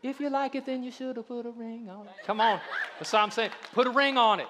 If 0.03 0.19
you 0.19 0.31
like 0.31 0.55
it, 0.55 0.65
then 0.65 0.83
you 0.83 0.91
should 0.91 1.17
have 1.17 1.29
put 1.29 1.45
a 1.45 1.51
ring 1.51 1.89
on 1.91 2.07
it. 2.07 2.13
Come 2.25 2.41
on. 2.41 2.61
That's 2.99 3.13
what 3.13 3.23
I'm 3.23 3.31
saying. 3.31 3.51
Put 3.73 3.87
a 3.87 3.91
ring 3.91 4.17
on 4.17 4.41
it. 4.41 4.47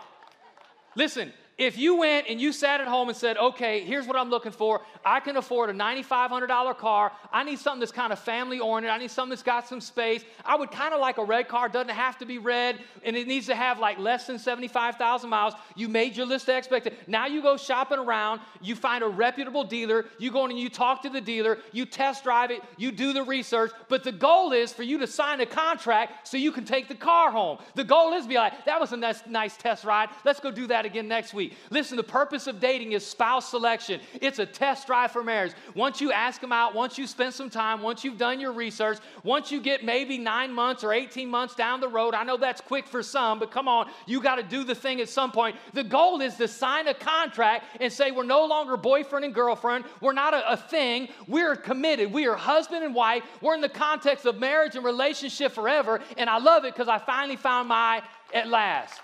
Listen, 0.94 1.32
if 1.61 1.77
you 1.77 1.96
went 1.96 2.27
and 2.27 2.40
you 2.40 2.53
sat 2.53 2.81
at 2.81 2.88
home 2.88 3.11
and 3.11 3.16
said, 3.16 3.37
okay, 3.37 3.85
here's 3.85 4.07
what 4.07 4.16
I'm 4.16 4.31
looking 4.31 4.51
for. 4.51 4.81
I 5.05 5.20
can 5.20 5.37
afford 5.37 5.68
a 5.68 5.75
$9,500 5.75 6.79
car. 6.79 7.12
I 7.31 7.44
need 7.44 7.59
something 7.59 7.81
that's 7.81 7.92
kind 7.92 8.14
of 8.14 8.18
family 8.18 8.59
oriented. 8.59 8.90
I 8.90 8.96
need 8.96 9.11
something 9.11 9.29
that's 9.29 9.42
got 9.42 9.68
some 9.68 9.83
space. 9.83 10.25
I 10.42 10.57
would 10.57 10.70
kind 10.70 10.94
of 10.94 11.01
like 11.01 11.18
a 11.18 11.25
red 11.25 11.49
car. 11.49 11.66
It 11.66 11.75
doesn't 11.75 11.90
have 11.90 12.16
to 12.18 12.25
be 12.25 12.38
red, 12.38 12.79
and 13.05 13.14
it 13.14 13.27
needs 13.27 13.44
to 13.49 13.55
have 13.55 13.79
like 13.79 13.99
less 13.99 14.27
than 14.27 14.38
75,000 14.38 15.29
miles. 15.29 15.53
You 15.77 15.90
made 15.90 16.16
your 16.16 16.25
list 16.25 16.49
of 16.49 16.55
expectations. 16.55 16.99
Now 17.07 17.27
you 17.27 17.42
go 17.42 17.59
shopping 17.59 17.99
around. 17.99 18.40
You 18.62 18.75
find 18.75 19.05
a 19.05 19.09
reputable 19.09 19.64
dealer. 19.64 20.07
You 20.18 20.33
go 20.33 20.46
in 20.46 20.53
and 20.53 20.61
you 20.61 20.70
talk 20.70 21.03
to 21.03 21.11
the 21.11 21.20
dealer. 21.20 21.59
You 21.73 21.85
test 21.85 22.25
drive 22.25 22.51
it. 22.51 22.62
You 22.79 22.90
do 22.90 23.12
the 23.12 23.23
research. 23.23 23.70
But 23.90 24.03
the 24.03 24.12
goal 24.12 24.53
is 24.53 24.73
for 24.73 24.83
you 24.83 24.96
to 24.96 25.07
sign 25.07 25.42
a 25.42 25.46
contract 25.46 26.27
so 26.27 26.38
you 26.38 26.53
can 26.53 26.64
take 26.64 26.88
the 26.88 26.94
car 26.94 27.31
home. 27.31 27.59
The 27.75 27.85
goal 27.85 28.14
is 28.14 28.23
to 28.23 28.29
be 28.31 28.37
like, 28.37 28.64
that 28.64 28.81
was 28.81 28.92
a 28.92 28.96
nice, 28.96 29.23
nice 29.27 29.59
test 29.59 29.85
ride. 29.85 30.09
Let's 30.25 30.40
go 30.40 30.51
do 30.51 30.66
that 30.68 30.87
again 30.87 31.07
next 31.07 31.35
week. 31.35 31.49
Listen, 31.70 31.96
the 31.96 32.02
purpose 32.02 32.46
of 32.46 32.60
dating 32.60 32.92
is 32.92 33.06
spouse 33.06 33.50
selection. 33.50 34.00
It's 34.20 34.38
a 34.38 34.46
test 34.46 34.86
drive 34.86 35.12
for 35.12 35.22
marriage. 35.22 35.52
Once 35.74 36.00
you 36.00 36.12
ask 36.12 36.40
them 36.40 36.52
out, 36.52 36.74
once 36.74 36.98
you 36.98 37.06
spend 37.06 37.34
some 37.34 37.50
time, 37.50 37.82
once 37.82 38.04
you've 38.04 38.18
done 38.18 38.40
your 38.40 38.52
research, 38.52 38.98
once 39.24 39.50
you 39.50 39.60
get 39.60 39.84
maybe 39.84 40.18
nine 40.18 40.52
months 40.52 40.84
or 40.84 40.92
18 40.92 41.28
months 41.28 41.54
down 41.54 41.80
the 41.80 41.88
road, 41.88 42.14
I 42.14 42.24
know 42.24 42.36
that's 42.36 42.60
quick 42.60 42.86
for 42.86 43.03
some, 43.03 43.38
but 43.38 43.51
come 43.51 43.68
on, 43.68 43.90
you 44.07 44.20
got 44.20 44.36
to 44.36 44.42
do 44.42 44.64
the 44.64 44.74
thing 44.74 45.01
at 45.01 45.09
some 45.09 45.32
point. 45.32 45.57
The 45.74 45.84
goal 45.84 46.20
is 46.20 46.36
to 46.36 46.48
sign 46.48 46.88
a 46.88 46.94
contract 46.94 47.64
and 47.80 47.92
say, 47.92 48.11
we're 48.11 48.24
no 48.24 48.46
longer 48.46 48.76
boyfriend 48.76 49.24
and 49.24 49.34
girlfriend. 49.34 49.84
We're 50.01 50.12
not 50.12 50.34
a, 50.34 50.53
a 50.53 50.57
thing. 50.57 51.09
We're 51.26 51.57
committed. 51.57 52.12
We 52.12 52.26
are 52.26 52.36
husband 52.36 52.84
and 52.84 52.94
wife. 52.94 53.22
We're 53.40 53.55
in 53.55 53.61
the 53.61 53.68
context 53.68 54.26
of 54.26 54.38
marriage 54.38 54.76
and 54.76 54.84
relationship 54.84 55.53
forever. 55.53 56.01
And 56.16 56.28
I 56.28 56.38
love 56.38 56.64
it 56.64 56.74
because 56.74 56.88
I 56.88 56.98
finally 56.98 57.36
found 57.36 57.68
my 57.68 58.03
at 58.32 58.48
last. 58.48 59.01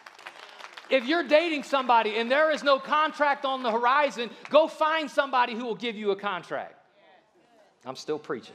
If 0.88 1.06
you're 1.06 1.24
dating 1.24 1.64
somebody 1.64 2.16
and 2.16 2.30
there 2.30 2.50
is 2.50 2.62
no 2.62 2.78
contract 2.78 3.44
on 3.44 3.62
the 3.62 3.70
horizon, 3.70 4.30
go 4.50 4.68
find 4.68 5.10
somebody 5.10 5.54
who 5.54 5.64
will 5.64 5.74
give 5.74 5.96
you 5.96 6.12
a 6.12 6.16
contract. 6.16 6.74
I'm 7.84 7.96
still 7.96 8.18
preaching. 8.18 8.54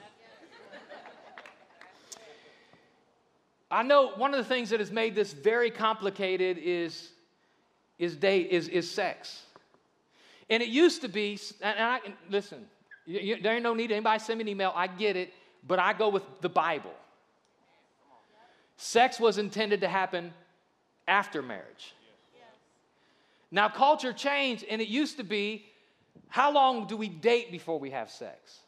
I 3.69 3.83
know 3.83 4.11
one 4.15 4.33
of 4.33 4.37
the 4.37 4.43
things 4.43 4.69
that 4.71 4.81
has 4.81 4.91
made 4.91 5.15
this 5.15 5.31
very 5.31 5.71
complicated 5.71 6.57
is, 6.57 7.09
is 7.97 8.17
date 8.17 8.49
is, 8.51 8.67
is 8.67 8.91
sex. 8.91 9.43
And 10.49 10.61
it 10.61 10.67
used 10.67 11.01
to 11.01 11.07
be, 11.07 11.39
and 11.61 11.79
I 11.79 11.99
listen, 12.29 12.65
you, 13.05 13.41
there 13.41 13.53
ain't 13.53 13.63
no 13.63 13.73
need 13.73 13.91
anybody 13.91 14.19
send 14.19 14.39
me 14.39 14.43
an 14.43 14.47
email. 14.49 14.73
I 14.75 14.87
get 14.87 15.15
it, 15.15 15.33
but 15.65 15.79
I 15.79 15.93
go 15.93 16.09
with 16.09 16.23
the 16.41 16.49
Bible. 16.49 16.91
Sex 18.75 19.19
was 19.19 19.37
intended 19.37 19.81
to 19.81 19.87
happen 19.87 20.33
after 21.07 21.41
marriage. 21.41 21.93
Now, 23.51 23.67
culture 23.67 24.13
changed, 24.13 24.65
and 24.69 24.81
it 24.81 24.87
used 24.87 25.17
to 25.17 25.23
be 25.23 25.65
how 26.29 26.51
long 26.51 26.87
do 26.87 26.95
we 26.95 27.09
date 27.09 27.51
before 27.51 27.77
we 27.79 27.91
have 27.91 28.09
sex? 28.09 28.61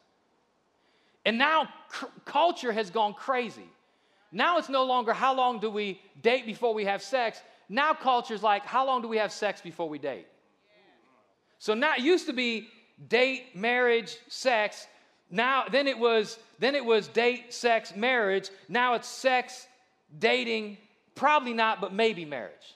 And 1.25 1.38
now 1.38 1.69
cr- 1.88 2.05
culture 2.25 2.71
has 2.73 2.89
gone 2.89 3.13
crazy. 3.13 3.69
Now 4.31 4.57
it's 4.57 4.69
no 4.69 4.84
longer 4.84 5.13
how 5.13 5.34
long 5.34 5.59
do 5.59 5.69
we 5.69 6.01
date 6.21 6.45
before 6.45 6.73
we 6.73 6.86
have 6.86 7.01
sex. 7.01 7.39
Now 7.69 7.93
culture's 7.93 8.43
like 8.43 8.65
how 8.65 8.86
long 8.86 9.01
do 9.01 9.07
we 9.07 9.17
have 9.17 9.31
sex 9.31 9.61
before 9.61 9.88
we 9.88 9.99
date? 9.99 10.27
So 11.59 11.73
now 11.73 11.93
it 11.93 12.01
used 12.01 12.25
to 12.25 12.34
be 12.34 12.67
date, 13.07 13.55
marriage, 13.55 14.17
sex. 14.27 14.88
Now 15.29 15.65
then 15.71 15.88
it 15.88 15.97
was 15.97 16.38
then 16.59 16.75
it 16.75 16.84
was 16.84 17.07
date, 17.07 17.53
sex, 17.53 17.95
marriage. 17.95 18.49
Now 18.67 18.95
it's 18.95 19.07
sex, 19.07 19.67
dating, 20.19 20.77
probably 21.15 21.53
not, 21.53 21.79
but 21.79 21.93
maybe 21.93 22.25
marriage. 22.25 22.75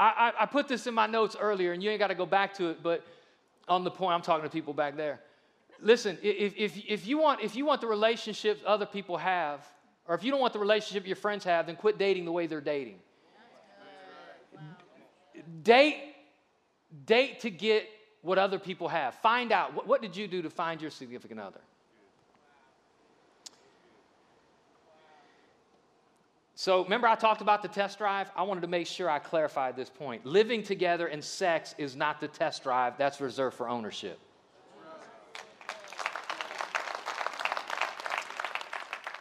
I, 0.00 0.32
I, 0.38 0.42
I 0.42 0.46
put 0.46 0.66
this 0.66 0.86
in 0.86 0.94
my 0.94 1.06
notes 1.06 1.36
earlier, 1.38 1.72
and 1.72 1.82
you 1.82 1.90
ain't 1.90 1.98
got 1.98 2.06
to 2.06 2.14
go 2.14 2.24
back 2.24 2.54
to 2.54 2.70
it, 2.70 2.82
but 2.82 3.04
on 3.68 3.84
the 3.84 3.90
point, 3.90 4.14
I'm 4.14 4.22
talking 4.22 4.44
to 4.44 4.50
people 4.50 4.72
back 4.72 4.96
there. 4.96 5.20
Listen, 5.82 6.16
if, 6.22 6.54
if, 6.56 6.76
if, 6.88 7.06
you 7.06 7.18
want, 7.18 7.42
if 7.42 7.54
you 7.54 7.66
want 7.66 7.82
the 7.82 7.86
relationships 7.86 8.62
other 8.66 8.86
people 8.86 9.18
have, 9.18 9.64
or 10.08 10.14
if 10.14 10.24
you 10.24 10.30
don't 10.30 10.40
want 10.40 10.54
the 10.54 10.58
relationship 10.58 11.06
your 11.06 11.16
friends 11.16 11.44
have, 11.44 11.66
then 11.66 11.76
quit 11.76 11.98
dating 11.98 12.24
the 12.24 12.32
way 12.32 12.46
they're 12.46 12.62
dating. 12.62 12.98
Date, 15.62 16.14
date 17.04 17.40
to 17.40 17.50
get 17.50 17.86
what 18.22 18.38
other 18.38 18.58
people 18.58 18.88
have. 18.88 19.14
Find 19.16 19.52
out 19.52 19.74
what, 19.74 19.86
what 19.86 20.00
did 20.00 20.16
you 20.16 20.26
do 20.26 20.40
to 20.40 20.50
find 20.50 20.80
your 20.80 20.90
significant 20.90 21.40
other? 21.40 21.60
So, 26.60 26.84
remember, 26.84 27.06
I 27.06 27.14
talked 27.14 27.40
about 27.40 27.62
the 27.62 27.68
test 27.68 27.96
drive? 27.96 28.30
I 28.36 28.42
wanted 28.42 28.60
to 28.60 28.66
make 28.66 28.86
sure 28.86 29.08
I 29.08 29.18
clarified 29.18 29.76
this 29.76 29.88
point. 29.88 30.26
Living 30.26 30.62
together 30.62 31.06
and 31.06 31.24
sex 31.24 31.74
is 31.78 31.96
not 31.96 32.20
the 32.20 32.28
test 32.28 32.64
drive, 32.64 32.98
that's 32.98 33.18
reserved 33.18 33.56
for 33.56 33.66
ownership. 33.66 34.18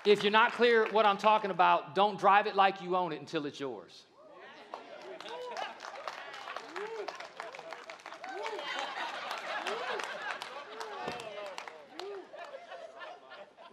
If 0.04 0.22
you're 0.22 0.34
not 0.34 0.52
clear 0.52 0.90
what 0.92 1.06
I'm 1.06 1.16
talking 1.16 1.50
about, 1.50 1.96
don't 1.96 2.20
drive 2.20 2.46
it 2.46 2.58
like 2.58 2.82
you 2.82 2.98
own 2.98 3.14
it 3.14 3.22
until 3.22 3.46
it's 3.46 3.58
yours. 3.58 4.04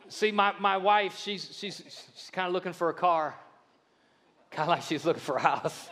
See, 0.07 0.31
my, 0.31 0.55
my 0.61 0.77
wife, 0.77 1.19
she's, 1.19 1.51
she's, 1.53 1.83
she's 2.15 2.31
kind 2.31 2.47
of 2.47 2.53
looking 2.53 2.73
for 2.73 2.91
a 2.91 2.95
car 2.95 3.35
kind 4.57 4.71
of 4.71 4.77
like 4.77 4.83
she's 4.83 5.05
looking 5.05 5.21
for 5.21 5.37
a 5.37 5.41
house. 5.41 5.91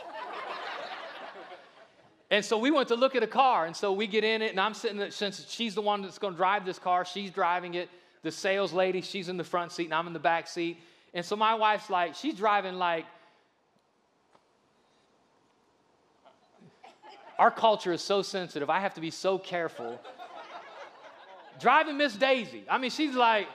and 2.30 2.42
so 2.42 2.56
we 2.56 2.70
went 2.70 2.88
to 2.88 2.96
look 2.96 3.14
at 3.14 3.22
a 3.22 3.26
car, 3.26 3.66
and 3.66 3.76
so 3.76 3.92
we 3.92 4.06
get 4.06 4.24
in 4.24 4.40
it, 4.40 4.50
and 4.52 4.58
I'm 4.58 4.72
sitting 4.72 4.96
there, 4.96 5.10
since 5.10 5.46
she's 5.50 5.74
the 5.74 5.82
one 5.82 6.00
that's 6.00 6.18
going 6.18 6.32
to 6.32 6.36
drive 6.38 6.64
this 6.64 6.78
car, 6.78 7.04
she's 7.04 7.30
driving 7.30 7.74
it. 7.74 7.90
The 8.22 8.32
sales 8.32 8.72
lady, 8.72 9.02
she's 9.02 9.28
in 9.28 9.36
the 9.36 9.44
front 9.44 9.70
seat, 9.70 9.84
and 9.84 9.94
I'm 9.94 10.06
in 10.06 10.14
the 10.14 10.18
back 10.18 10.48
seat. 10.48 10.78
And 11.12 11.22
so 11.22 11.36
my 11.36 11.54
wife's 11.54 11.90
like, 11.90 12.14
she's 12.14 12.34
driving 12.34 12.76
like, 12.76 13.04
our 17.38 17.50
culture 17.50 17.92
is 17.92 18.00
so 18.00 18.22
sensitive. 18.22 18.70
I 18.70 18.80
have 18.80 18.94
to 18.94 19.02
be 19.02 19.10
so 19.10 19.36
careful. 19.38 20.00
driving 21.60 21.98
Miss 21.98 22.14
Daisy. 22.14 22.64
I 22.70 22.78
mean, 22.78 22.90
she's 22.90 23.14
like, 23.14 23.46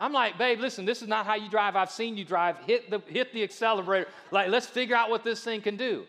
I'm 0.00 0.12
like, 0.12 0.38
babe, 0.38 0.60
listen, 0.60 0.84
this 0.84 1.02
is 1.02 1.08
not 1.08 1.26
how 1.26 1.34
you 1.34 1.50
drive. 1.50 1.74
I've 1.74 1.90
seen 1.90 2.16
you 2.16 2.24
drive. 2.24 2.56
Hit 2.58 2.90
the, 2.90 3.00
hit 3.06 3.32
the 3.32 3.42
accelerator. 3.42 4.08
Like, 4.30 4.48
let's 4.48 4.66
figure 4.66 4.94
out 4.94 5.10
what 5.10 5.24
this 5.24 5.42
thing 5.42 5.60
can 5.60 5.76
do. 5.76 6.04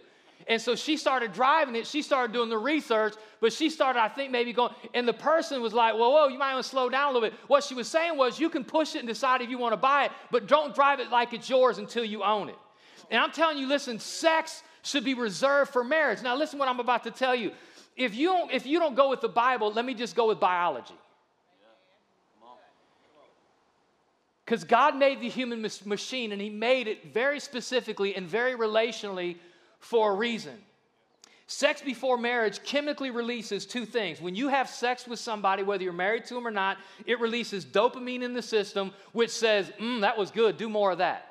And 0.47 0.61
so 0.61 0.75
she 0.75 0.97
started 0.97 1.33
driving 1.33 1.75
it. 1.75 1.85
She 1.85 2.01
started 2.01 2.33
doing 2.33 2.49
the 2.49 2.57
research, 2.57 3.13
but 3.39 3.53
she 3.53 3.69
started, 3.69 3.99
I 3.99 4.07
think, 4.07 4.31
maybe 4.31 4.53
going. 4.53 4.73
And 4.93 5.07
the 5.07 5.13
person 5.13 5.61
was 5.61 5.73
like, 5.73 5.93
whoa, 5.93 6.09
whoa, 6.09 6.27
you 6.27 6.39
might 6.39 6.53
want 6.53 6.63
to 6.63 6.69
slow 6.69 6.89
down 6.89 7.11
a 7.11 7.13
little 7.13 7.29
bit. 7.29 7.37
What 7.47 7.63
she 7.63 7.75
was 7.75 7.87
saying 7.87 8.17
was, 8.17 8.39
you 8.39 8.49
can 8.49 8.63
push 8.63 8.95
it 8.95 8.99
and 8.99 9.07
decide 9.07 9.41
if 9.41 9.49
you 9.49 9.57
want 9.57 9.73
to 9.73 9.77
buy 9.77 10.05
it, 10.05 10.11
but 10.31 10.47
don't 10.47 10.73
drive 10.73 10.99
it 10.99 11.11
like 11.11 11.33
it's 11.33 11.49
yours 11.49 11.77
until 11.77 12.03
you 12.03 12.23
own 12.23 12.49
it. 12.49 12.55
And 13.11 13.19
I'm 13.21 13.31
telling 13.31 13.57
you, 13.57 13.67
listen, 13.67 13.99
sex 13.99 14.63
should 14.81 15.03
be 15.03 15.13
reserved 15.13 15.71
for 15.71 15.83
marriage. 15.83 16.21
Now, 16.21 16.35
listen 16.35 16.57
what 16.57 16.67
I'm 16.67 16.79
about 16.79 17.03
to 17.03 17.11
tell 17.11 17.35
you. 17.35 17.51
If 17.95 18.15
you 18.15 18.29
don't, 18.29 18.51
if 18.51 18.65
you 18.65 18.79
don't 18.79 18.95
go 18.95 19.09
with 19.09 19.21
the 19.21 19.29
Bible, 19.29 19.73
let 19.73 19.85
me 19.85 19.93
just 19.93 20.15
go 20.15 20.27
with 20.27 20.39
biology. 20.39 20.95
Because 24.49 24.63
God 24.63 24.97
made 24.97 25.21
the 25.21 25.29
human 25.29 25.61
machine 25.85 26.31
and 26.31 26.41
He 26.41 26.49
made 26.49 26.87
it 26.87 27.13
very 27.13 27.39
specifically 27.39 28.15
and 28.15 28.27
very 28.27 28.55
relationally 28.55 29.35
for 29.77 30.11
a 30.11 30.15
reason. 30.15 30.55
Sex 31.45 31.83
before 31.83 32.17
marriage 32.17 32.63
chemically 32.63 33.11
releases 33.11 33.67
two 33.67 33.85
things. 33.85 34.19
When 34.19 34.33
you 34.33 34.47
have 34.47 34.67
sex 34.67 35.05
with 35.07 35.19
somebody, 35.19 35.61
whether 35.61 35.83
you're 35.83 35.93
married 35.93 36.25
to 36.25 36.33
them 36.33 36.47
or 36.47 36.51
not, 36.51 36.77
it 37.05 37.19
releases 37.19 37.63
dopamine 37.63 38.23
in 38.23 38.33
the 38.33 38.41
system, 38.41 38.91
which 39.11 39.29
says, 39.29 39.71
mm, 39.79 40.01
that 40.01 40.17
was 40.17 40.31
good, 40.31 40.57
do 40.57 40.67
more 40.67 40.89
of 40.93 40.97
that. 40.97 41.27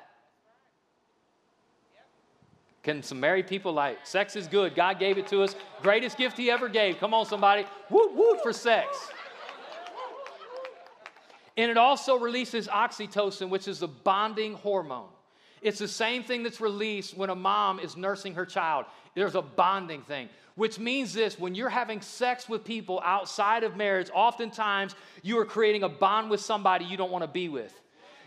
Can 2.83 3.03
some 3.03 3.19
married 3.19 3.47
people 3.47 3.73
like, 3.73 4.07
sex 4.07 4.37
is 4.37 4.47
good, 4.47 4.75
God 4.75 4.97
gave 4.97 5.17
it 5.17 5.27
to 5.27 5.43
us, 5.43 5.57
greatest 5.81 6.17
gift 6.17 6.37
He 6.37 6.49
ever 6.49 6.69
gave. 6.69 6.99
Come 6.99 7.13
on, 7.13 7.25
somebody, 7.25 7.65
whoop, 7.89 8.13
whoop 8.15 8.41
for 8.41 8.53
sex. 8.53 9.11
And 11.59 11.69
it 11.69 11.75
also 11.75 12.15
releases 12.17 12.69
oxytocin, 12.69 13.49
which 13.49 13.67
is 13.67 13.81
a 13.81 13.87
bonding 13.87 14.53
hormone. 14.53 15.09
It's 15.61 15.79
the 15.79 15.89
same 15.89 16.23
thing 16.23 16.41
that's 16.41 16.61
released 16.61 17.17
when 17.17 17.29
a 17.29 17.35
mom 17.35 17.81
is 17.81 17.97
nursing 17.97 18.35
her 18.35 18.45
child. 18.45 18.85
There's 19.13 19.35
a 19.35 19.41
bonding 19.41 20.03
thing, 20.03 20.29
which 20.55 20.79
means 20.79 21.13
this 21.13 21.37
when 21.37 21.55
you're 21.55 21.67
having 21.67 21.99
sex 21.99 22.47
with 22.47 22.63
people 22.63 23.01
outside 23.03 23.65
of 23.65 23.75
marriage, 23.75 24.09
oftentimes 24.13 24.95
you 25.21 25.37
are 25.37 25.43
creating 25.43 25.83
a 25.83 25.89
bond 25.89 26.29
with 26.29 26.39
somebody 26.39 26.85
you 26.85 26.95
don't 26.95 27.11
want 27.11 27.25
to 27.25 27.27
be 27.29 27.49
with. 27.49 27.77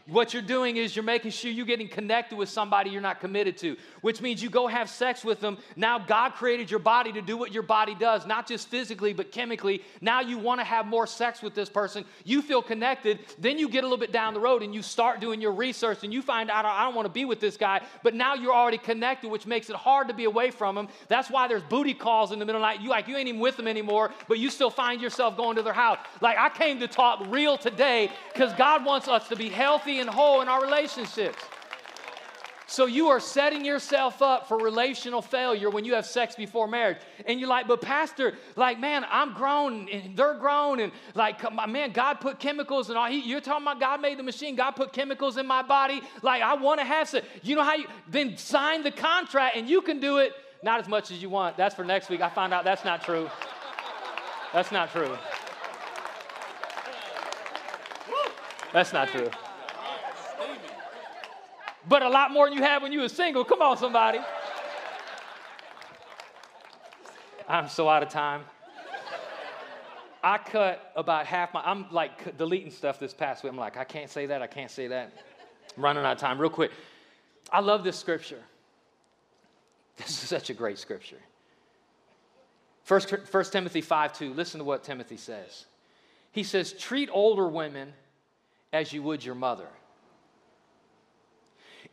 What 0.06 0.34
you're 0.34 0.42
doing 0.42 0.78
is 0.78 0.96
you're 0.96 1.04
making 1.04 1.30
sure 1.30 1.50
you're 1.50 1.64
getting 1.64 1.88
connected 1.88 2.36
with 2.36 2.48
somebody 2.48 2.90
you're 2.90 3.00
not 3.00 3.20
committed 3.20 3.56
to, 3.58 3.76
which 4.00 4.20
means 4.20 4.42
you 4.42 4.50
go 4.50 4.66
have 4.66 4.90
sex 4.90 5.24
with 5.24 5.38
them. 5.38 5.58
Now, 5.76 5.98
God 6.00 6.30
created 6.34 6.70
your 6.70 6.80
body 6.80 7.12
to 7.12 7.22
do 7.22 7.36
what 7.36 7.52
your 7.52 7.62
body 7.62 7.94
does, 7.94 8.26
not 8.26 8.48
just 8.48 8.68
physically, 8.68 9.12
but 9.12 9.30
chemically. 9.30 9.82
Now, 10.00 10.20
you 10.20 10.38
want 10.38 10.60
to 10.60 10.64
have 10.64 10.86
more 10.86 11.06
sex 11.06 11.40
with 11.40 11.54
this 11.54 11.68
person. 11.68 12.04
You 12.24 12.42
feel 12.42 12.62
connected. 12.62 13.20
Then 13.38 13.58
you 13.58 13.68
get 13.68 13.84
a 13.84 13.86
little 13.86 13.96
bit 13.96 14.10
down 14.10 14.34
the 14.34 14.40
road 14.40 14.64
and 14.64 14.74
you 14.74 14.82
start 14.82 15.20
doing 15.20 15.40
your 15.40 15.52
research 15.52 16.02
and 16.02 16.12
you 16.12 16.20
find 16.20 16.50
out, 16.50 16.64
I 16.64 16.82
don't 16.84 16.96
want 16.96 17.06
to 17.06 17.12
be 17.12 17.24
with 17.24 17.38
this 17.38 17.56
guy. 17.56 17.80
But 18.02 18.14
now 18.14 18.34
you're 18.34 18.54
already 18.54 18.78
connected, 18.78 19.30
which 19.30 19.46
makes 19.46 19.70
it 19.70 19.76
hard 19.76 20.08
to 20.08 20.14
be 20.14 20.24
away 20.24 20.50
from 20.50 20.76
him. 20.76 20.88
That's 21.06 21.30
why 21.30 21.46
there's 21.46 21.62
booty 21.62 21.94
calls 21.94 22.32
in 22.32 22.40
the 22.40 22.44
middle 22.44 22.60
of 22.60 22.62
the 22.62 22.74
night. 22.74 22.80
You 22.80 22.90
like, 22.90 23.06
you 23.06 23.16
ain't 23.16 23.28
even 23.28 23.40
with 23.40 23.56
them 23.56 23.68
anymore, 23.68 24.10
but 24.26 24.40
you 24.40 24.50
still 24.50 24.70
find 24.70 25.00
yourself 25.00 25.36
going 25.36 25.56
to 25.56 25.62
their 25.62 25.72
house. 25.72 25.98
Like, 26.20 26.38
I 26.38 26.48
came 26.48 26.80
to 26.80 26.88
talk 26.88 27.24
real 27.28 27.56
today 27.56 28.10
because 28.32 28.52
God 28.54 28.84
wants 28.84 29.06
us 29.06 29.28
to 29.28 29.36
be 29.36 29.48
healthy 29.48 29.91
healthy 29.92 30.00
and 30.00 30.10
whole 30.10 30.40
in 30.40 30.48
our 30.48 30.62
relationships. 30.62 31.42
So 32.66 32.86
you 32.86 33.08
are 33.08 33.20
setting 33.20 33.66
yourself 33.66 34.22
up 34.22 34.48
for 34.48 34.56
relational 34.56 35.20
failure 35.20 35.68
when 35.68 35.84
you 35.84 35.92
have 35.92 36.06
sex 36.06 36.34
before 36.34 36.66
marriage. 36.66 36.96
And 37.26 37.38
you're 37.38 37.48
like, 37.48 37.68
but 37.68 37.82
pastor, 37.82 38.32
like, 38.56 38.80
man, 38.80 39.04
I'm 39.10 39.34
grown 39.34 39.90
and 39.90 40.16
they're 40.16 40.38
grown. 40.38 40.80
And 40.80 40.90
like, 41.14 41.38
man, 41.68 41.92
God 41.92 42.14
put 42.14 42.38
chemicals 42.38 42.88
and 42.88 42.96
all. 42.96 43.08
He, 43.08 43.18
you're 43.28 43.42
talking 43.42 43.64
about 43.64 43.78
God 43.78 44.00
made 44.00 44.18
the 44.18 44.22
machine. 44.22 44.56
God 44.56 44.70
put 44.70 44.94
chemicals 44.94 45.36
in 45.36 45.46
my 45.46 45.60
body. 45.60 46.00
Like, 46.22 46.40
I 46.40 46.54
want 46.54 46.80
to 46.80 46.86
have 46.86 47.10
sex. 47.10 47.26
You 47.42 47.56
know 47.56 47.62
how 47.62 47.74
you, 47.74 47.84
then 48.08 48.38
sign 48.38 48.82
the 48.82 48.90
contract 48.90 49.54
and 49.54 49.68
you 49.68 49.82
can 49.82 50.00
do 50.00 50.16
it 50.16 50.32
not 50.62 50.80
as 50.80 50.88
much 50.88 51.10
as 51.10 51.20
you 51.20 51.28
want. 51.28 51.58
That's 51.58 51.74
for 51.74 51.84
next 51.84 52.08
week. 52.08 52.22
I 52.22 52.30
found 52.30 52.54
out 52.54 52.64
that's 52.64 52.86
not 52.86 53.02
true. 53.02 53.28
That's 54.54 54.72
not 54.72 54.90
true. 54.92 55.14
That's 58.72 58.94
not 58.94 59.08
true 59.08 59.28
but 61.88 62.02
a 62.02 62.08
lot 62.08 62.30
more 62.30 62.48
than 62.48 62.56
you 62.56 62.62
had 62.62 62.82
when 62.82 62.92
you 62.92 63.00
were 63.00 63.08
single. 63.08 63.44
Come 63.44 63.62
on, 63.62 63.76
somebody. 63.76 64.20
I'm 67.48 67.68
so 67.68 67.88
out 67.88 68.02
of 68.02 68.08
time. 68.08 68.42
I 70.24 70.38
cut 70.38 70.92
about 70.94 71.26
half 71.26 71.52
my, 71.52 71.62
I'm 71.64 71.86
like 71.90 72.38
deleting 72.38 72.70
stuff 72.70 73.00
this 73.00 73.12
past 73.12 73.42
week. 73.42 73.52
I'm 73.52 73.58
like, 73.58 73.76
I 73.76 73.84
can't 73.84 74.08
say 74.08 74.26
that, 74.26 74.40
I 74.40 74.46
can't 74.46 74.70
say 74.70 74.86
that. 74.88 75.12
I'm 75.76 75.82
running 75.82 76.04
out 76.04 76.12
of 76.12 76.18
time. 76.18 76.40
Real 76.40 76.50
quick. 76.50 76.70
I 77.50 77.60
love 77.60 77.82
this 77.82 77.98
scripture. 77.98 78.40
This 79.96 80.08
is 80.08 80.28
such 80.28 80.48
a 80.48 80.54
great 80.54 80.78
scripture. 80.78 81.18
1, 82.86 83.02
1 83.30 83.44
Timothy 83.46 83.80
5 83.80 84.12
2. 84.12 84.32
Listen 84.32 84.58
to 84.58 84.64
what 84.64 84.84
Timothy 84.84 85.16
says. 85.16 85.66
He 86.30 86.44
says, 86.44 86.72
Treat 86.72 87.10
older 87.12 87.48
women 87.48 87.92
as 88.72 88.92
you 88.92 89.02
would 89.02 89.24
your 89.24 89.34
mother 89.34 89.68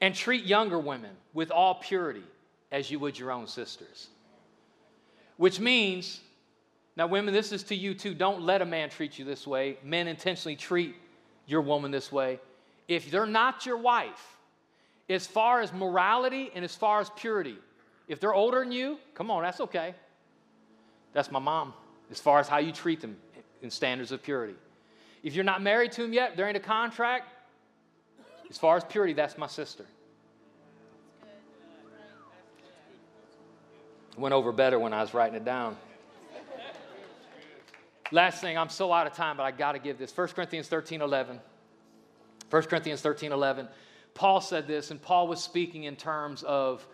and 0.02 0.16
treat 0.16 0.46
younger 0.46 0.80
women 0.80 1.12
with 1.34 1.52
all 1.52 1.76
purity 1.76 2.24
as 2.72 2.90
you 2.90 3.00
would 3.00 3.18
your 3.18 3.32
own 3.32 3.48
sisters. 3.48 4.08
Which 5.38 5.60
means, 5.60 6.22
now, 6.96 7.08
women, 7.08 7.34
this 7.34 7.52
is 7.52 7.64
to 7.64 7.76
you 7.76 7.94
too. 7.94 8.14
Don't 8.14 8.42
let 8.42 8.62
a 8.62 8.66
man 8.66 8.90
treat 8.90 9.18
you 9.18 9.26
this 9.26 9.48
way. 9.48 9.78
Men 9.84 10.08
intentionally 10.08 10.56
treat 10.56 10.96
your 11.48 11.62
woman 11.62 11.92
this 11.92 12.12
way. 12.12 12.40
If 12.88 13.10
they're 13.10 13.26
not 13.26 13.66
your 13.66 13.78
wife, 13.78 14.38
as 15.10 15.26
far 15.26 15.62
as 15.62 15.72
morality 15.74 16.52
and 16.54 16.64
as 16.64 16.76
far 16.76 17.00
as 17.00 17.10
purity, 17.16 17.58
If 18.10 18.20
they're 18.20 18.34
older 18.34 18.60
than 18.60 18.74
you, 18.74 18.98
come 19.14 19.32
on, 19.32 19.44
that's 19.44 19.62
okay. 19.62 19.94
That's 21.14 21.32
my 21.32 21.40
mom, 21.40 21.74
as 22.12 22.20
far 22.20 22.40
as 22.40 22.50
how 22.50 22.58
you 22.58 22.72
treat 22.72 23.00
them 23.00 23.16
in 23.62 23.70
standards 23.70 24.12
of 24.12 24.24
purity. 24.24 24.56
If 25.22 25.36
you're 25.36 25.46
not 25.46 25.62
married 25.62 25.92
to 25.94 26.02
them 26.02 26.12
yet, 26.12 26.36
there 26.36 26.48
ain't 26.48 26.58
a 26.58 26.62
contract, 26.62 27.32
as 28.50 28.58
far 28.58 28.78
as 28.78 28.84
purity, 28.84 29.14
that's 29.14 29.38
my 29.38 29.48
sister. 29.48 29.86
Went 34.18 34.34
over 34.34 34.52
better 34.52 34.80
when 34.80 34.92
I 34.92 35.02
was 35.02 35.14
writing 35.14 35.36
it 35.36 35.46
down. 35.46 35.78
Last 38.12 38.42
thing, 38.42 38.58
I'm 38.58 38.70
so 38.70 38.92
out 38.92 39.06
of 39.06 39.14
time, 39.14 39.38
but 39.38 39.44
I 39.44 39.52
got 39.52 39.74
to 39.74 39.80
give 39.80 40.00
this. 40.00 40.16
1 40.16 40.30
Corinthians 40.30 40.68
13 40.68 41.02
11. 41.02 41.40
1 42.50 42.64
Corinthians 42.64 43.02
13 43.02 43.32
11. 43.32 43.68
Paul 44.16 44.42
said 44.42 44.68
this, 44.68 44.92
and 44.92 45.02
Paul 45.02 45.28
was 45.28 45.42
speaking 45.44 45.84
in 45.84 45.96
terms 45.96 46.44
of 46.44 46.86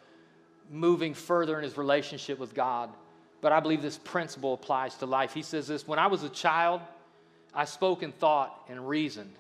moving 0.69 1.13
further 1.13 1.57
in 1.57 1.63
his 1.63 1.77
relationship 1.77 2.37
with 2.37 2.53
God. 2.53 2.89
But 3.41 3.53
I 3.53 3.59
believe 3.59 3.81
this 3.81 3.97
principle 3.97 4.53
applies 4.53 4.95
to 4.95 5.05
life. 5.05 5.33
He 5.33 5.41
says 5.41 5.67
this 5.67 5.87
When 5.87 5.99
I 5.99 6.07
was 6.07 6.23
a 6.23 6.29
child, 6.29 6.81
I 7.53 7.65
spoke 7.65 8.03
and 8.03 8.13
thought 8.13 8.65
and 8.67 8.87
reasoned 8.87 9.33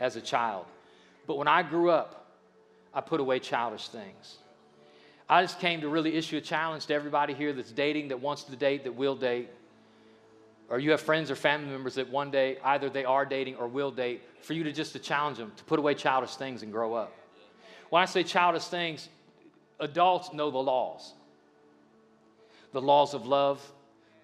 as 0.00 0.16
a 0.16 0.20
child. 0.20 0.66
But 1.30 1.38
when 1.38 1.46
I 1.46 1.62
grew 1.62 1.90
up, 1.90 2.26
I 2.92 3.00
put 3.00 3.20
away 3.20 3.38
childish 3.38 3.86
things. 3.86 4.38
I 5.28 5.42
just 5.42 5.60
came 5.60 5.82
to 5.82 5.88
really 5.88 6.16
issue 6.16 6.38
a 6.38 6.40
challenge 6.40 6.86
to 6.86 6.94
everybody 6.94 7.34
here 7.34 7.52
that's 7.52 7.70
dating, 7.70 8.08
that 8.08 8.20
wants 8.20 8.42
to 8.42 8.56
date, 8.56 8.82
that 8.82 8.96
will 8.96 9.14
date. 9.14 9.48
Or 10.68 10.80
you 10.80 10.90
have 10.90 11.00
friends 11.00 11.30
or 11.30 11.36
family 11.36 11.70
members 11.70 11.94
that 11.94 12.10
one 12.10 12.32
day 12.32 12.58
either 12.64 12.90
they 12.90 13.04
are 13.04 13.24
dating 13.24 13.54
or 13.54 13.68
will 13.68 13.92
date, 13.92 14.22
for 14.40 14.54
you 14.54 14.64
to 14.64 14.72
just 14.72 14.92
to 14.94 14.98
challenge 14.98 15.38
them 15.38 15.52
to 15.56 15.62
put 15.62 15.78
away 15.78 15.94
childish 15.94 16.34
things 16.34 16.64
and 16.64 16.72
grow 16.72 16.94
up. 16.94 17.12
When 17.90 18.02
I 18.02 18.06
say 18.06 18.24
childish 18.24 18.64
things, 18.64 19.08
adults 19.78 20.32
know 20.32 20.50
the 20.50 20.58
laws 20.58 21.12
the 22.72 22.82
laws 22.82 23.14
of 23.14 23.24
love, 23.24 23.64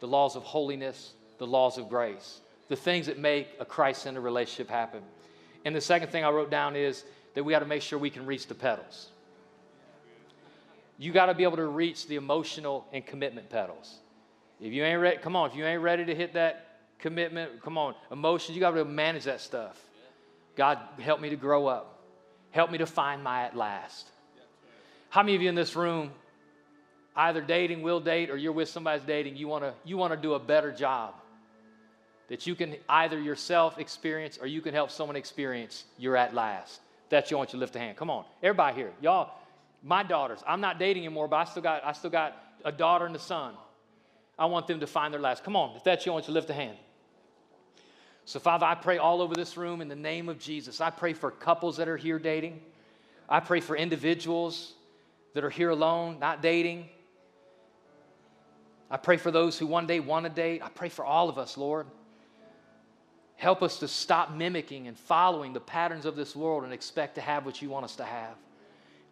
the 0.01 0.09
laws 0.09 0.35
of 0.35 0.43
holiness, 0.43 1.13
the 1.39 1.47
laws 1.47 1.79
of 1.79 1.89
grace, 1.89 2.41
the 2.67 2.75
things 2.75 3.07
that 3.07 3.17
make 3.17 3.47
a 3.61 3.65
Christ 3.65 4.03
centered 4.03 4.23
relationship 4.23 4.69
happen. 4.69 5.03
And 5.67 5.75
the 5.75 5.81
second 5.81 6.11
thing 6.11 6.25
I 6.25 6.31
wrote 6.31 6.49
down 6.49 6.77
is 6.77 7.03
that 7.35 7.43
we 7.43 7.53
got 7.53 7.59
to 7.59 7.67
make 7.67 7.83
sure 7.83 7.99
we 7.99 8.09
can 8.09 8.25
reach 8.25 8.47
the 8.47 8.55
pedals. 8.55 9.09
You 10.97 11.12
got 11.12 11.27
to 11.27 11.35
be 11.35 11.43
able 11.43 11.57
to 11.57 11.67
reach 11.67 12.07
the 12.07 12.14
emotional 12.14 12.87
and 12.93 13.05
commitment 13.05 13.51
pedals. 13.51 13.99
If 14.61 14.73
you 14.73 14.85
ain't 14.85 15.01
ready, 15.01 15.17
come 15.17 15.35
on, 15.35 15.51
if 15.51 15.57
you 15.57 15.64
ain't 15.64 15.83
ready 15.83 16.05
to 16.05 16.14
hit 16.14 16.35
that 16.35 16.83
commitment, 17.01 17.62
come 17.62 17.79
on, 17.79 17.97
emotions, 18.12 18.55
you 18.55 18.61
got 18.61 18.71
to 18.71 18.85
manage 18.85 19.25
that 19.25 19.41
stuff. 19.41 19.77
God, 20.55 20.79
help 21.01 21.21
me 21.21 21.31
to 21.31 21.37
grow 21.37 21.67
up. 21.67 22.01
Help 22.53 22.71
me 22.71 22.79
to 22.79 22.87
find 22.87 23.25
my 23.25 23.43
at 23.43 23.57
last. 23.57 24.07
How 25.09 25.25
many 25.25 25.35
of 25.35 25.43
you 25.43 25.49
in 25.49 25.57
this 25.57 25.75
room, 25.75 26.12
either 27.17 27.41
dating, 27.41 27.83
will 27.83 27.99
date, 27.99 28.31
or 28.31 28.37
you're 28.37 28.53
with 28.53 28.69
somebody's 28.69 29.05
dating, 29.05 29.35
you 29.35 29.49
want 29.49 29.64
to 29.64 29.75
you 29.85 29.97
want 29.97 30.12
to 30.12 30.17
do 30.17 30.35
a 30.35 30.39
better 30.39 30.71
job 30.71 31.14
that 32.29 32.47
you 32.47 32.55
can 32.55 32.77
either 32.89 33.20
yourself 33.20 33.79
experience 33.79 34.39
or 34.41 34.47
you 34.47 34.61
can 34.61 34.74
help 34.74 34.91
someone 34.91 35.16
experience 35.16 35.85
you're 35.99 36.16
at 36.16 36.35
last. 36.35 36.81
That's 37.09 37.31
you. 37.31 37.37
I 37.37 37.39
want 37.39 37.51
you 37.51 37.59
to 37.59 37.61
lift 37.61 37.77
a 37.77 37.79
hand. 37.79 37.97
Come 37.97 38.11
on. 38.11 38.24
Everybody 38.43 38.77
here. 38.77 38.93
Y'all, 39.01 39.31
my 39.83 40.03
daughters, 40.03 40.43
I'm 40.47 40.61
not 40.61 40.79
dating 40.79 41.05
anymore, 41.05 41.29
but 41.29 41.37
I 41.37 41.45
still 41.45 41.62
got 41.62 41.85
I 41.85 41.93
still 41.93 42.11
got 42.11 42.37
a 42.64 42.72
daughter 42.72 43.07
and 43.07 43.14
a 43.14 43.20
son. 43.20 43.55
I 44.39 44.47
want 44.47 44.66
them 44.66 44.81
to 44.81 44.87
find 44.87 45.14
their 45.14 45.20
last. 45.20 45.45
Come 45.45 45.57
on. 45.57 45.77
If 45.77 45.85
that's 45.85 46.05
you, 46.05 46.12
I 46.12 46.14
want 46.14 46.24
you 46.24 46.33
to 46.33 46.33
lift 46.33 46.51
a 46.51 46.55
hand. 46.55 46.77
So, 48.27 48.41
Father, 48.41 48.66
I 48.66 48.74
pray 48.74 48.99
all 48.99 49.22
over 49.22 49.35
this 49.35 49.57
room 49.57 49.81
in 49.81 49.89
the 49.89 49.95
name 49.95 50.29
of 50.29 50.41
Jesus. 50.41 50.81
I 50.81 50.91
pray 50.91 51.12
for 51.12 51.31
couples 51.31 51.77
that 51.77 51.87
are 51.87 51.97
here 51.97 52.18
dating. 52.18 52.61
I 53.29 53.39
pray 53.39 53.61
for 53.61 53.77
individuals 53.77 54.72
that 55.35 55.45
are 55.45 55.51
here 55.51 55.70
alone, 55.70 56.18
not 56.18 56.43
dating. 56.43 56.89
I 58.91 58.97
pray 58.97 59.16
for 59.16 59.31
those 59.31 59.59
who 59.59 59.66
one 59.66 59.87
day 59.87 60.01
want 60.01 60.24
to 60.24 60.31
date. 60.31 60.61
I 60.62 60.68
pray 60.68 60.89
for 60.89 61.05
all 61.05 61.29
of 61.29 61.39
us, 61.39 61.57
Lord. 61.57 61.87
Help 63.37 63.62
us 63.62 63.78
to 63.80 63.89
stop 63.89 64.32
mimicking 64.32 64.89
and 64.89 64.99
following 64.99 65.53
the 65.53 65.61
patterns 65.61 66.07
of 66.07 66.16
this 66.16 66.34
world 66.34 66.64
and 66.64 66.72
expect 66.72 67.16
to 67.16 67.20
have 67.20 67.45
what 67.45 67.61
you 67.61 67.68
want 67.68 67.84
us 67.84 67.97
to 67.97 68.05
have. 68.05 68.34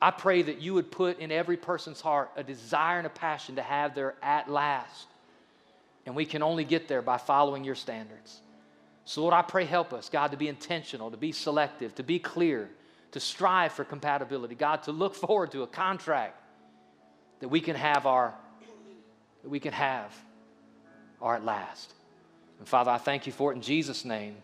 I 0.00 0.10
pray 0.10 0.42
that 0.42 0.60
you 0.60 0.74
would 0.74 0.90
put 0.90 1.18
in 1.18 1.30
every 1.30 1.56
person's 1.56 2.00
heart 2.00 2.30
a 2.36 2.42
desire 2.42 2.98
and 2.98 3.06
a 3.06 3.10
passion 3.10 3.56
to 3.56 3.62
have 3.62 3.94
their 3.94 4.14
at 4.22 4.50
last. 4.50 5.06
And 6.06 6.14
we 6.14 6.26
can 6.26 6.42
only 6.42 6.64
get 6.64 6.88
there 6.88 7.02
by 7.02 7.18
following 7.18 7.64
your 7.64 7.74
standards. 7.74 8.40
So, 9.06 9.20
Lord, 9.20 9.34
I 9.34 9.42
pray 9.42 9.64
help 9.64 9.92
us, 9.92 10.08
God, 10.08 10.30
to 10.30 10.36
be 10.36 10.48
intentional, 10.48 11.10
to 11.10 11.16
be 11.16 11.32
selective, 11.32 11.94
to 11.96 12.02
be 12.02 12.18
clear, 12.18 12.70
to 13.12 13.20
strive 13.20 13.72
for 13.72 13.84
compatibility. 13.84 14.54
God, 14.54 14.82
to 14.84 14.92
look 14.92 15.14
forward 15.14 15.52
to 15.52 15.62
a 15.62 15.66
contract 15.66 16.40
that 17.40 17.48
we 17.48 17.60
can 17.60 17.76
have 17.76 18.06
our 18.06 18.34
that 19.42 19.50
we 19.50 19.60
can 19.60 19.74
have 19.74 20.10
our 21.20 21.36
at 21.36 21.44
last. 21.44 21.92
And 22.58 22.68
Father, 22.68 22.90
I 22.90 22.98
thank 22.98 23.26
you 23.26 23.32
for 23.32 23.52
it 23.52 23.56
in 23.56 23.62
Jesus' 23.62 24.04
name. 24.04 24.36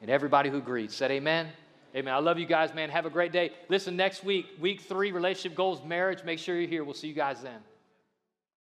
And 0.00 0.10
everybody 0.10 0.50
who 0.50 0.58
agreed 0.58 0.90
said, 0.92 1.10
Amen. 1.10 1.48
Amen. 1.96 2.12
I 2.12 2.18
love 2.18 2.38
you 2.38 2.46
guys, 2.46 2.74
man. 2.74 2.90
Have 2.90 3.06
a 3.06 3.10
great 3.10 3.32
day. 3.32 3.50
Listen, 3.68 3.96
next 3.96 4.22
week, 4.22 4.46
week 4.60 4.82
three, 4.82 5.10
relationship 5.10 5.56
goals, 5.56 5.82
marriage, 5.82 6.22
make 6.22 6.38
sure 6.38 6.54
you're 6.54 6.68
here. 6.68 6.84
We'll 6.84 6.94
see 6.94 7.08
you 7.08 7.14
guys 7.14 7.40
then. 7.40 7.60